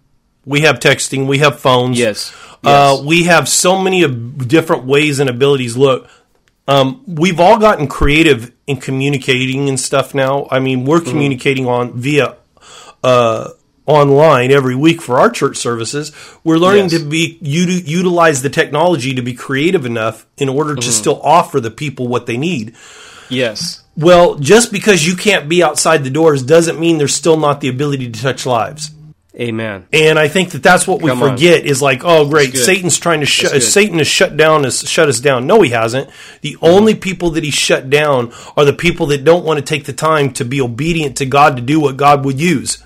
we 0.46 0.60
have 0.62 0.78
texting, 0.80 1.26
we 1.26 1.38
have 1.38 1.60
phones. 1.60 1.98
Yes. 1.98 2.32
Uh, 2.64 2.96
Yes. 2.96 3.04
we 3.06 3.24
have 3.24 3.48
so 3.48 3.78
many 3.78 4.02
of 4.02 4.46
different 4.48 4.84
ways 4.84 5.18
and 5.20 5.28
abilities. 5.30 5.76
Look, 5.76 6.08
um, 6.68 7.02
we've 7.06 7.40
all 7.40 7.58
gotten 7.58 7.86
creative 7.88 8.52
in 8.66 8.76
communicating 8.76 9.68
and 9.68 9.78
stuff 9.80 10.14
now. 10.14 10.46
I 10.50 10.60
mean, 10.60 10.84
we're 10.84 11.00
Mm-hmm. 11.00 11.10
communicating 11.10 11.66
on 11.66 11.92
via 11.98 12.36
uh, 13.02 13.48
online 13.86 14.50
every 14.52 14.76
week 14.76 15.00
for 15.02 15.18
our 15.18 15.30
church 15.30 15.56
services. 15.56 16.12
We're 16.44 16.58
learning 16.58 16.90
Yes. 16.90 17.00
to 17.00 17.08
be 17.08 17.38
uti- 17.40 17.82
utilize 17.90 18.42
the 18.42 18.50
technology 18.50 19.14
to 19.14 19.22
be 19.22 19.32
creative 19.34 19.84
enough 19.86 20.26
in 20.36 20.48
order 20.48 20.72
Mm-hmm. 20.72 20.80
to 20.82 20.92
still 20.92 21.20
offer 21.22 21.60
the 21.60 21.70
people 21.70 22.06
what 22.08 22.26
they 22.26 22.36
need. 22.36 22.74
Yes. 23.30 23.82
Well, 24.00 24.36
just 24.36 24.72
because 24.72 25.06
you 25.06 25.14
can't 25.14 25.48
be 25.48 25.62
outside 25.62 26.04
the 26.04 26.10
doors 26.10 26.42
doesn't 26.42 26.80
mean 26.80 26.96
there's 26.96 27.14
still 27.14 27.36
not 27.36 27.60
the 27.60 27.68
ability 27.68 28.10
to 28.10 28.20
touch 28.20 28.46
lives. 28.46 28.90
Amen. 29.38 29.86
And 29.92 30.18
I 30.18 30.26
think 30.28 30.50
that 30.50 30.62
that's 30.62 30.88
what 30.88 31.02
we 31.02 31.10
Come 31.10 31.22
on. 31.22 31.30
forget 31.30 31.64
is 31.64 31.80
like, 31.80 32.02
oh, 32.04 32.28
great. 32.28 32.56
Satan's 32.56 32.98
trying 32.98 33.20
to 33.20 33.26
shut. 33.26 33.62
Satan 33.62 33.98
has 33.98 34.08
shut 34.08 34.36
down, 34.36 34.64
has 34.64 34.88
shut 34.88 35.08
us 35.08 35.20
down. 35.20 35.46
No, 35.46 35.62
he 35.62 35.70
hasn't. 35.70 36.10
The 36.40 36.54
mm-hmm. 36.54 36.64
only 36.64 36.94
people 36.94 37.30
that 37.30 37.44
he 37.44 37.50
shut 37.50 37.90
down 37.90 38.32
are 38.56 38.64
the 38.64 38.72
people 38.72 39.06
that 39.06 39.22
don't 39.24 39.44
want 39.44 39.58
to 39.58 39.64
take 39.64 39.84
the 39.84 39.92
time 39.92 40.32
to 40.34 40.44
be 40.44 40.60
obedient 40.60 41.18
to 41.18 41.26
God 41.26 41.56
to 41.56 41.62
do 41.62 41.78
what 41.78 41.96
God 41.96 42.24
would 42.24 42.40
use. 42.40 42.82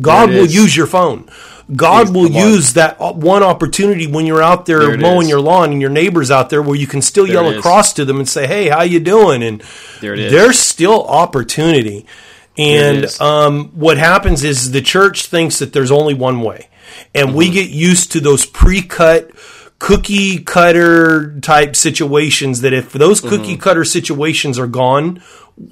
God 0.00 0.28
will 0.30 0.46
use 0.46 0.76
your 0.76 0.86
phone. 0.86 1.28
God 1.74 2.14
will 2.14 2.30
use 2.30 2.74
that 2.74 3.00
uh, 3.00 3.12
one 3.12 3.42
opportunity 3.42 4.06
when 4.06 4.24
you're 4.26 4.42
out 4.42 4.66
there, 4.66 4.78
There 4.80 4.98
mowing 4.98 5.22
is. 5.22 5.30
your 5.30 5.40
lawn 5.40 5.72
and 5.72 5.80
your 5.80 5.90
neighbors 5.90 6.30
out 6.30 6.48
there 6.48 6.62
where 6.62 6.76
you 6.76 6.86
can 6.86 7.02
still 7.02 7.26
yell 7.26 7.48
across 7.48 7.92
to 7.94 8.04
them 8.04 8.18
and 8.18 8.28
say, 8.28 8.46
"Hey, 8.46 8.68
how 8.68 8.82
you 8.82 9.00
doing?" 9.00 9.42
And 9.42 9.62
There 10.00 10.16
there's 10.16 10.58
still 10.58 11.04
opportunity. 11.04 12.06
And 12.58 13.06
um, 13.20 13.68
what 13.74 13.98
happens 13.98 14.42
is 14.44 14.70
the 14.70 14.80
church 14.80 15.26
thinks 15.26 15.58
that 15.58 15.72
there's 15.72 15.90
only 15.90 16.14
one 16.14 16.40
way, 16.40 16.68
and 17.14 17.34
we 17.34 17.46
Mm-hmm. 17.46 17.54
get 17.54 17.70
used 17.70 18.12
to 18.12 18.20
those 18.20 18.46
pre-cut 18.46 19.30
cookie 19.78 20.38
cutter 20.38 21.38
type 21.40 21.76
situations 21.76 22.62
that 22.62 22.72
if 22.72 22.92
those 22.92 23.20
cookie 23.20 23.56
cutter 23.58 23.84
situations 23.84 24.58
are 24.58 24.66
gone, 24.66 25.22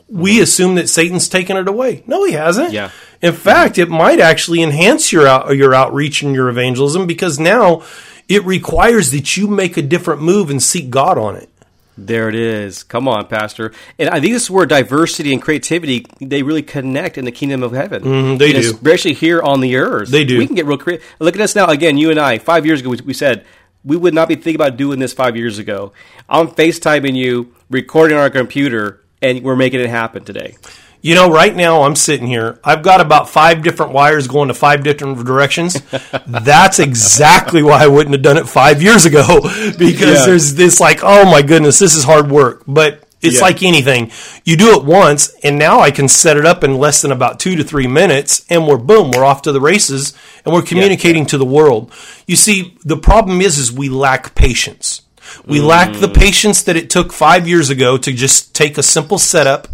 we 0.08 0.40
assume 0.42 0.74
that 0.74 0.88
Satan's 0.90 1.26
taken 1.28 1.56
it 1.56 1.68
away. 1.68 2.02
No, 2.06 2.24
he 2.24 2.32
hasn't. 2.32 2.72
Yeah. 2.72 2.90
In 3.22 3.32
fact, 3.32 3.78
it 3.78 3.88
might 3.88 4.20
actually 4.20 4.62
enhance 4.62 5.12
your 5.12 5.26
out, 5.26 5.56
your 5.56 5.74
outreach 5.74 6.22
and 6.22 6.34
your 6.34 6.48
evangelism 6.48 7.06
because 7.06 7.38
now 7.38 7.82
it 8.28 8.44
requires 8.44 9.10
that 9.10 9.36
you 9.36 9.46
make 9.46 9.76
a 9.76 9.82
different 9.82 10.22
move 10.22 10.50
and 10.50 10.62
seek 10.62 10.90
God 10.90 11.18
on 11.18 11.36
it. 11.36 11.48
There 11.96 12.28
it 12.28 12.34
is. 12.34 12.82
Come 12.82 13.06
on, 13.06 13.26
Pastor. 13.28 13.72
And 13.98 14.08
I 14.08 14.20
think 14.20 14.32
this 14.32 14.44
is 14.44 14.50
where 14.50 14.66
diversity 14.66 15.32
and 15.32 15.40
creativity 15.40 16.04
they 16.20 16.42
really 16.42 16.62
connect 16.62 17.16
in 17.18 17.24
the 17.24 17.30
kingdom 17.30 17.62
of 17.62 17.72
heaven. 17.72 18.02
Mm-hmm, 18.02 18.36
they 18.38 18.52
know, 18.52 18.62
do. 18.62 18.70
especially 18.70 19.14
here 19.14 19.40
on 19.40 19.60
the 19.60 19.76
earth. 19.76 20.08
They 20.08 20.24
do. 20.24 20.38
We 20.38 20.46
can 20.46 20.56
get 20.56 20.66
real 20.66 20.78
creative. 20.78 21.06
Look 21.20 21.36
at 21.36 21.40
us 21.40 21.54
now. 21.54 21.66
Again, 21.66 21.96
you 21.96 22.10
and 22.10 22.18
I. 22.18 22.38
Five 22.38 22.66
years 22.66 22.80
ago, 22.80 22.90
we, 22.90 22.98
we 23.04 23.14
said 23.14 23.44
we 23.84 23.96
would 23.96 24.14
not 24.14 24.28
be 24.28 24.34
thinking 24.34 24.56
about 24.56 24.76
doing 24.76 24.98
this 24.98 25.12
five 25.12 25.36
years 25.36 25.58
ago. 25.58 25.92
I'm 26.28 26.48
FaceTiming 26.48 27.14
you, 27.14 27.54
recording 27.70 28.16
on 28.16 28.22
our 28.22 28.30
computer, 28.30 29.00
and 29.22 29.42
we're 29.44 29.56
making 29.56 29.80
it 29.80 29.88
happen 29.90 30.24
today. 30.24 30.56
You 31.04 31.14
know, 31.14 31.30
right 31.30 31.54
now 31.54 31.82
I'm 31.82 31.96
sitting 31.96 32.26
here. 32.26 32.58
I've 32.64 32.82
got 32.82 33.02
about 33.02 33.28
five 33.28 33.62
different 33.62 33.92
wires 33.92 34.26
going 34.26 34.48
to 34.48 34.54
five 34.54 34.82
different 34.82 35.22
directions. 35.22 35.74
That's 36.26 36.78
exactly 36.78 37.62
why 37.62 37.84
I 37.84 37.88
wouldn't 37.88 38.14
have 38.14 38.22
done 38.22 38.38
it 38.38 38.48
five 38.48 38.80
years 38.80 39.04
ago 39.04 39.40
because 39.78 40.20
Yeah. 40.20 40.24
there's 40.26 40.54
this 40.54 40.80
like, 40.80 41.00
oh 41.02 41.26
my 41.30 41.42
goodness, 41.42 41.78
this 41.78 41.94
is 41.94 42.04
hard 42.04 42.30
work. 42.30 42.62
But 42.66 43.02
it's 43.20 43.34
Yeah. 43.36 43.42
like 43.42 43.62
anything. 43.62 44.12
You 44.46 44.56
do 44.56 44.78
it 44.78 44.84
once, 44.86 45.28
and 45.44 45.58
now 45.58 45.80
I 45.80 45.90
can 45.90 46.08
set 46.08 46.38
it 46.38 46.46
up 46.46 46.64
in 46.64 46.78
less 46.78 47.02
than 47.02 47.12
about 47.12 47.38
two 47.38 47.54
to 47.56 47.64
three 47.64 47.86
minutes, 47.86 48.42
and 48.48 48.66
we're 48.66 48.78
boom, 48.78 49.10
we're 49.10 49.26
off 49.26 49.42
to 49.42 49.52
the 49.52 49.60
races, 49.60 50.14
and 50.46 50.54
we're 50.54 50.62
communicating 50.62 51.26
to 51.26 51.36
the 51.36 51.44
world. 51.44 51.92
You 52.26 52.36
see, 52.36 52.78
the 52.82 52.96
problem 52.96 53.42
is, 53.42 53.58
is 53.58 53.70
we 53.70 53.90
lack 53.90 54.34
patience. 54.34 55.02
We 55.46 55.60
lack 55.60 55.92
the 56.00 56.08
Mm. 56.08 56.14
patience 56.14 56.62
that 56.62 56.76
it 56.76 56.88
took 56.88 57.12
five 57.12 57.46
years 57.46 57.68
ago 57.68 57.98
to 57.98 58.10
just 58.10 58.54
take 58.54 58.78
a 58.78 58.82
simple 58.82 59.18
setup 59.18 59.68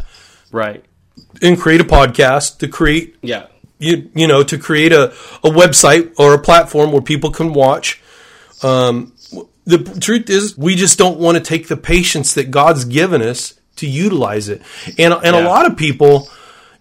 Right. 0.53 0.83
And 1.42 1.59
create 1.59 1.81
a 1.81 1.85
podcast 1.85 2.59
to 2.59 2.68
create 2.68 3.16
Yeah. 3.23 3.46
you 3.79 4.11
you 4.14 4.27
know 4.27 4.42
to 4.42 4.59
create 4.59 4.92
a, 4.92 5.05
a 5.42 5.51
website 5.51 6.12
or 6.18 6.35
a 6.35 6.38
platform 6.38 6.92
where 6.92 7.03
people 7.03 7.31
can 7.31 7.53
watch 7.53 8.01
um, 8.62 9.12
the 9.64 9.79
truth 10.01 10.29
is 10.29 10.57
we 10.59 10.75
just 10.75 10.99
don't 10.99 11.18
want 11.18 11.38
to 11.38 11.42
take 11.42 11.68
the 11.68 11.77
patience 11.77 12.35
that 12.35 12.51
god's 12.51 12.85
given 12.85 13.23
us 13.23 13.55
to 13.77 13.87
utilize 13.87 14.49
it 14.49 14.61
and 14.99 15.14
and 15.14 15.35
a 15.37 15.42
lot 15.44 15.66
of 15.66 15.77
people 15.77 16.29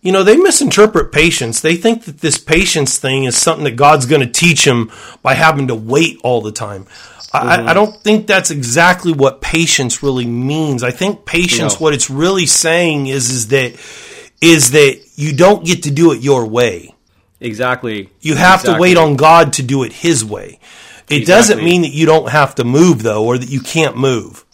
you 0.01 0.11
know 0.11 0.23
they 0.23 0.35
misinterpret 0.37 1.11
patience 1.11 1.61
they 1.61 1.75
think 1.75 2.03
that 2.05 2.19
this 2.19 2.37
patience 2.37 2.97
thing 2.97 3.23
is 3.25 3.37
something 3.37 3.63
that 3.63 3.75
god's 3.77 4.05
going 4.05 4.21
to 4.21 4.31
teach 4.31 4.65
them 4.65 4.91
by 5.21 5.33
having 5.35 5.67
to 5.67 5.75
wait 5.75 6.19
all 6.23 6.41
the 6.41 6.51
time 6.51 6.85
I, 7.31 7.67
I 7.69 7.73
don't 7.75 7.95
think 7.95 8.25
that's 8.25 8.49
exactly 8.49 9.13
what 9.13 9.39
patience 9.39 10.01
really 10.01 10.25
means. 10.25 10.81
I 10.81 10.89
think 10.89 11.25
patience, 11.27 11.73
No. 11.75 11.83
what 11.83 11.93
it's 11.93 12.09
really 12.09 12.47
saying 12.47 13.05
is, 13.05 13.29
is 13.29 13.49
that 13.49 13.75
is 14.41 14.71
that 14.71 14.99
you 15.15 15.35
don't 15.35 15.65
get 15.65 15.83
to 15.83 15.91
do 15.91 16.11
it 16.11 16.21
your 16.21 16.45
way. 16.45 16.95
Exactly. 17.39 18.09
You 18.21 18.35
have 18.35 18.63
to 18.63 18.77
wait 18.79 18.97
on 18.97 19.15
God 19.15 19.53
to 19.53 19.63
do 19.63 19.83
it 19.83 19.93
His 19.93 20.23
way. 20.25 20.59
It 21.09 21.25
doesn't 21.25 21.63
mean 21.63 21.81
that 21.81 21.91
you 21.91 22.05
don't 22.05 22.29
have 22.29 22.55
to 22.55 22.63
move 22.63 23.03
though, 23.03 23.25
or 23.25 23.37
that 23.37 23.49
you 23.49 23.61
can't 23.61 23.97
move. 23.97 24.45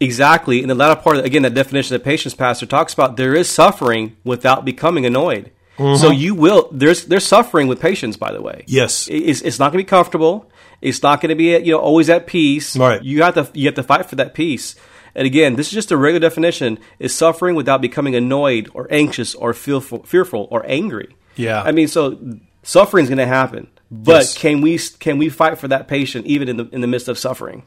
Exactly. 0.00 0.62
In 0.62 0.68
the 0.68 0.74
latter 0.74 1.00
part, 1.00 1.18
again, 1.18 1.42
that 1.42 1.54
definition 1.54 1.94
that 1.94 2.04
patience 2.04 2.34
pastor 2.34 2.66
talks 2.66 2.94
about, 2.94 3.16
there 3.16 3.34
is 3.34 3.48
suffering 3.48 4.16
without 4.22 4.64
becoming 4.64 5.04
annoyed. 5.04 5.50
Mm-hmm. 5.76 6.00
So 6.00 6.10
you 6.10 6.34
will. 6.34 6.68
There's 6.72 7.06
there's 7.06 7.26
suffering 7.26 7.68
with 7.68 7.80
patience. 7.80 8.16
By 8.16 8.32
the 8.32 8.42
way, 8.42 8.64
Yes. 8.66 9.08
It's, 9.10 9.42
it's 9.42 9.58
not 9.58 9.72
going 9.72 9.82
to 9.82 9.86
be 9.86 9.88
comfortable. 9.88 10.50
It's 10.80 11.02
not 11.02 11.20
going 11.20 11.30
to 11.30 11.36
be 11.36 11.56
you 11.56 11.72
know 11.72 11.78
always 11.78 12.08
at 12.10 12.26
peace. 12.26 12.76
Right. 12.76 13.02
You 13.02 13.22
have 13.22 13.34
to 13.34 13.48
you 13.54 13.66
have 13.66 13.74
to 13.76 13.82
fight 13.82 14.06
for 14.06 14.16
that 14.16 14.34
peace. 14.34 14.74
And 15.18 15.26
again, 15.26 15.56
this 15.56 15.66
is 15.66 15.72
just 15.72 15.90
a 15.90 15.96
regular 15.96 16.20
definition: 16.28 16.78
is 16.98 17.14
suffering 17.14 17.54
without 17.56 17.80
becoming 17.82 18.14
annoyed 18.14 18.70
or 18.72 18.86
anxious 18.90 19.34
or 19.34 19.52
fearful, 19.52 20.02
fearful 20.04 20.48
or 20.50 20.64
angry. 20.66 21.16
Yeah. 21.36 21.60
I 21.62 21.72
mean, 21.72 21.88
so 21.88 22.18
suffering 22.62 23.02
is 23.04 23.08
going 23.10 23.18
to 23.18 23.26
happen, 23.26 23.66
but 23.90 24.22
Yes. 24.22 24.38
can 24.38 24.60
we 24.62 24.78
can 24.98 25.18
we 25.18 25.28
fight 25.28 25.58
for 25.58 25.68
that 25.68 25.88
patient 25.88 26.26
even 26.26 26.48
in 26.48 26.56
the 26.56 26.68
in 26.72 26.80
the 26.80 26.86
midst 26.86 27.08
of 27.08 27.18
suffering? 27.18 27.64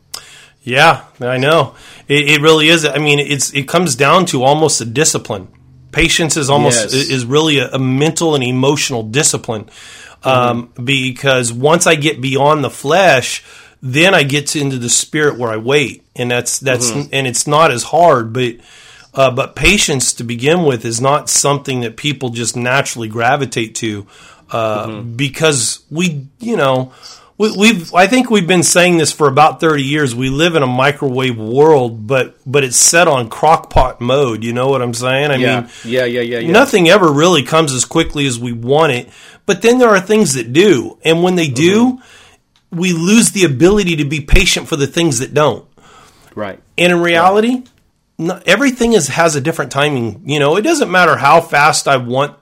Yeah, 0.63 1.05
I 1.19 1.37
know. 1.37 1.75
It, 2.07 2.29
it 2.29 2.41
really 2.41 2.69
is. 2.69 2.85
I 2.85 2.97
mean, 2.99 3.19
it's 3.19 3.51
it 3.53 3.67
comes 3.67 3.95
down 3.95 4.25
to 4.27 4.43
almost 4.43 4.79
a 4.81 4.85
discipline. 4.85 5.47
Patience 5.91 6.37
is 6.37 6.49
almost 6.49 6.79
Yes. 6.93 6.93
is 7.09 7.25
really 7.25 7.59
a, 7.59 7.69
a 7.71 7.79
mental 7.79 8.33
and 8.35 8.43
emotional 8.43 9.03
discipline. 9.03 9.69
Um, 10.23 10.71
because 10.81 11.51
once 11.51 11.87
I 11.87 11.95
get 11.95 12.21
beyond 12.21 12.63
the 12.63 12.69
flesh, 12.69 13.43
then 13.81 14.13
I 14.13 14.23
get 14.23 14.47
to, 14.47 14.59
into 14.61 14.77
the 14.77 14.89
spirit 14.89 15.37
where 15.37 15.51
I 15.51 15.57
wait, 15.57 16.03
and 16.15 16.29
that's 16.29 16.59
that's 16.59 16.91
and 16.91 17.27
it's 17.27 17.47
not 17.47 17.71
as 17.71 17.83
hard, 17.83 18.33
but. 18.33 18.55
Uh, 19.13 19.29
but 19.29 19.57
patience 19.57 20.13
to 20.13 20.23
begin 20.23 20.63
with 20.63 20.85
is 20.85 21.01
not 21.01 21.27
something 21.29 21.81
that 21.81 21.97
people 21.97 22.29
just 22.29 22.55
naturally 22.55 23.09
gravitate 23.09 23.75
to 23.75 24.07
uh, 24.51 25.01
because 25.01 25.83
we, 25.91 26.27
you 26.39 26.55
know, 26.55 26.93
we, 27.37 27.51
we've. 27.57 27.93
I 27.93 28.07
think 28.07 28.29
we've 28.29 28.47
been 28.47 28.63
saying 28.63 28.99
this 28.99 29.11
for 29.11 29.27
about 29.27 29.59
thirty 29.59 29.83
years. 29.83 30.15
We 30.15 30.29
live 30.29 30.55
in 30.55 30.63
a 30.63 30.67
microwave 30.67 31.37
world, 31.37 32.07
but 32.07 32.35
but 32.45 32.63
it's 32.63 32.77
set 32.77 33.09
on 33.09 33.29
crockpot 33.29 33.99
mode. 33.99 34.45
You 34.45 34.53
know 34.53 34.69
what 34.69 34.81
I'm 34.81 34.93
saying? 34.93 35.31
I 35.31 35.35
Yeah, 35.35 35.59
mean, 35.61 35.69
yeah, 35.83 36.05
yeah, 36.05 36.21
yeah, 36.21 36.39
yeah. 36.39 36.51
nothing 36.51 36.87
ever 36.87 37.11
really 37.11 37.43
comes 37.43 37.73
as 37.73 37.83
quickly 37.83 38.27
as 38.27 38.39
we 38.39 38.53
want 38.53 38.93
it. 38.93 39.09
But 39.45 39.61
then 39.61 39.77
there 39.77 39.89
are 39.89 39.99
things 39.99 40.35
that 40.35 40.53
do, 40.53 40.97
and 41.03 41.21
when 41.21 41.35
they 41.35 41.49
do, 41.49 41.99
we 42.71 42.93
lose 42.93 43.31
the 43.31 43.43
ability 43.43 43.97
to 43.97 44.05
be 44.05 44.21
patient 44.21 44.67
for 44.67 44.75
the 44.75 44.87
things 44.87 45.19
that 45.19 45.33
don't. 45.33 45.65
Right. 46.35 46.59
And 46.77 46.93
in 46.93 47.01
reality, 47.01 47.63
no, 48.17 48.41
everything 48.45 48.93
is 48.93 49.09
has 49.09 49.35
a 49.35 49.41
different 49.41 49.71
timing. 49.71 50.21
You 50.25 50.39
know, 50.39 50.55
it 50.55 50.61
doesn't 50.61 50.89
matter 50.89 51.17
how 51.17 51.41
fast 51.41 51.87
I 51.87 51.97
want 51.97 52.37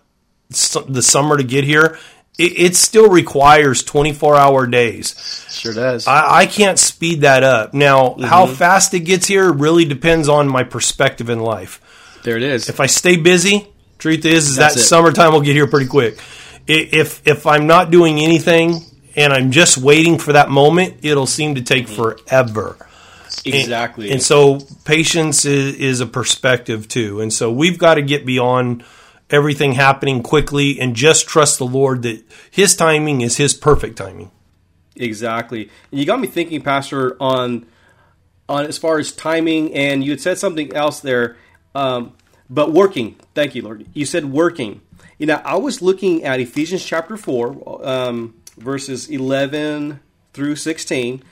the 0.49 1.01
summer 1.01 1.37
to 1.37 1.43
get 1.43 1.63
here. 1.63 1.97
It, 2.37 2.59
it 2.59 2.75
still 2.75 3.09
requires 3.09 3.83
24 3.83 4.35
hour 4.35 4.67
days. 4.67 5.45
Sure 5.49 5.73
does. 5.73 6.07
I, 6.07 6.39
I 6.39 6.45
can't 6.45 6.79
speed 6.79 7.21
that 7.21 7.43
up. 7.43 7.73
Now, 7.73 8.15
how 8.15 8.45
mm-hmm. 8.45 8.55
fast 8.55 8.93
it 8.93 9.01
gets 9.01 9.27
here 9.27 9.51
really 9.51 9.85
depends 9.85 10.29
on 10.29 10.47
my 10.47 10.63
perspective 10.63 11.29
in 11.29 11.39
life. 11.39 11.81
there 12.23 12.37
it 12.37 12.43
is. 12.43 12.69
If 12.69 12.79
I 12.79 12.85
stay 12.85 13.17
busy, 13.17 13.67
truth 13.97 14.25
is, 14.25 14.49
is 14.49 14.55
That's 14.55 14.75
that 14.75 14.81
it. 14.81 14.83
summertime 14.83 15.33
will 15.33 15.41
get 15.41 15.55
here 15.55 15.67
pretty 15.67 15.87
quick. 15.87 16.19
If 16.67 17.27
if 17.27 17.47
I'm 17.47 17.65
not 17.65 17.89
doing 17.89 18.19
anything 18.19 18.81
and 19.19 19.33
I'm 19.33 19.51
just 19.51 19.77
waiting 19.77 20.17
for 20.17 20.33
that 20.33 20.49
moment, 20.49 20.99
it'll 21.01 21.27
seem 21.27 21.55
to 21.55 21.61
take 21.61 21.89
forever. 21.89 22.77
exactly. 23.45 24.11
And 24.11 24.23
so 24.23 24.59
patience 24.85 25.43
is, 25.43 25.75
is 25.75 25.99
a 25.99 26.05
perspective 26.05 26.87
too. 26.87 27.19
And 27.19 27.33
so 27.33 27.51
we've 27.51 27.77
got 27.77 27.95
to 27.95 28.01
get 28.01 28.25
beyond 28.25 28.83
everything 29.29 29.73
happening 29.73 30.23
quickly 30.23 30.79
and 30.79 30.95
just 30.95 31.27
trust 31.27 31.57
the 31.57 31.65
Lord 31.65 32.03
that 32.03 32.23
His 32.49 32.75
timing 32.77 33.19
is 33.19 33.35
His 33.35 33.53
perfect 33.53 33.97
timing. 33.97 34.31
Exactly. 34.95 35.69
And 35.91 35.99
you 35.99 36.05
got 36.05 36.19
me 36.21 36.27
thinking, 36.27 36.61
Pastor, 36.61 37.21
on 37.21 37.65
on 38.47 38.65
as 38.65 38.77
far 38.77 38.97
as 38.97 39.11
timing, 39.11 39.73
and 39.75 40.03
you 40.03 40.11
had 40.11 40.21
said 40.21 40.37
something 40.37 40.73
else 40.73 41.01
there. 41.01 41.37
Um, 41.75 42.13
but 42.49 42.71
working. 42.71 43.15
Thank 43.35 43.53
you, 43.53 43.61
Lord. 43.61 43.85
You 43.93 44.05
said 44.05 44.25
working. 44.25 44.81
You 45.19 45.27
know, 45.27 45.41
I 45.45 45.57
was 45.57 45.81
looking 45.81 46.23
at 46.23 46.39
Ephesians 46.39 46.83
chapter 46.83 47.15
four, 47.15 47.85
um, 47.87 48.38
verses 48.59 49.09
eleven 49.09 49.99
through 50.33 50.55
sixteen. 50.55 51.23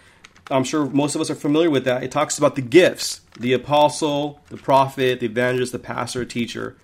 I'm 0.50 0.64
sure 0.64 0.86
most 0.86 1.14
of 1.16 1.22
us 1.22 1.30
are 1.30 1.36
familiar 1.36 1.70
with 1.70 1.84
that. 1.86 2.04
It 2.04 2.12
talks 2.12 2.38
about 2.38 2.56
the 2.56 2.62
gifts: 2.62 3.22
the 3.40 3.54
apostle, 3.54 4.42
the 4.50 4.58
prophet, 4.58 5.20
the 5.20 5.26
evangelist, 5.26 5.72
the 5.74 5.80
pastor, 5.80 6.24
teacher, 6.26 6.78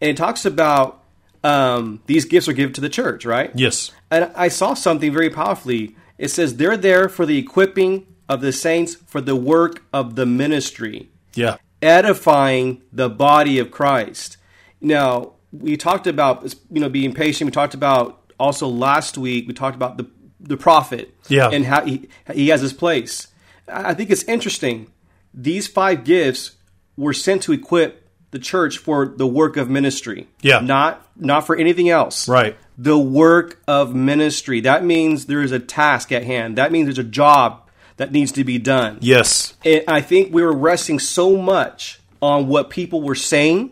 and 0.00 0.10
it 0.10 0.16
talks 0.16 0.44
about 0.44 1.02
um, 1.44 2.00
these 2.06 2.24
gifts 2.24 2.48
are 2.48 2.52
given 2.52 2.72
to 2.74 2.80
the 2.80 2.88
church, 2.88 3.24
right? 3.24 3.50
Yes. 3.54 3.92
And 4.10 4.30
I 4.34 4.48
saw 4.48 4.74
something 4.74 5.12
very 5.12 5.30
powerfully. 5.30 5.94
It 6.18 6.28
says 6.28 6.56
they're 6.56 6.76
there 6.76 7.08
for 7.08 7.24
the 7.26 7.38
equipping 7.38 8.06
of 8.28 8.40
the 8.40 8.50
saints 8.52 8.96
for 8.96 9.20
the 9.20 9.36
work 9.36 9.84
of 9.92 10.16
the 10.16 10.26
ministry, 10.26 11.08
Yeah. 11.34 11.58
edifying 11.80 12.82
the 12.92 13.08
body 13.08 13.58
of 13.60 13.70
Christ. 13.70 14.36
Now, 14.80 15.34
we 15.52 15.76
talked 15.76 16.06
about 16.06 16.54
you 16.70 16.80
know 16.80 16.88
being 16.88 17.12
patient. 17.14 17.46
We 17.46 17.52
talked 17.52 17.74
about 17.74 18.25
also 18.38 18.68
last 18.68 19.16
week. 19.18 19.46
We 19.48 19.54
talked 19.54 19.76
about 19.76 19.96
the 19.98 20.06
the 20.40 20.56
prophet, 20.56 21.14
Yeah. 21.28 21.48
and 21.50 21.64
how 21.64 21.84
he 21.84 22.08
he 22.32 22.48
has 22.48 22.60
his 22.60 22.72
place. 22.72 23.28
I 23.68 23.90
I 23.90 23.94
think 23.94 24.10
it's 24.10 24.24
interesting. 24.24 24.88
These 25.34 25.66
five 25.66 26.04
gifts 26.04 26.52
were 26.96 27.12
sent 27.12 27.42
to 27.42 27.52
equip 27.52 28.08
the 28.30 28.38
church 28.38 28.78
for 28.78 29.06
the 29.06 29.26
work 29.26 29.56
of 29.56 29.68
ministry. 29.70 30.28
Yeah. 30.42 30.60
not 30.60 31.06
not 31.16 31.46
for 31.46 31.56
anything 31.56 31.88
else 31.88 32.28
Right. 32.28 32.56
the 32.76 32.98
work 32.98 33.60
of 33.66 33.94
ministry. 33.94 34.60
That 34.60 34.84
means 34.84 35.26
there 35.26 35.40
is 35.42 35.52
a 35.52 35.58
task 35.58 36.12
at 36.12 36.24
hand. 36.24 36.56
That 36.56 36.70
means 36.72 36.86
there's 36.86 36.98
a 36.98 37.04
job 37.04 37.62
that 37.96 38.12
needs 38.12 38.32
to 38.32 38.44
be 38.44 38.58
done. 38.58 38.98
Yes. 39.00 39.54
And 39.64 39.82
I 39.88 40.02
think 40.02 40.34
we 40.34 40.42
were 40.42 40.52
resting 40.52 40.98
so 40.98 41.36
much 41.36 42.00
on 42.20 42.46
what 42.48 42.68
people 42.68 43.00
were 43.02 43.14
saying 43.14 43.70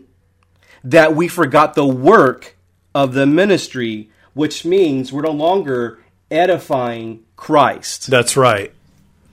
that 0.83 1.15
we 1.15 1.27
forgot 1.27 1.75
the 1.75 1.85
work 1.85 2.55
of 2.95 3.13
the 3.13 3.25
ministry, 3.27 4.09
which 4.35 4.63
means 4.63 5.11
we're 5.11 5.23
no 5.23 5.31
longer 5.31 5.99
edifying 6.29 7.23
Christ. 7.35 8.07
That's 8.11 8.37
right. 8.37 8.71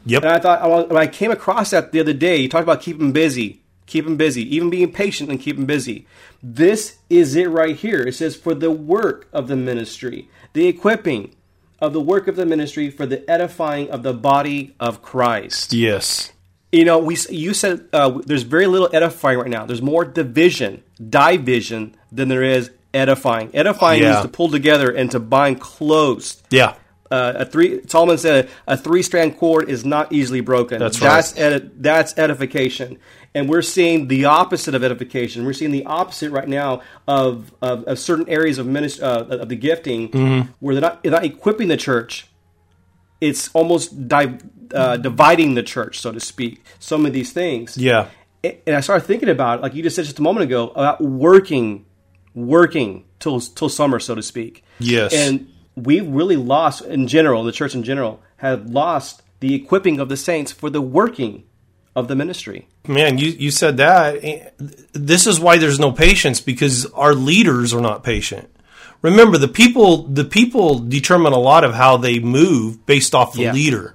Yep. 0.07 0.23
And 0.23 0.33
I 0.33 0.39
thought 0.39 0.63
I- 0.63 0.67
when 0.93 0.97
I 0.97 1.07
came 1.07 1.31
across 1.31 1.71
that 1.71 1.93
the 1.93 2.01
other 2.01 2.15
day, 2.15 2.39
you 2.39 2.49
talked 2.49 2.63
about 2.63 2.81
keeping 2.81 3.13
busy, 3.13 3.61
keeping 3.87 4.17
busy, 4.17 4.43
even 4.57 4.71
being 4.71 4.91
patient 4.91 5.29
and 5.31 5.39
keeping 5.39 5.67
busy. 5.67 6.07
This 6.43 6.97
is 7.11 7.37
it 7.37 7.51
right 7.51 7.77
here. 7.77 8.01
It 8.01 8.15
says 8.15 8.35
for 8.35 8.55
the 8.55 8.71
work 8.71 9.29
of 9.33 9.49
the 9.49 9.57
ministry, 9.57 10.29
the 10.55 10.67
equipping 10.67 11.35
of 11.81 11.93
the 11.93 12.01
work 12.01 12.29
of 12.29 12.37
the 12.37 12.47
ministry 12.47 12.91
for 12.91 13.07
the 13.07 13.29
edifying 13.31 13.91
of 13.91 14.03
the 14.03 14.13
body 14.13 14.75
of 14.81 15.03
Christ. 15.03 15.73
Yes. 15.73 16.33
You 16.71 16.85
know, 16.85 16.99
we 16.99 17.17
you 17.29 17.53
said 17.55 17.85
uh, 17.93 18.21
there's 18.25 18.45
very 18.45 18.67
little 18.67 18.89
edifying 18.93 19.39
right 19.39 19.51
now. 19.51 19.67
There's 19.67 19.83
more 19.83 20.05
division, 20.05 20.83
division 21.11 21.95
than 22.11 22.29
there 22.29 22.43
is 22.43 22.71
edifying. 22.95 23.51
Edifying 23.55 24.03
Yeah. 24.03 24.17
is 24.19 24.23
to 24.23 24.29
pull 24.29 24.49
together 24.51 24.91
and 24.91 25.11
to 25.11 25.21
bind 25.21 25.61
close. 25.61 26.43
Yeah. 26.51 26.75
Uh, 27.11 27.33
a 27.41 27.45
three 27.45 27.81
Solomon 27.89 28.17
said 28.17 28.49
a 28.67 28.77
three 28.77 29.03
strand 29.03 29.37
cord 29.37 29.69
is 29.69 29.85
not 29.85 30.13
easily 30.13 30.41
broken. 30.41 30.79
That's 30.79 30.99
that's 30.99 31.39
edi- 31.39 31.71
that's 31.77 32.17
edification, 32.17 32.97
and 33.35 33.51
we're 33.51 33.61
seeing 33.61 34.09
the 34.09 34.25
opposite 34.25 34.75
of 34.75 34.83
edification. 34.83 35.45
We're 35.45 35.53
seeing 35.53 35.73
the 35.73 35.85
opposite 35.85 36.31
right 36.31 36.49
now 36.49 36.81
of 37.07 37.53
of, 37.61 37.85
of 37.85 37.99
certain 37.99 38.27
areas 38.31 38.57
of 38.57 38.67
ministry 38.67 39.05
uh, 39.05 39.25
of 39.25 39.51
the 39.51 39.57
gifting 39.57 40.09
Mm-hmm. 40.09 40.53
where 40.61 40.75
they're 40.75 40.81
not 40.81 41.03
they're 41.03 41.13
not 41.13 41.25
equipping 41.25 41.69
the 41.69 41.77
church. 41.77 42.29
It's 43.21 43.51
almost 43.53 44.09
di- 44.09 44.39
uh, 44.75 44.97
dividing 44.97 45.55
the 45.55 45.63
church, 45.63 46.01
so 46.01 46.13
to 46.13 46.19
speak. 46.21 46.65
Some 46.79 47.05
of 47.07 47.13
these 47.13 47.31
things, 47.31 47.77
Yeah. 47.77 48.07
and 48.43 48.75
I 48.75 48.81
started 48.81 49.07
thinking 49.07 49.29
about, 49.29 49.59
it, 49.59 49.63
like 49.63 49.75
you 49.75 49.83
just 49.85 49.95
said 49.95 50.07
just 50.07 50.19
a 50.19 50.23
moment 50.23 50.45
ago, 50.45 50.71
about 50.71 51.01
working, 51.01 51.85
working 52.35 53.05
till 53.19 53.41
till 53.41 53.69
summer, 53.69 53.99
so 54.01 54.15
to 54.15 54.23
speak. 54.23 54.65
Yes. 54.79 55.13
And 55.15 55.49
we 55.77 56.01
really 56.01 56.37
lost, 56.37 56.83
in 56.85 57.07
general, 57.09 57.45
the 57.45 57.53
church 57.53 57.75
in 57.75 57.83
general, 57.83 58.21
have 58.39 58.67
lost 58.69 59.23
the 59.41 59.55
equipping 59.55 59.99
of 60.01 60.09
the 60.09 60.17
saints 60.17 60.53
for 60.53 60.71
the 60.71 60.81
working 60.83 61.45
of 61.95 62.09
the 62.09 62.15
ministry. 62.17 62.69
Man, 62.87 63.19
you, 63.19 63.31
you 63.31 63.51
said 63.51 63.77
that. 63.77 64.55
This 64.93 65.27
is 65.27 65.39
why 65.41 65.59
there's 65.59 65.79
no 65.79 65.93
patience 65.93 66.41
because 66.41 66.87
our 66.93 67.15
leaders 67.15 67.73
are 67.75 67.81
not 67.81 68.03
patient. 68.05 68.49
Remember, 69.03 69.37
the 69.37 69.49
people 69.49 70.05
the 70.05 70.25
people 70.25 70.79
determine 70.79 71.33
a 71.33 71.39
lot 71.39 71.65
of 71.65 71.75
how 71.75 71.97
they 71.97 72.19
move 72.19 72.87
based 72.87 73.15
off 73.15 73.35
the 73.35 73.43
Yeah. 73.43 73.53
leader. 73.53 73.95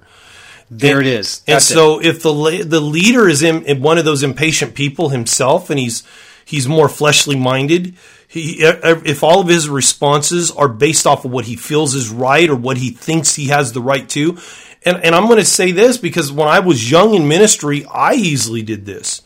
There 0.70 1.00
it 1.00 1.06
is. 1.06 1.42
And 1.46 1.54
That's 1.54 1.70
it. 1.70 1.74
so, 1.74 1.98
if 2.00 2.22
the 2.22 2.62
the 2.66 2.80
leader 2.80 3.26
is 3.26 3.42
in, 3.42 3.64
in 3.64 3.80
one 3.80 3.96
of 3.98 4.04
those 4.04 4.22
impatient 4.22 4.74
people 4.74 5.08
himself, 5.08 5.70
and 5.70 5.78
he's 5.78 6.02
he's 6.44 6.68
more 6.68 6.88
fleshly 6.90 7.36
minded, 7.36 7.94
he, 8.30 8.58
if 8.60 9.22
all 9.22 9.40
of 9.40 9.48
his 9.48 9.68
responses 9.70 10.50
are 10.50 10.68
based 10.68 11.06
off 11.06 11.24
of 11.24 11.30
what 11.30 11.46
he 11.46 11.56
feels 11.56 11.94
is 11.94 12.10
right 12.10 12.48
or 12.48 12.54
what 12.56 12.76
he 12.76 12.90
thinks 12.90 13.34
he 13.34 13.48
has 13.48 13.72
the 13.72 13.80
right 13.80 14.06
to, 14.10 14.36
and 14.84 14.98
and 14.98 15.14
I'm 15.14 15.24
going 15.26 15.38
to 15.38 15.44
say 15.44 15.72
this 15.72 15.96
because 15.96 16.30
when 16.30 16.46
I 16.46 16.60
was 16.60 16.90
young 16.90 17.14
in 17.14 17.26
ministry, 17.26 17.84
I 17.86 18.14
easily 18.14 18.62
did 18.62 18.84
this. 18.86 19.22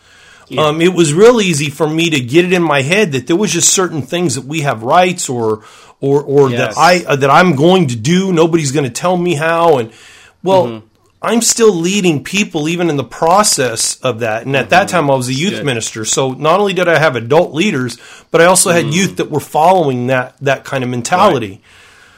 Um, 0.57 0.83
it 0.83 0.93
was 0.93 1.15
real 1.15 1.41
easy 1.41 1.71
for 1.71 1.89
me 1.89 2.11
to 2.11 2.21
get 2.21 2.45
it 2.45 2.53
in 2.53 2.63
my 2.63 2.83
head 2.83 3.13
that 3.13 3.27
there 3.27 3.37
was 3.37 3.51
just 3.51 3.73
certain 3.73 4.03
things 4.03 4.35
that 4.35 4.45
we 4.45 4.61
have 4.61 4.83
rights 4.83 5.29
or 5.31 5.65
or 5.99 6.23
or 6.23 6.51
Yes. 6.51 6.75
that 6.75 6.79
I 6.79 7.05
uh, 7.07 7.17
that 7.17 7.31
I'm 7.31 7.57
going 7.57 7.89
to 7.89 7.97
do. 7.97 8.33
Nobody's 8.33 8.71
going 8.71 8.85
to 8.85 8.91
tell 8.91 9.17
me 9.17 9.35
how. 9.35 9.79
And 9.79 9.93
well, 10.43 10.83
I'm 11.25 11.41
still 11.41 11.73
leading 11.73 12.25
people 12.25 12.69
even 12.69 12.91
in 12.91 12.97
the 12.97 13.05
process 13.05 13.97
of 14.01 14.21
that. 14.21 14.45
And 14.45 14.57
at 14.57 14.71
that 14.71 14.89
time, 14.89 15.09
I 15.11 15.15
was 15.15 15.29
a 15.29 15.33
youth 15.35 15.53
Good. 15.55 15.65
minister. 15.65 16.05
So 16.05 16.33
not 16.33 16.59
only 16.59 16.73
did 16.75 16.89
I 16.89 16.99
have 16.99 17.15
adult 17.15 17.53
leaders, 17.55 17.97
but 18.33 18.41
I 18.41 18.47
also 18.47 18.71
had 18.73 18.93
youth 18.93 19.17
that 19.19 19.31
were 19.31 19.39
following 19.41 20.09
that 20.09 20.35
that 20.41 20.65
kind 20.65 20.83
of 20.83 20.91
mentality. 20.91 21.63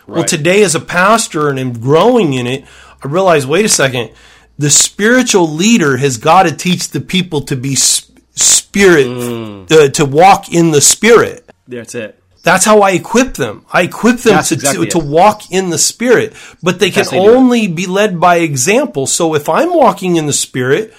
Well, 0.06 0.18
Right. 0.20 0.28
today 0.28 0.62
as 0.62 0.74
a 0.74 0.80
pastor 0.80 1.48
and 1.48 1.58
in 1.58 1.74
growing 1.74 2.32
in 2.34 2.46
it, 2.46 2.64
I 3.02 3.08
realized, 3.08 3.46
wait 3.48 3.64
a 3.66 3.68
second, 3.68 4.10
the 4.58 4.70
spiritual 4.70 5.48
leader 5.48 5.96
has 5.98 6.16
got 6.16 6.44
to 6.44 6.52
teach 6.52 6.88
the 6.90 7.00
people 7.00 7.42
to 7.42 7.56
be 7.56 7.74
spirit, 7.74 9.06
Mm. 9.06 9.70
uh, 9.70 9.88
to 9.90 10.04
walk 10.04 10.50
in 10.52 10.70
the 10.70 10.80
spirit. 10.80 11.48
That's 11.68 11.94
it. 11.94 12.18
That's 12.44 12.64
how 12.64 12.82
I 12.82 12.90
equip 12.92 13.34
them. 13.34 13.64
I 13.72 13.82
equip 13.82 14.18
them 14.18 14.34
That's 14.34 14.50
to, 14.50 14.54
exactly 14.54 14.86
to, 14.86 15.00
to 15.00 15.04
walk 15.04 15.50
in 15.50 15.70
the 15.70 15.78
spirit, 15.78 16.34
but 16.62 16.78
they 16.78 16.90
can 16.90 17.00
That's 17.00 17.10
how 17.10 17.16
you 17.16 17.22
do 17.24 17.32
it. 17.32 17.36
only 17.36 17.66
be 17.66 17.86
led 17.86 18.20
by 18.20 18.36
example. 18.36 19.06
So 19.06 19.34
if 19.34 19.48
I'm 19.48 19.74
walking 19.74 20.16
in 20.16 20.26
the 20.26 20.32
spirit, 20.32 20.94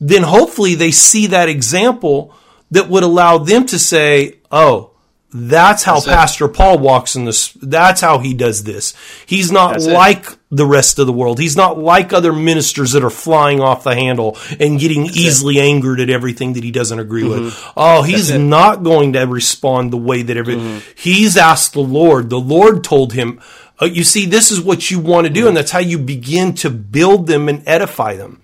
then 0.00 0.22
hopefully 0.22 0.74
they 0.76 0.92
see 0.92 1.26
that 1.26 1.48
example 1.48 2.32
that 2.70 2.88
would 2.88 3.02
allow 3.02 3.38
them 3.38 3.66
to 3.66 3.78
say, 3.78 4.36
"Oh, 4.50 4.92
that's 5.32 5.82
how 5.82 5.94
That's 5.94 6.06
it. 6.06 6.10
Pastor 6.10 6.48
Paul 6.48 6.78
walks 6.78 7.16
in 7.16 7.24
this. 7.24 7.52
That's 7.60 8.00
how 8.00 8.18
he 8.18 8.32
does 8.32 8.62
this. 8.64 8.94
He's 9.26 9.50
not 9.50 9.72
That's 9.72 9.86
it. 9.86 9.92
like 9.92 10.35
the 10.50 10.64
rest 10.66 10.98
of 11.00 11.06
the 11.06 11.12
world. 11.12 11.40
He's 11.40 11.56
not 11.56 11.76
like 11.76 12.12
other 12.12 12.32
ministers 12.32 12.92
that 12.92 13.02
are 13.02 13.10
flying 13.10 13.60
off 13.60 13.82
the 13.82 13.94
handle 13.96 14.38
and 14.60 14.78
getting 14.78 15.06
easily 15.06 15.58
angered 15.60 15.98
at 15.98 16.08
everything 16.08 16.52
that 16.52 16.62
he 16.62 16.70
doesn't 16.70 17.00
agree 17.00 17.24
with. 17.24 17.52
Oh, 17.76 18.02
he's 18.02 18.28
Mm-hmm. 18.28 18.36
it. 18.36 18.40
Mm-hmm. 18.40 18.48
not 18.50 18.82
going 18.84 19.12
to 19.14 19.26
respond 19.26 19.92
the 19.92 19.96
way 19.96 20.22
that 20.22 20.36
every. 20.36 20.58
He's 20.94 21.36
asked 21.36 21.72
the 21.72 21.80
Lord. 21.80 22.30
The 22.30 22.38
Lord 22.38 22.84
told 22.84 23.12
him, 23.12 23.40
uh, 23.82 23.86
"You 23.86 24.04
see, 24.04 24.24
this 24.26 24.52
is 24.52 24.60
what 24.60 24.88
you 24.90 25.00
want 25.00 25.26
to 25.26 25.32
do, 25.32 25.40
Mm-hmm. 25.40 25.48
and 25.48 25.56
that's 25.56 25.72
how 25.72 25.80
you 25.80 25.98
begin 25.98 26.54
to 26.56 26.70
build 26.70 27.26
them 27.26 27.48
and 27.48 27.62
edify 27.66 28.14
them." 28.16 28.40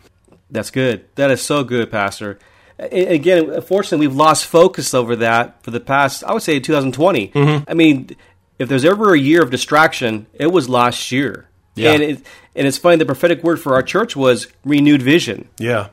That's 0.50 0.70
good. 0.72 1.05
That 1.14 1.30
is 1.30 1.40
so 1.40 1.62
good, 1.64 1.90
Pastor. 1.90 2.38
Again, 2.78 3.48
unfortunately, 3.50 4.07
we've 4.09 4.16
lost 4.16 4.44
focus 4.46 4.92
over 4.92 5.14
that 5.16 5.62
for 5.62 5.70
the 5.70 5.78
past, 5.78 6.24
I 6.24 6.32
would 6.32 6.42
say, 6.42 6.59
2020. 6.59 7.28
Mm-hmm. 7.28 7.70
I 7.70 7.74
mean, 7.74 8.11
if 8.59 8.68
there's 8.68 8.84
ever 8.84 9.14
a 9.14 9.18
year 9.18 9.40
of 9.42 9.50
distraction, 9.50 10.26
it 10.34 10.48
was 10.48 10.68
last 10.68 11.12
year. 11.12 11.46
Yeah. 11.75 11.93
And, 11.93 12.03
it, 12.03 12.27
and 12.55 12.66
it's 12.66 12.79
funny, 12.79 12.97
the 12.97 13.07
prophetic 13.07 13.43
word 13.43 13.61
for 13.61 13.75
our 13.75 13.83
church 13.83 14.14
was 14.14 14.47
renewed 14.64 15.03
vision. 15.03 15.49
Yeah, 15.59 15.89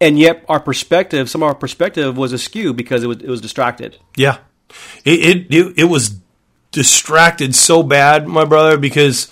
And 0.00 0.18
yet, 0.18 0.44
our 0.48 0.60
perspective, 0.60 1.28
some 1.28 1.42
of 1.42 1.48
our 1.48 1.54
perspective 1.54 2.16
was 2.16 2.32
askew 2.32 2.72
because 2.72 3.02
it 3.02 3.08
was, 3.08 3.18
it 3.18 3.28
was 3.28 3.40
distracted. 3.40 3.98
yeah. 4.16 4.38
It 5.04 5.20
it 5.50 5.54
it, 5.54 5.78
it 5.80 5.84
was 5.84 6.16
distracted 6.72 7.54
so 7.54 7.82
bad, 7.82 8.26
my 8.26 8.44
brother, 8.44 8.76
because 8.76 9.30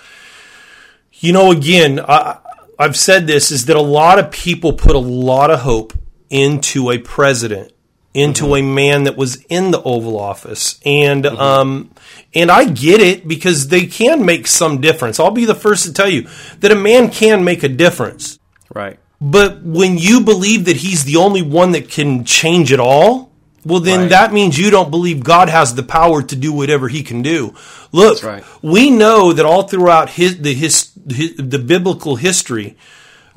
you 1.15 1.33
know, 1.33 1.51
again, 1.51 1.99
I, 2.01 2.39
I've 2.79 2.97
said 2.97 3.27
this 3.27 3.51
is 3.51 3.67
that 3.67 3.77
a 3.77 3.83
lot 3.83 4.19
of 4.19 4.31
people 4.31 4.73
put 4.75 4.95
a 4.95 5.01
lot 5.01 5.51
of 5.51 5.61
hope 5.61 5.93
into 6.31 6.91
a 6.91 6.99
president, 6.99 7.73
into 8.15 8.55
a 8.55 8.63
man 8.63 9.05
that 9.05 9.17
was 9.17 9.43
in 9.49 9.71
the 9.71 9.83
Oval 9.83 10.19
Office, 10.19 10.81
and 10.85 11.27
um, 11.27 11.91
and 12.35 12.51
I 12.51 12.65
get 12.65 13.01
it 13.01 13.27
because 13.29 13.69
they 13.69 13.87
can 13.87 14.25
make 14.25 14.47
some 14.47 14.81
difference. 14.81 15.21
I'll 15.21 15.31
be 15.31 15.45
the 15.45 15.55
first 15.55 15.85
to 15.85 15.93
tell 15.93 16.09
you 16.09 16.29
that 16.61 16.71
a 16.73 16.77
man 16.77 17.11
can 17.11 17.45
make 17.45 17.63
a 17.63 17.69
difference. 17.69 18.39
Right. 18.75 18.99
But 19.21 19.63
when 19.63 19.99
you 19.99 20.21
believe 20.23 20.65
that 20.65 20.77
he's 20.77 21.05
the 21.05 21.17
only 21.17 21.43
one 21.43 21.73
that 21.73 21.89
can 21.89 22.25
change 22.25 22.73
it 22.73 22.81
all, 22.81 23.31
well, 23.65 23.79
then 23.79 24.01
Right. 24.01 24.11
that 24.11 24.33
means 24.33 24.59
you 24.59 24.71
don't 24.71 24.91
believe 24.91 25.23
God 25.23 25.49
has 25.49 25.75
the 25.77 25.85
power 25.85 26.21
to 26.23 26.35
do 26.35 26.53
whatever 26.53 26.89
He 26.89 27.05
can 27.05 27.23
do. 27.23 27.55
Look, 27.93 28.23
right. 28.25 28.43
we 28.61 28.91
know 28.91 29.33
that 29.33 29.47
all 29.47 29.63
throughout 29.63 30.11
his, 30.11 30.39
the 30.39 30.53
his, 30.53 30.91
his 31.09 31.37
the 31.37 31.59
biblical 31.61 32.17
history, 32.17 32.77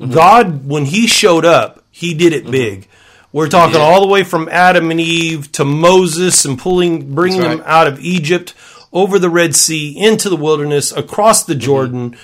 Mm-hmm. 0.00 0.12
God, 0.12 0.66
when 0.66 0.84
He 0.84 1.06
showed 1.06 1.44
up, 1.46 1.84
He 1.90 2.12
did 2.14 2.32
it 2.34 2.50
big. 2.50 2.88
We're 3.32 3.48
talking 3.48 3.80
all 3.80 4.00
the 4.00 4.06
way 4.08 4.24
from 4.24 4.48
Adam 4.50 4.90
and 4.90 5.00
Eve 5.00 5.52
to 5.52 5.64
Moses 5.64 6.44
and 6.44 6.58
pulling, 6.58 7.14
bringing 7.14 7.40
That's 7.40 7.58
them 7.58 7.66
out 7.66 7.86
of 7.86 8.00
Egypt, 8.00 8.52
over 8.96 9.18
the 9.18 9.30
Red 9.30 9.54
Sea, 9.54 9.94
into 9.96 10.28
the 10.28 10.36
wilderness, 10.36 10.90
across 10.92 11.42
Mm-hmm. 11.42 11.52
the 11.52 11.58
Jordan, 11.58 12.16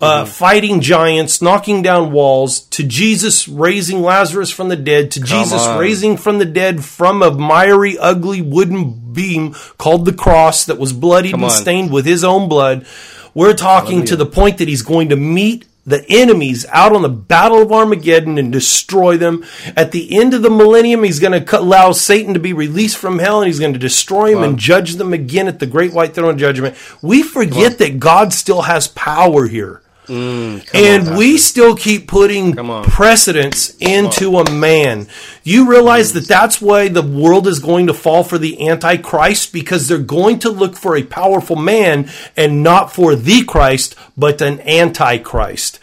uh, 0.00 0.24
fighting 0.24 0.80
giants, 0.80 1.40
knocking 1.42 1.82
down 1.82 2.10
walls, 2.12 2.60
to 2.60 2.82
Jesus 2.82 3.46
raising 3.48 4.02
Lazarus 4.02 4.50
from 4.50 4.68
the 4.68 4.76
dead, 4.76 5.10
to 5.12 5.20
Jesus 5.20 5.62
on. 5.66 5.78
raising 5.78 6.16
from 6.16 6.38
the 6.38 6.44
dead 6.44 6.84
from 6.84 7.22
a 7.22 7.30
miry, 7.30 7.96
ugly 7.98 8.42
wooden 8.42 9.12
beam 9.12 9.52
called 9.78 10.04
the 10.04 10.12
cross 10.12 10.64
that 10.66 10.78
was 10.78 10.92
bloodied 10.92 11.32
Come 11.32 11.42
and 11.44 11.52
on. 11.52 11.56
stained 11.56 11.92
with 11.92 12.04
his 12.06 12.24
own 12.24 12.48
blood. 12.48 12.86
We're 13.34 13.54
talking 13.54 14.04
to 14.06 14.16
the 14.16 14.26
point 14.26 14.58
that 14.58 14.68
he's 14.68 14.82
going 14.82 15.08
to 15.10 15.16
meet 15.16 15.66
the 15.84 16.04
enemies 16.08 16.64
out 16.70 16.94
on 16.94 17.02
the 17.02 17.08
battle 17.08 17.62
of 17.62 17.72
Armageddon 17.72 18.38
and 18.38 18.52
destroy 18.52 19.16
them. 19.16 19.44
At 19.76 19.92
the 19.92 20.16
end 20.16 20.34
of 20.34 20.42
the 20.42 20.50
millennium, 20.50 21.02
he's 21.02 21.18
going 21.18 21.44
to 21.44 21.58
allow 21.58 21.92
Satan 21.92 22.34
to 22.34 22.40
be 22.40 22.52
released 22.52 22.96
from 22.96 23.18
hell 23.18 23.40
and 23.40 23.46
he's 23.46 23.58
going 23.58 23.72
to 23.72 23.78
destroy 23.78 24.32
him 24.36 24.42
and 24.42 24.58
judge 24.58 24.94
them 24.94 25.12
again 25.12 25.48
at 25.48 25.58
the 25.58 25.66
great 25.66 25.92
white 25.92 26.14
throne 26.14 26.38
judgment. 26.38 26.76
We 27.02 27.22
forget 27.22 27.78
that 27.78 27.98
God 27.98 28.32
still 28.32 28.62
has 28.62 28.88
power 28.88 29.46
here. 29.48 29.82
And 30.12 31.16
we 31.16 31.38
still 31.38 31.74
keep 31.74 32.06
putting 32.06 32.58
on. 32.58 32.84
precedence 32.84 33.76
into 33.78 34.38
a 34.38 34.50
man. 34.50 35.08
You 35.42 35.68
realize 35.68 36.12
that 36.12 36.28
that's 36.28 36.60
why 36.60 36.88
the 36.88 37.02
world 37.02 37.46
is 37.46 37.58
going 37.58 37.86
to 37.86 37.94
fall 37.94 38.22
for 38.22 38.38
the 38.38 38.68
Antichrist 38.68 39.52
because 39.52 39.88
they're 39.88 39.98
going 39.98 40.38
to 40.40 40.50
look 40.50 40.76
for 40.76 40.96
a 40.96 41.02
powerful 41.02 41.56
man 41.56 42.10
and 42.36 42.62
not 42.62 42.92
for 42.92 43.14
the 43.14 43.44
Christ, 43.44 43.94
but 44.16 44.40
an 44.40 44.60
Antichrist. 44.60 45.78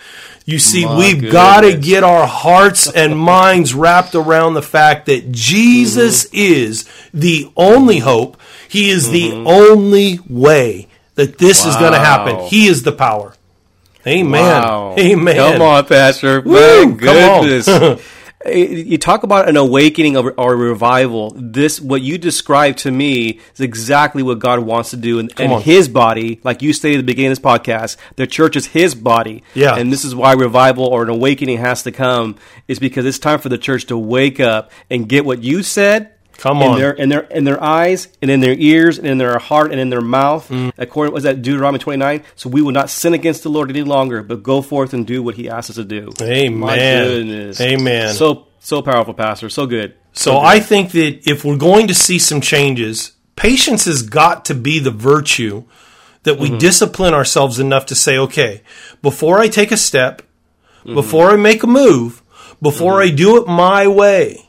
You 0.45 0.57
see, 0.57 0.83
My 0.83 0.97
we've 0.97 1.31
got 1.31 1.61
to 1.61 1.77
get 1.77 2.03
our 2.03 2.25
hearts 2.25 2.91
and 2.91 3.17
minds 3.35 3.73
wrapped 3.73 4.15
around 4.15 4.55
the 4.55 4.63
fact 4.63 5.05
that 5.05 5.31
Jesus 5.31 6.25
is 6.33 6.89
the 7.13 7.51
only 7.55 7.99
hope. 7.99 8.37
He 8.67 8.89
is 8.89 9.11
the 9.11 9.31
only 9.45 10.19
way 10.27 10.87
that 11.15 11.37
this 11.37 11.65
is 11.65 11.75
going 11.75 11.93
to 11.93 11.99
happen. 11.99 12.39
He 12.47 12.67
is 12.67 12.83
the 12.83 12.91
power. 12.91 13.35
Amen. 14.07 14.41
Wow. 14.41 14.95
Amen. 14.97 15.35
Come 15.35 15.61
on, 15.61 15.85
Pastor. 15.85 16.41
Woo, 16.41 16.89
My 16.89 16.97
come 16.97 17.17
on. 17.17 17.45
goodness. 17.45 18.01
you 18.45 18.97
talk 18.97 19.23
about 19.23 19.49
an 19.49 19.57
awakening 19.57 20.15
of, 20.15 20.25
or 20.37 20.55
revival. 20.55 21.33
This, 21.35 21.81
what 21.81 22.01
you 22.01 22.17
described 22.17 22.79
to 22.79 22.91
me, 22.91 23.39
is 23.53 23.59
exactly 23.59 24.23
what 24.23 24.39
God 24.39 24.59
wants 24.59 24.91
to 24.91 24.97
do 24.97 25.19
in, 25.19 25.29
in. 25.37 25.59
His 25.59 25.89
body. 25.89 26.39
Like 26.43 26.61
you 26.61 26.71
stated 26.71 26.99
at 26.99 27.01
the 27.01 27.05
beginning 27.05 27.31
of 27.31 27.37
this 27.37 27.45
podcast, 27.45 27.97
the 28.15 28.25
church 28.25 28.55
is 28.55 28.67
His 28.67 28.95
body. 28.95 29.43
Yeah. 29.53 29.75
And 29.75 29.91
this 29.91 30.05
is 30.05 30.15
why 30.15 30.33
revival 30.33 30.85
or 30.85 31.03
an 31.03 31.09
awakening 31.09 31.57
has 31.57 31.83
to 31.83 31.91
come, 31.91 32.37
is 32.67 32.79
because 32.79 33.05
it's 33.05 33.19
time 33.19 33.39
for 33.39 33.49
the 33.49 33.57
church 33.57 33.85
to 33.87 33.97
wake 33.97 34.39
up 34.39 34.71
and 34.89 35.09
get 35.09 35.25
what 35.25 35.43
you 35.43 35.61
said. 35.61 36.13
Come 36.39 36.61
in 36.61 36.69
on. 36.69 36.79
their 36.79 36.91
in 36.91 37.09
their 37.09 37.21
in 37.21 37.43
their 37.43 37.61
eyes 37.61 38.07
and 38.21 38.31
in 38.31 38.39
their 38.39 38.55
ears 38.57 38.97
and 38.97 39.05
in 39.05 39.17
their 39.17 39.37
heart 39.37 39.71
and 39.71 39.79
in 39.79 39.89
their 39.89 40.01
mouth. 40.01 40.47
Mm. 40.49 40.71
According 40.77 41.13
was 41.13 41.23
that 41.23 41.41
Deuteronomy 41.41 41.79
twenty 41.79 41.97
nine. 41.97 42.23
So 42.35 42.49
we 42.49 42.61
will 42.61 42.71
not 42.71 42.89
sin 42.89 43.13
against 43.13 43.43
the 43.43 43.49
Lord 43.49 43.69
any 43.69 43.83
longer, 43.83 44.23
but 44.23 44.41
go 44.41 44.61
forth 44.61 44.93
and 44.93 45.05
do 45.05 45.21
what 45.21 45.35
He 45.35 45.49
asks 45.49 45.71
us 45.71 45.75
to 45.75 45.83
do. 45.83 46.11
Amen. 46.21 46.57
My 46.57 46.77
goodness. 46.77 47.59
Amen. 47.59 48.13
So 48.13 48.47
so 48.59 48.81
powerful, 48.81 49.13
Pastor. 49.13 49.49
So 49.49 49.67
good. 49.67 49.95
So 50.13 50.37
I 50.37 50.59
think 50.59 50.91
that 50.91 51.29
if 51.29 51.45
we're 51.45 51.57
going 51.57 51.87
to 51.87 51.95
see 51.95 52.19
some 52.19 52.41
changes, 52.41 53.13
patience 53.35 53.85
has 53.85 54.01
got 54.01 54.45
to 54.45 54.55
be 54.55 54.79
the 54.79 54.91
virtue 54.91 55.65
that 56.23 56.37
we 56.37 56.49
mm-hmm. 56.49 56.57
discipline 56.57 57.13
ourselves 57.13 57.59
enough 57.59 57.85
to 57.87 57.95
say, 57.95 58.17
okay, 58.17 58.61
before 59.01 59.39
I 59.39 59.47
take 59.47 59.71
a 59.71 59.77
step, 59.77 60.21
mm-hmm. 60.79 60.93
before 60.93 61.31
I 61.31 61.35
make 61.35 61.63
a 61.63 61.67
move, 61.67 62.21
before 62.61 62.93
mm-hmm. 62.93 63.13
I 63.13 63.15
do 63.15 63.41
it 63.41 63.47
my 63.47 63.87
way, 63.87 64.48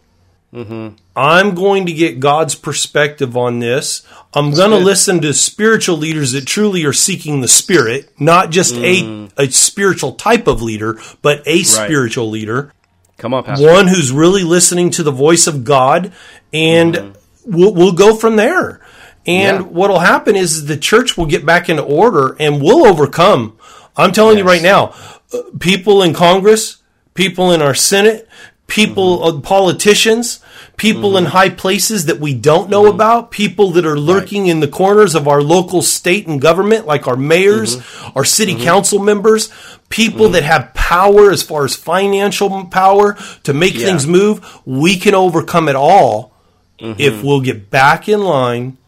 I'm 0.52 1.54
going 1.54 1.86
to 1.86 1.92
get 1.92 2.18
God's 2.18 2.54
perspective 2.54 3.36
on 3.36 3.60
this. 3.60 4.02
I'm 4.34 4.52
going 4.52 4.70
to 4.70 4.78
listen 4.78 5.20
to 5.22 5.32
spiritual 5.32 5.96
leaders 5.96 6.32
that 6.32 6.46
truly 6.46 6.84
are 6.84 6.92
seeking 6.92 7.40
the 7.40 7.48
Spirit, 7.48 8.10
not 8.18 8.50
just 8.50 8.74
a, 8.76 9.28
a 9.36 9.48
spiritual 9.50 10.12
type 10.14 10.46
of 10.46 10.60
leader, 10.62 10.98
but 11.22 11.42
a 11.46 11.62
spiritual 11.62 12.30
leader 12.30 12.72
Come 13.18 13.34
on, 13.34 13.44
Pastor. 13.44 13.66
one 13.66 13.86
who's 13.86 14.10
really 14.12 14.42
listening 14.44 14.90
to 14.92 15.02
the 15.02 15.12
voice 15.12 15.46
of 15.46 15.64
God, 15.64 16.12
and 16.52 17.14
we'll, 17.44 17.74
we'll 17.74 17.92
go 17.92 18.16
from 18.16 18.36
there. 18.36 18.80
And 19.26 19.58
Yeah. 19.58 19.62
what'll 19.62 19.98
happen 19.98 20.34
is 20.34 20.66
the 20.66 20.76
church 20.76 21.16
will 21.16 21.26
get 21.26 21.44
back 21.46 21.68
into 21.68 21.82
order, 21.82 22.36
and 22.40 22.62
we'll 22.62 22.86
overcome. 22.86 23.56
I'm 23.96 24.12
telling 24.12 24.38
you 24.38 24.44
right 24.44 24.62
now, 24.62 24.94
uh, 25.32 25.38
people 25.58 26.02
in 26.02 26.14
Congress, 26.14 26.78
people 27.14 27.52
in 27.52 27.60
our 27.60 27.74
Senate, 27.74 28.26
people, 28.70 29.18
mm-hmm. 29.18 29.38
uh, 29.38 29.40
politicians, 29.40 30.40
people 30.76 31.16
in 31.18 31.24
mm-hmm. 31.24 31.32
high 31.32 31.50
places 31.50 32.06
that 32.06 32.20
we 32.20 32.32
don't 32.32 32.70
know 32.70 32.84
mm-hmm. 32.84 32.94
about, 32.94 33.30
people 33.30 33.72
that 33.72 33.84
are 33.84 33.98
lurking 33.98 34.46
in 34.46 34.60
the 34.60 34.68
corners 34.68 35.14
of 35.14 35.28
our 35.28 35.42
local 35.42 35.82
state 35.82 36.26
and 36.26 36.40
government, 36.40 36.86
like 36.86 37.06
our 37.06 37.16
mayors, 37.16 37.76
our 38.14 38.24
city 38.24 38.54
council 38.54 38.98
members, 38.98 39.50
people 39.90 40.30
that 40.30 40.44
have 40.44 40.72
power 40.72 41.30
as 41.30 41.42
far 41.42 41.64
as 41.64 41.74
financial 41.74 42.64
power 42.66 43.18
to 43.42 43.52
make 43.52 43.74
Yeah. 43.74 43.86
things 43.86 44.06
move. 44.06 44.40
We 44.64 44.96
can 44.96 45.14
overcome 45.14 45.68
it 45.68 45.76
all 45.76 46.32
if 46.78 47.22
we'll 47.22 47.42
get 47.42 47.68
back 47.70 48.08
in 48.08 48.22
line 48.22 48.78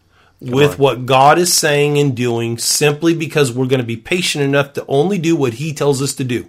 with 0.41 0.79
what 0.79 1.05
God 1.05 1.37
is 1.37 1.53
saying 1.53 1.97
and 1.97 2.15
doing 2.15 2.57
simply 2.57 3.13
because 3.13 3.51
we're 3.51 3.67
going 3.67 3.79
to 3.79 3.85
be 3.85 3.97
patient 3.97 4.43
enough 4.43 4.73
to 4.73 4.85
only 4.87 5.17
do 5.17 5.35
what 5.35 5.55
He 5.55 5.73
tells 5.73 6.01
us 6.01 6.13
to 6.15 6.23
do. 6.23 6.47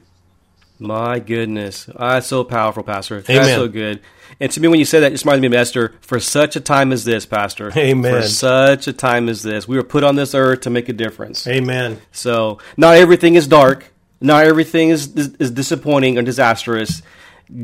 My 0.79 1.19
goodness. 1.21 1.89
Ah, 1.97 2.15
That's 2.15 2.27
so 2.27 2.45
powerful, 2.45 2.83
Pastor. 2.83 3.21
That's 3.21 3.31
Amen. 3.31 3.59
so 3.59 3.69
good. 3.69 4.01
And 4.41 4.51
to 4.51 4.61
me, 4.61 4.69
when 4.69 4.79
you 4.79 4.85
said 4.85 5.01
that, 5.01 5.09
it 5.09 5.11
just 5.13 5.25
reminded 5.25 5.49
me 5.49 5.57
of 5.57 5.61
Esther. 5.61 5.95
For 6.01 6.19
such 6.19 6.57
a 6.57 6.61
time 6.61 6.93
as 6.93 7.05
this, 7.05 7.25
Pastor. 7.27 7.73
Amen. 7.77 8.23
For 8.23 8.27
such 8.27 8.89
a 8.89 8.93
time 8.93 9.29
as 9.29 9.43
this. 9.43 9.69
We 9.69 9.77
were 9.77 9.85
put 9.85 10.03
on 10.03 10.17
this 10.17 10.35
earth 10.35 10.63
to 10.63 10.71
make 10.71 10.89
a 10.89 10.93
difference. 10.93 11.47
Amen. 11.47 12.01
So, 12.11 12.59
not 12.77 12.97
everything 12.97 13.35
is 13.37 13.47
dark. 13.47 13.93
Not 14.21 14.47
everything 14.47 14.89
is, 14.89 15.15
is, 15.15 15.35
is 15.37 15.51
disappointing 15.51 16.19
or 16.19 16.23
disastrous. 16.23 17.03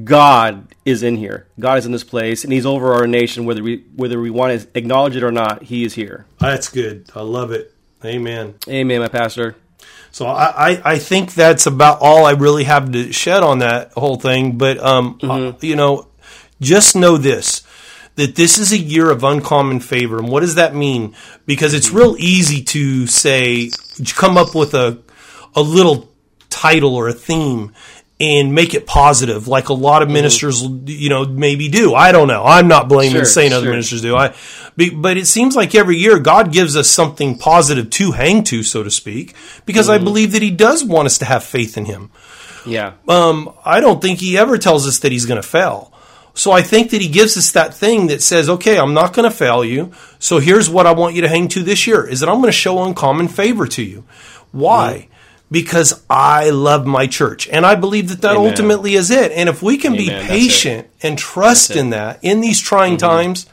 God 0.04 0.74
is 0.84 1.02
in 1.02 1.16
here. 1.16 1.48
God 1.58 1.78
is 1.78 1.86
in 1.86 1.92
this 1.92 2.04
place, 2.04 2.44
and 2.44 2.52
He's 2.52 2.66
over 2.66 2.92
our 2.92 3.06
nation, 3.06 3.46
whether 3.46 3.62
we 3.62 3.84
whether 3.96 4.20
we 4.20 4.28
want 4.28 4.60
to 4.60 4.78
acknowledge 4.78 5.16
it 5.16 5.24
or 5.24 5.32
not. 5.32 5.62
He 5.62 5.84
is 5.84 5.94
here. 5.94 6.26
That's 6.38 6.68
good. 6.68 7.10
I 7.14 7.22
love 7.22 7.50
it. 7.50 7.74
Amen. 8.04 8.56
Amen, 8.68 9.00
my 9.00 9.08
pastor. 9.08 9.56
So 10.12 10.26
I, 10.26 10.70
I, 10.70 10.82
I 10.92 10.98
think 10.98 11.34
that's 11.34 11.66
about 11.66 11.98
all 12.00 12.24
I 12.24 12.32
really 12.32 12.64
have 12.64 12.90
to 12.92 13.12
shed 13.12 13.42
on 13.42 13.60
that 13.60 13.92
whole 13.92 14.16
thing. 14.16 14.58
But 14.58 14.78
um, 14.78 15.18
uh, 15.22 15.52
you 15.60 15.76
know, 15.76 16.08
just 16.60 16.96
know 16.96 17.16
this: 17.16 17.62
that 18.16 18.34
this 18.34 18.58
is 18.58 18.72
a 18.72 18.78
year 18.78 19.10
of 19.10 19.24
uncommon 19.24 19.80
favor. 19.80 20.18
And 20.18 20.28
what 20.28 20.40
does 20.40 20.56
that 20.56 20.74
mean? 20.74 21.14
Because 21.46 21.74
it's 21.74 21.90
real 21.90 22.16
easy 22.18 22.62
to 22.64 23.06
say, 23.06 23.70
come 24.16 24.36
up 24.36 24.54
with 24.54 24.74
a 24.74 24.98
a 25.54 25.62
little 25.62 26.08
title 26.48 26.94
or 26.94 27.08
a 27.08 27.12
theme 27.12 27.72
and 28.20 28.54
make 28.54 28.74
it 28.74 28.86
positive, 28.86 29.48
like 29.48 29.70
a 29.70 29.74
lot 29.74 30.02
of 30.02 30.10
ministers, 30.10 30.62
you 30.62 31.08
know, 31.08 31.24
maybe 31.24 31.68
do. 31.70 31.94
I 31.94 32.12
don't 32.12 32.28
know. 32.28 32.44
I'm 32.44 32.68
not 32.68 32.86
blaming 32.86 33.16
Sure, 33.16 33.24
saying 33.24 33.54
other 33.54 33.70
ministers 33.70 34.02
do. 34.02 34.14
I, 34.14 34.34
but 34.88 35.18
it 35.18 35.26
seems 35.26 35.54
like 35.54 35.74
every 35.74 35.96
year 35.98 36.18
God 36.18 36.52
gives 36.52 36.76
us 36.76 36.88
something 36.88 37.36
positive 37.36 37.90
to 37.90 38.12
hang 38.12 38.42
to, 38.44 38.62
so 38.62 38.82
to 38.82 38.90
speak, 38.90 39.34
because 39.66 39.90
I 39.90 39.98
believe 39.98 40.32
that 40.32 40.40
He 40.42 40.50
does 40.50 40.82
want 40.82 41.06
us 41.06 41.18
to 41.18 41.26
have 41.26 41.44
faith 41.44 41.76
in 41.76 41.84
Him. 41.84 42.10
Yeah. 42.64 42.92
Um, 43.08 43.52
I 43.64 43.80
don't 43.80 44.00
think 44.00 44.20
He 44.20 44.38
ever 44.38 44.56
tells 44.56 44.86
us 44.86 45.00
that 45.00 45.12
He's 45.12 45.26
going 45.26 45.40
to 45.42 45.46
fail. 45.46 45.92
So 46.32 46.52
I 46.52 46.62
think 46.62 46.90
that 46.90 47.00
He 47.02 47.08
gives 47.08 47.36
us 47.36 47.50
that 47.52 47.74
thing 47.74 48.06
that 48.06 48.22
says, 48.22 48.48
"Okay, 48.48 48.78
I'm 48.78 48.94
not 48.94 49.12
going 49.12 49.28
to 49.28 49.36
fail 49.36 49.64
you. 49.64 49.92
So 50.18 50.38
here's 50.38 50.70
what 50.70 50.86
I 50.86 50.92
want 50.92 51.14
you 51.14 51.22
to 51.22 51.28
hang 51.28 51.48
to 51.48 51.62
this 51.62 51.86
year: 51.86 52.06
is 52.06 52.20
that 52.20 52.28
I'm 52.28 52.36
going 52.36 52.46
to 52.46 52.52
show 52.52 52.82
uncommon 52.84 53.28
favor 53.28 53.66
to 53.66 53.82
you. 53.82 54.04
Why? 54.52 55.08
Because 55.50 56.04
I 56.08 56.50
love 56.50 56.86
my 56.86 57.08
church, 57.08 57.48
and 57.48 57.66
I 57.66 57.74
believe 57.74 58.10
that 58.10 58.22
that 58.22 58.36
Amen. 58.36 58.48
ultimately 58.48 58.94
is 58.94 59.10
it. 59.10 59.32
And 59.32 59.48
if 59.48 59.62
we 59.62 59.76
can 59.78 59.96
be 59.96 60.08
Amen. 60.08 60.24
It. 60.24 60.28
patient 60.28 60.88
and 61.02 61.18
trust 61.18 61.72
in 61.72 61.90
that 61.90 62.20
in 62.22 62.40
these 62.40 62.60
trying 62.60 62.92
Mm-hmm. 62.96 63.06
times, 63.08 63.46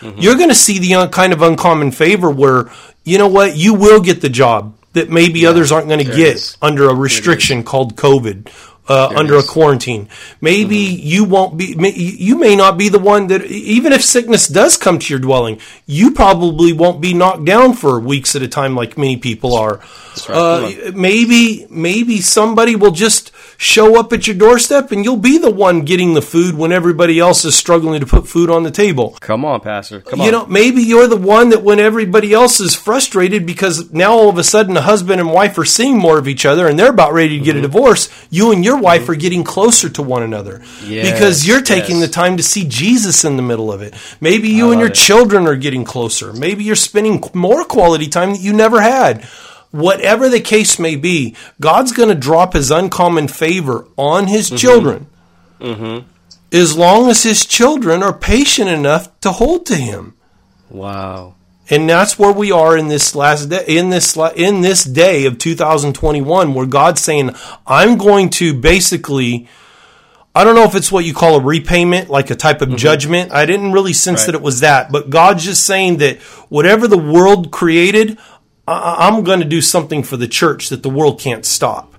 Mm-hmm. 0.00 0.18
you're 0.20 0.36
going 0.36 0.48
to 0.50 0.54
see 0.54 0.78
the 0.78 0.94
un- 0.94 1.10
kind 1.10 1.32
of 1.32 1.42
uncommon 1.42 1.90
favor 1.90 2.30
where 2.30 2.70
you 3.04 3.18
know 3.18 3.28
what 3.28 3.56
you 3.56 3.74
will 3.74 4.00
get 4.00 4.20
the 4.20 4.28
job 4.28 4.74
that 4.92 5.10
maybe 5.10 5.44
others 5.46 5.70
aren't 5.72 5.88
going 5.88 6.04
to 6.04 6.16
get 6.16 6.56
under 6.62 6.88
a 6.88 6.94
restriction 6.94 7.62
called 7.62 7.96
COVID. 7.96 8.48
Uh, 8.88 9.12
under 9.14 9.36
a 9.36 9.42
quarantine, 9.42 10.08
maybe 10.40 10.76
you 10.76 11.24
won't 11.24 11.58
be. 11.58 11.74
May, 11.74 11.92
you 11.92 12.38
may 12.38 12.56
not 12.56 12.78
be 12.78 12.88
the 12.88 12.98
one 12.98 13.26
that, 13.26 13.44
even 13.44 13.92
if 13.92 14.02
sickness 14.02 14.48
does 14.48 14.78
come 14.78 14.98
to 14.98 15.12
your 15.12 15.18
dwelling, 15.20 15.60
you 15.86 16.12
probably 16.12 16.72
won't 16.72 17.00
be 17.02 17.12
knocked 17.12 17.44
down 17.44 17.74
for 17.74 18.00
weeks 18.00 18.34
at 18.34 18.40
a 18.42 18.48
time 18.48 18.74
like 18.74 18.96
many 18.96 19.18
people 19.18 19.54
are. 19.56 19.80
right. 20.28 20.86
Uh, 20.86 20.92
maybe, 20.94 21.66
maybe 21.68 22.20
somebody 22.22 22.76
will 22.76 22.90
just 22.92 23.30
show 23.60 23.98
up 24.00 24.12
at 24.12 24.26
your 24.26 24.36
doorstep, 24.36 24.90
and 24.92 25.04
you'll 25.04 25.16
be 25.18 25.36
the 25.36 25.50
one 25.50 25.82
getting 25.84 26.14
the 26.14 26.22
food 26.22 26.54
when 26.56 26.72
everybody 26.72 27.18
else 27.18 27.44
is 27.44 27.54
struggling 27.54 28.00
to 28.00 28.06
put 28.06 28.26
food 28.26 28.48
on 28.50 28.62
the 28.62 28.70
table. 28.70 29.16
Come 29.20 29.44
on, 29.44 29.60
pastor. 29.60 30.00
Come 30.00 30.20
You 30.20 30.26
on. 30.26 30.32
know, 30.32 30.46
maybe 30.46 30.80
you're 30.80 31.08
the 31.08 31.16
one 31.16 31.50
that 31.50 31.62
when 31.62 31.78
everybody 31.78 32.32
else 32.32 32.58
is 32.60 32.74
frustrated 32.74 33.44
because 33.44 33.92
now 33.92 34.12
all 34.12 34.28
of 34.30 34.38
a 34.38 34.44
sudden 34.44 34.76
a 34.76 34.80
husband 34.82 35.20
and 35.20 35.30
wife 35.32 35.58
are 35.58 35.64
seeing 35.66 35.98
more 35.98 36.18
of 36.18 36.26
each 36.28 36.46
other 36.46 36.66
and 36.68 36.78
they're 36.78 36.90
about 36.90 37.12
ready 37.12 37.38
to 37.38 37.44
get 37.44 37.56
Mm-hmm. 37.56 37.58
a 37.64 37.68
divorce, 37.68 38.08
you 38.30 38.52
and 38.52 38.64
your 38.64 38.77
wife 38.80 39.08
are 39.08 39.14
getting 39.14 39.44
closer 39.44 39.88
to 39.90 40.02
one 40.02 40.22
another 40.22 40.62
Yes, 40.84 41.10
because 41.10 41.46
you're 41.46 41.60
taking 41.62 41.98
yes. 41.98 42.06
the 42.08 42.12
time 42.12 42.36
to 42.36 42.42
see 42.42 42.66
Jesus 42.68 43.24
in 43.24 43.36
the 43.36 43.42
middle 43.42 43.72
of 43.72 43.82
it. 43.82 43.94
Maybe 44.20 44.48
you 44.48 44.70
and 44.72 44.80
your 44.80 44.90
it. 44.90 44.94
children 44.94 45.46
are 45.46 45.56
getting 45.56 45.84
closer. 45.84 46.32
Maybe 46.32 46.64
you're 46.64 46.76
spending 46.76 47.22
more 47.34 47.64
quality 47.64 48.08
time 48.08 48.32
that 48.32 48.40
you 48.40 48.52
never 48.52 48.80
had. 48.80 49.24
Whatever 49.70 50.28
the 50.30 50.40
case 50.40 50.78
may 50.78 50.96
be, 50.96 51.36
God's 51.60 51.92
going 51.92 52.08
to 52.08 52.14
drop 52.14 52.54
his 52.54 52.70
uncommon 52.70 53.28
favor 53.28 53.86
on 53.98 54.26
his 54.26 54.46
Mm-hmm. 54.48 54.56
children. 54.56 55.06
As 56.52 56.76
long 56.76 57.10
as 57.10 57.22
his 57.24 57.44
children 57.44 58.02
are 58.02 58.16
patient 58.16 58.70
enough 58.70 59.20
to 59.20 59.32
hold 59.32 59.66
to 59.66 59.74
him 59.74 60.14
wow. 60.70 61.34
And 61.70 61.88
that's 61.88 62.18
where 62.18 62.32
we 62.32 62.50
are 62.50 62.76
in 62.76 62.88
this 62.88 63.14
last 63.14 63.46
day 63.46 63.64
in 63.66 63.90
this 63.90 64.16
in 64.36 64.60
this 64.60 64.84
day 64.84 65.26
of 65.26 65.38
2021 65.38 66.54
where 66.54 66.66
God's 66.66 67.00
saying 67.00 67.34
I'm 67.66 67.96
going 67.98 68.30
to 68.30 68.54
basically 68.54 69.48
I 70.34 70.44
don't 70.44 70.54
know 70.54 70.64
if 70.64 70.74
it's 70.74 70.92
what 70.92 71.04
you 71.04 71.14
call 71.14 71.36
a 71.36 71.42
repayment 71.42 72.08
like 72.10 72.30
a 72.30 72.36
type 72.36 72.62
of 72.62 72.68
mm-hmm. 72.68 72.76
judgment. 72.76 73.32
I 73.32 73.44
didn't 73.44 73.72
really 73.72 73.92
sense 73.92 74.20
Right. 74.20 74.26
that 74.26 74.34
it 74.36 74.42
was 74.42 74.60
that. 74.60 74.92
But 74.92 75.10
God's 75.10 75.44
just 75.44 75.64
saying 75.64 75.96
that 75.96 76.18
whatever 76.48 76.86
the 76.86 76.98
world 76.98 77.50
created 77.50 78.18
I- 78.68 79.08
I'm 79.08 79.24
going 79.24 79.40
to 79.40 79.46
do 79.46 79.60
something 79.60 80.02
for 80.02 80.16
the 80.16 80.28
church 80.28 80.68
that 80.68 80.82
the 80.82 80.90
world 80.90 81.18
can't 81.18 81.44
stop 81.44 81.94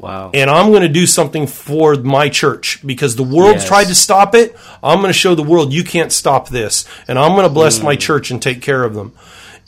Wow. 0.00 0.30
and 0.34 0.48
I'm 0.48 0.70
going 0.70 0.82
to 0.82 0.88
do 0.88 1.06
something 1.06 1.46
for 1.46 1.94
my 1.96 2.28
church 2.28 2.80
because 2.86 3.16
the 3.16 3.22
world 3.24 3.56
Yes. 3.56 3.66
tried 3.68 3.84
to 3.88 3.94
stop 3.94 4.34
it. 4.34 4.56
I'm 4.82 4.98
going 5.00 5.08
to 5.12 5.18
show 5.18 5.34
the 5.34 5.42
world 5.42 5.72
you 5.72 5.82
can't 5.84 6.12
stop 6.12 6.48
this, 6.48 6.84
and 7.08 7.18
I'm 7.18 7.32
going 7.32 7.42
to 7.48 7.52
bless 7.52 7.82
my 7.82 7.96
church 7.96 8.30
and 8.30 8.40
take 8.40 8.62
care 8.62 8.84
of 8.84 8.94
them. 8.94 9.12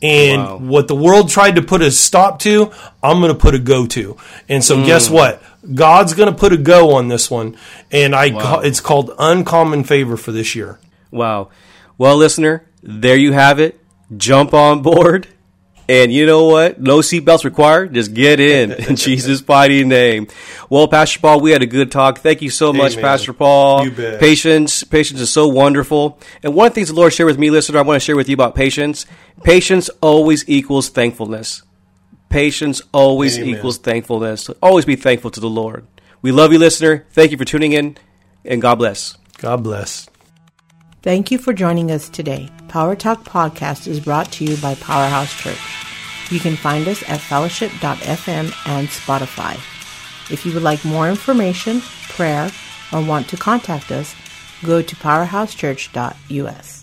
And 0.02 0.40
Mm. 0.42 0.46
Wow. 0.48 0.56
what 0.58 0.88
the 0.88 0.94
world 0.94 1.28
tried 1.28 1.56
to 1.56 1.62
put 1.62 1.82
a 1.82 1.90
stop 1.90 2.38
to, 2.40 2.70
I'm 3.02 3.20
going 3.20 3.32
to 3.32 3.38
put 3.38 3.54
a 3.54 3.58
go 3.58 3.86
to. 3.86 4.16
And 4.48 4.64
so, 4.64 4.82
guess 4.84 5.08
Mm. 5.08 5.12
what? 5.12 5.42
God's 5.74 6.14
going 6.14 6.32
to 6.32 6.38
put 6.38 6.52
a 6.54 6.56
go 6.56 6.94
on 6.94 7.08
this 7.08 7.30
one, 7.30 7.54
and 7.92 8.14
I 8.14 8.30
Wow. 8.30 8.40
ca- 8.40 8.60
it's 8.60 8.80
called 8.80 9.10
uncommon 9.18 9.84
favor 9.84 10.16
for 10.16 10.32
this 10.32 10.54
year. 10.54 10.78
Wow. 11.10 11.48
Well, 11.98 12.16
listener, 12.16 12.64
there 12.82 13.16
you 13.16 13.32
have 13.32 13.60
it. 13.60 13.78
Jump 14.16 14.54
on 14.54 14.80
board 14.80 15.26
And 15.90 16.12
you 16.12 16.24
know 16.24 16.44
what? 16.44 16.80
No 16.80 16.98
seatbelts 16.98 17.42
required. 17.42 17.94
Just 17.94 18.14
get 18.14 18.38
in 18.38 18.70
in 18.88 18.94
Jesus' 18.94 19.46
mighty 19.46 19.82
name. 19.82 20.28
Well, 20.68 20.86
Pastor 20.86 21.18
Paul, 21.18 21.40
we 21.40 21.50
had 21.50 21.62
a 21.62 21.66
good 21.66 21.90
talk. 21.90 22.18
Thank 22.18 22.42
you 22.42 22.50
so 22.50 22.72
much, 22.72 22.92
Amen. 22.92 23.02
Pastor 23.02 23.32
Paul. 23.32 23.86
You 23.86 23.90
bet. 23.90 24.20
Patience, 24.20 24.84
patience 24.84 25.20
is 25.20 25.30
so 25.30 25.48
wonderful. 25.48 26.20
And 26.44 26.54
one 26.54 26.68
of 26.68 26.74
the 26.74 26.74
things 26.76 26.90
the 26.90 26.94
Lord 26.94 27.12
shared 27.12 27.26
with 27.26 27.40
me, 27.40 27.50
listener, 27.50 27.80
I 27.80 27.82
want 27.82 27.96
to 27.96 28.04
share 28.04 28.14
with 28.14 28.28
you 28.28 28.34
about 28.34 28.54
patience. 28.54 29.04
Patience 29.42 29.90
always 30.00 30.48
equals 30.48 30.90
thankfulness. 30.90 31.64
Patience 32.28 32.82
always 32.92 33.36
Amen. 33.36 33.56
equals 33.56 33.78
thankfulness. 33.78 34.44
So 34.44 34.56
always 34.62 34.84
be 34.84 34.94
thankful 34.94 35.32
to 35.32 35.40
the 35.40 35.50
Lord. 35.50 35.88
We 36.22 36.30
love 36.30 36.52
you, 36.52 36.60
listener. 36.60 37.04
Thank 37.10 37.32
you 37.32 37.36
for 37.36 37.44
tuning 37.44 37.72
in, 37.72 37.96
and 38.44 38.62
God 38.62 38.76
bless. 38.76 39.16
God 39.38 39.64
bless. 39.64 40.08
Thank 41.02 41.30
you 41.30 41.38
for 41.38 41.54
joining 41.54 41.90
us 41.90 42.10
today. 42.10 42.50
Power 42.68 42.94
Talk 42.94 43.24
Podcast 43.24 43.86
is 43.86 44.00
brought 44.00 44.30
to 44.32 44.44
you 44.44 44.58
by 44.58 44.74
Powerhouse 44.74 45.34
Church. 45.34 45.58
You 46.30 46.38
can 46.40 46.56
find 46.56 46.86
us 46.86 47.02
at 47.08 47.20
fellowship.fm 47.20 48.52
and 48.66 48.88
Spotify. 48.88 49.54
If 50.30 50.44
you 50.44 50.52
would 50.52 50.62
like 50.62 50.84
more 50.84 51.08
information, 51.08 51.80
prayer, 52.10 52.50
or 52.92 53.02
want 53.02 53.30
to 53.30 53.38
contact 53.38 53.90
us, 53.90 54.14
go 54.62 54.82
to 54.82 54.96
powerhousechurch.us. 54.96 56.79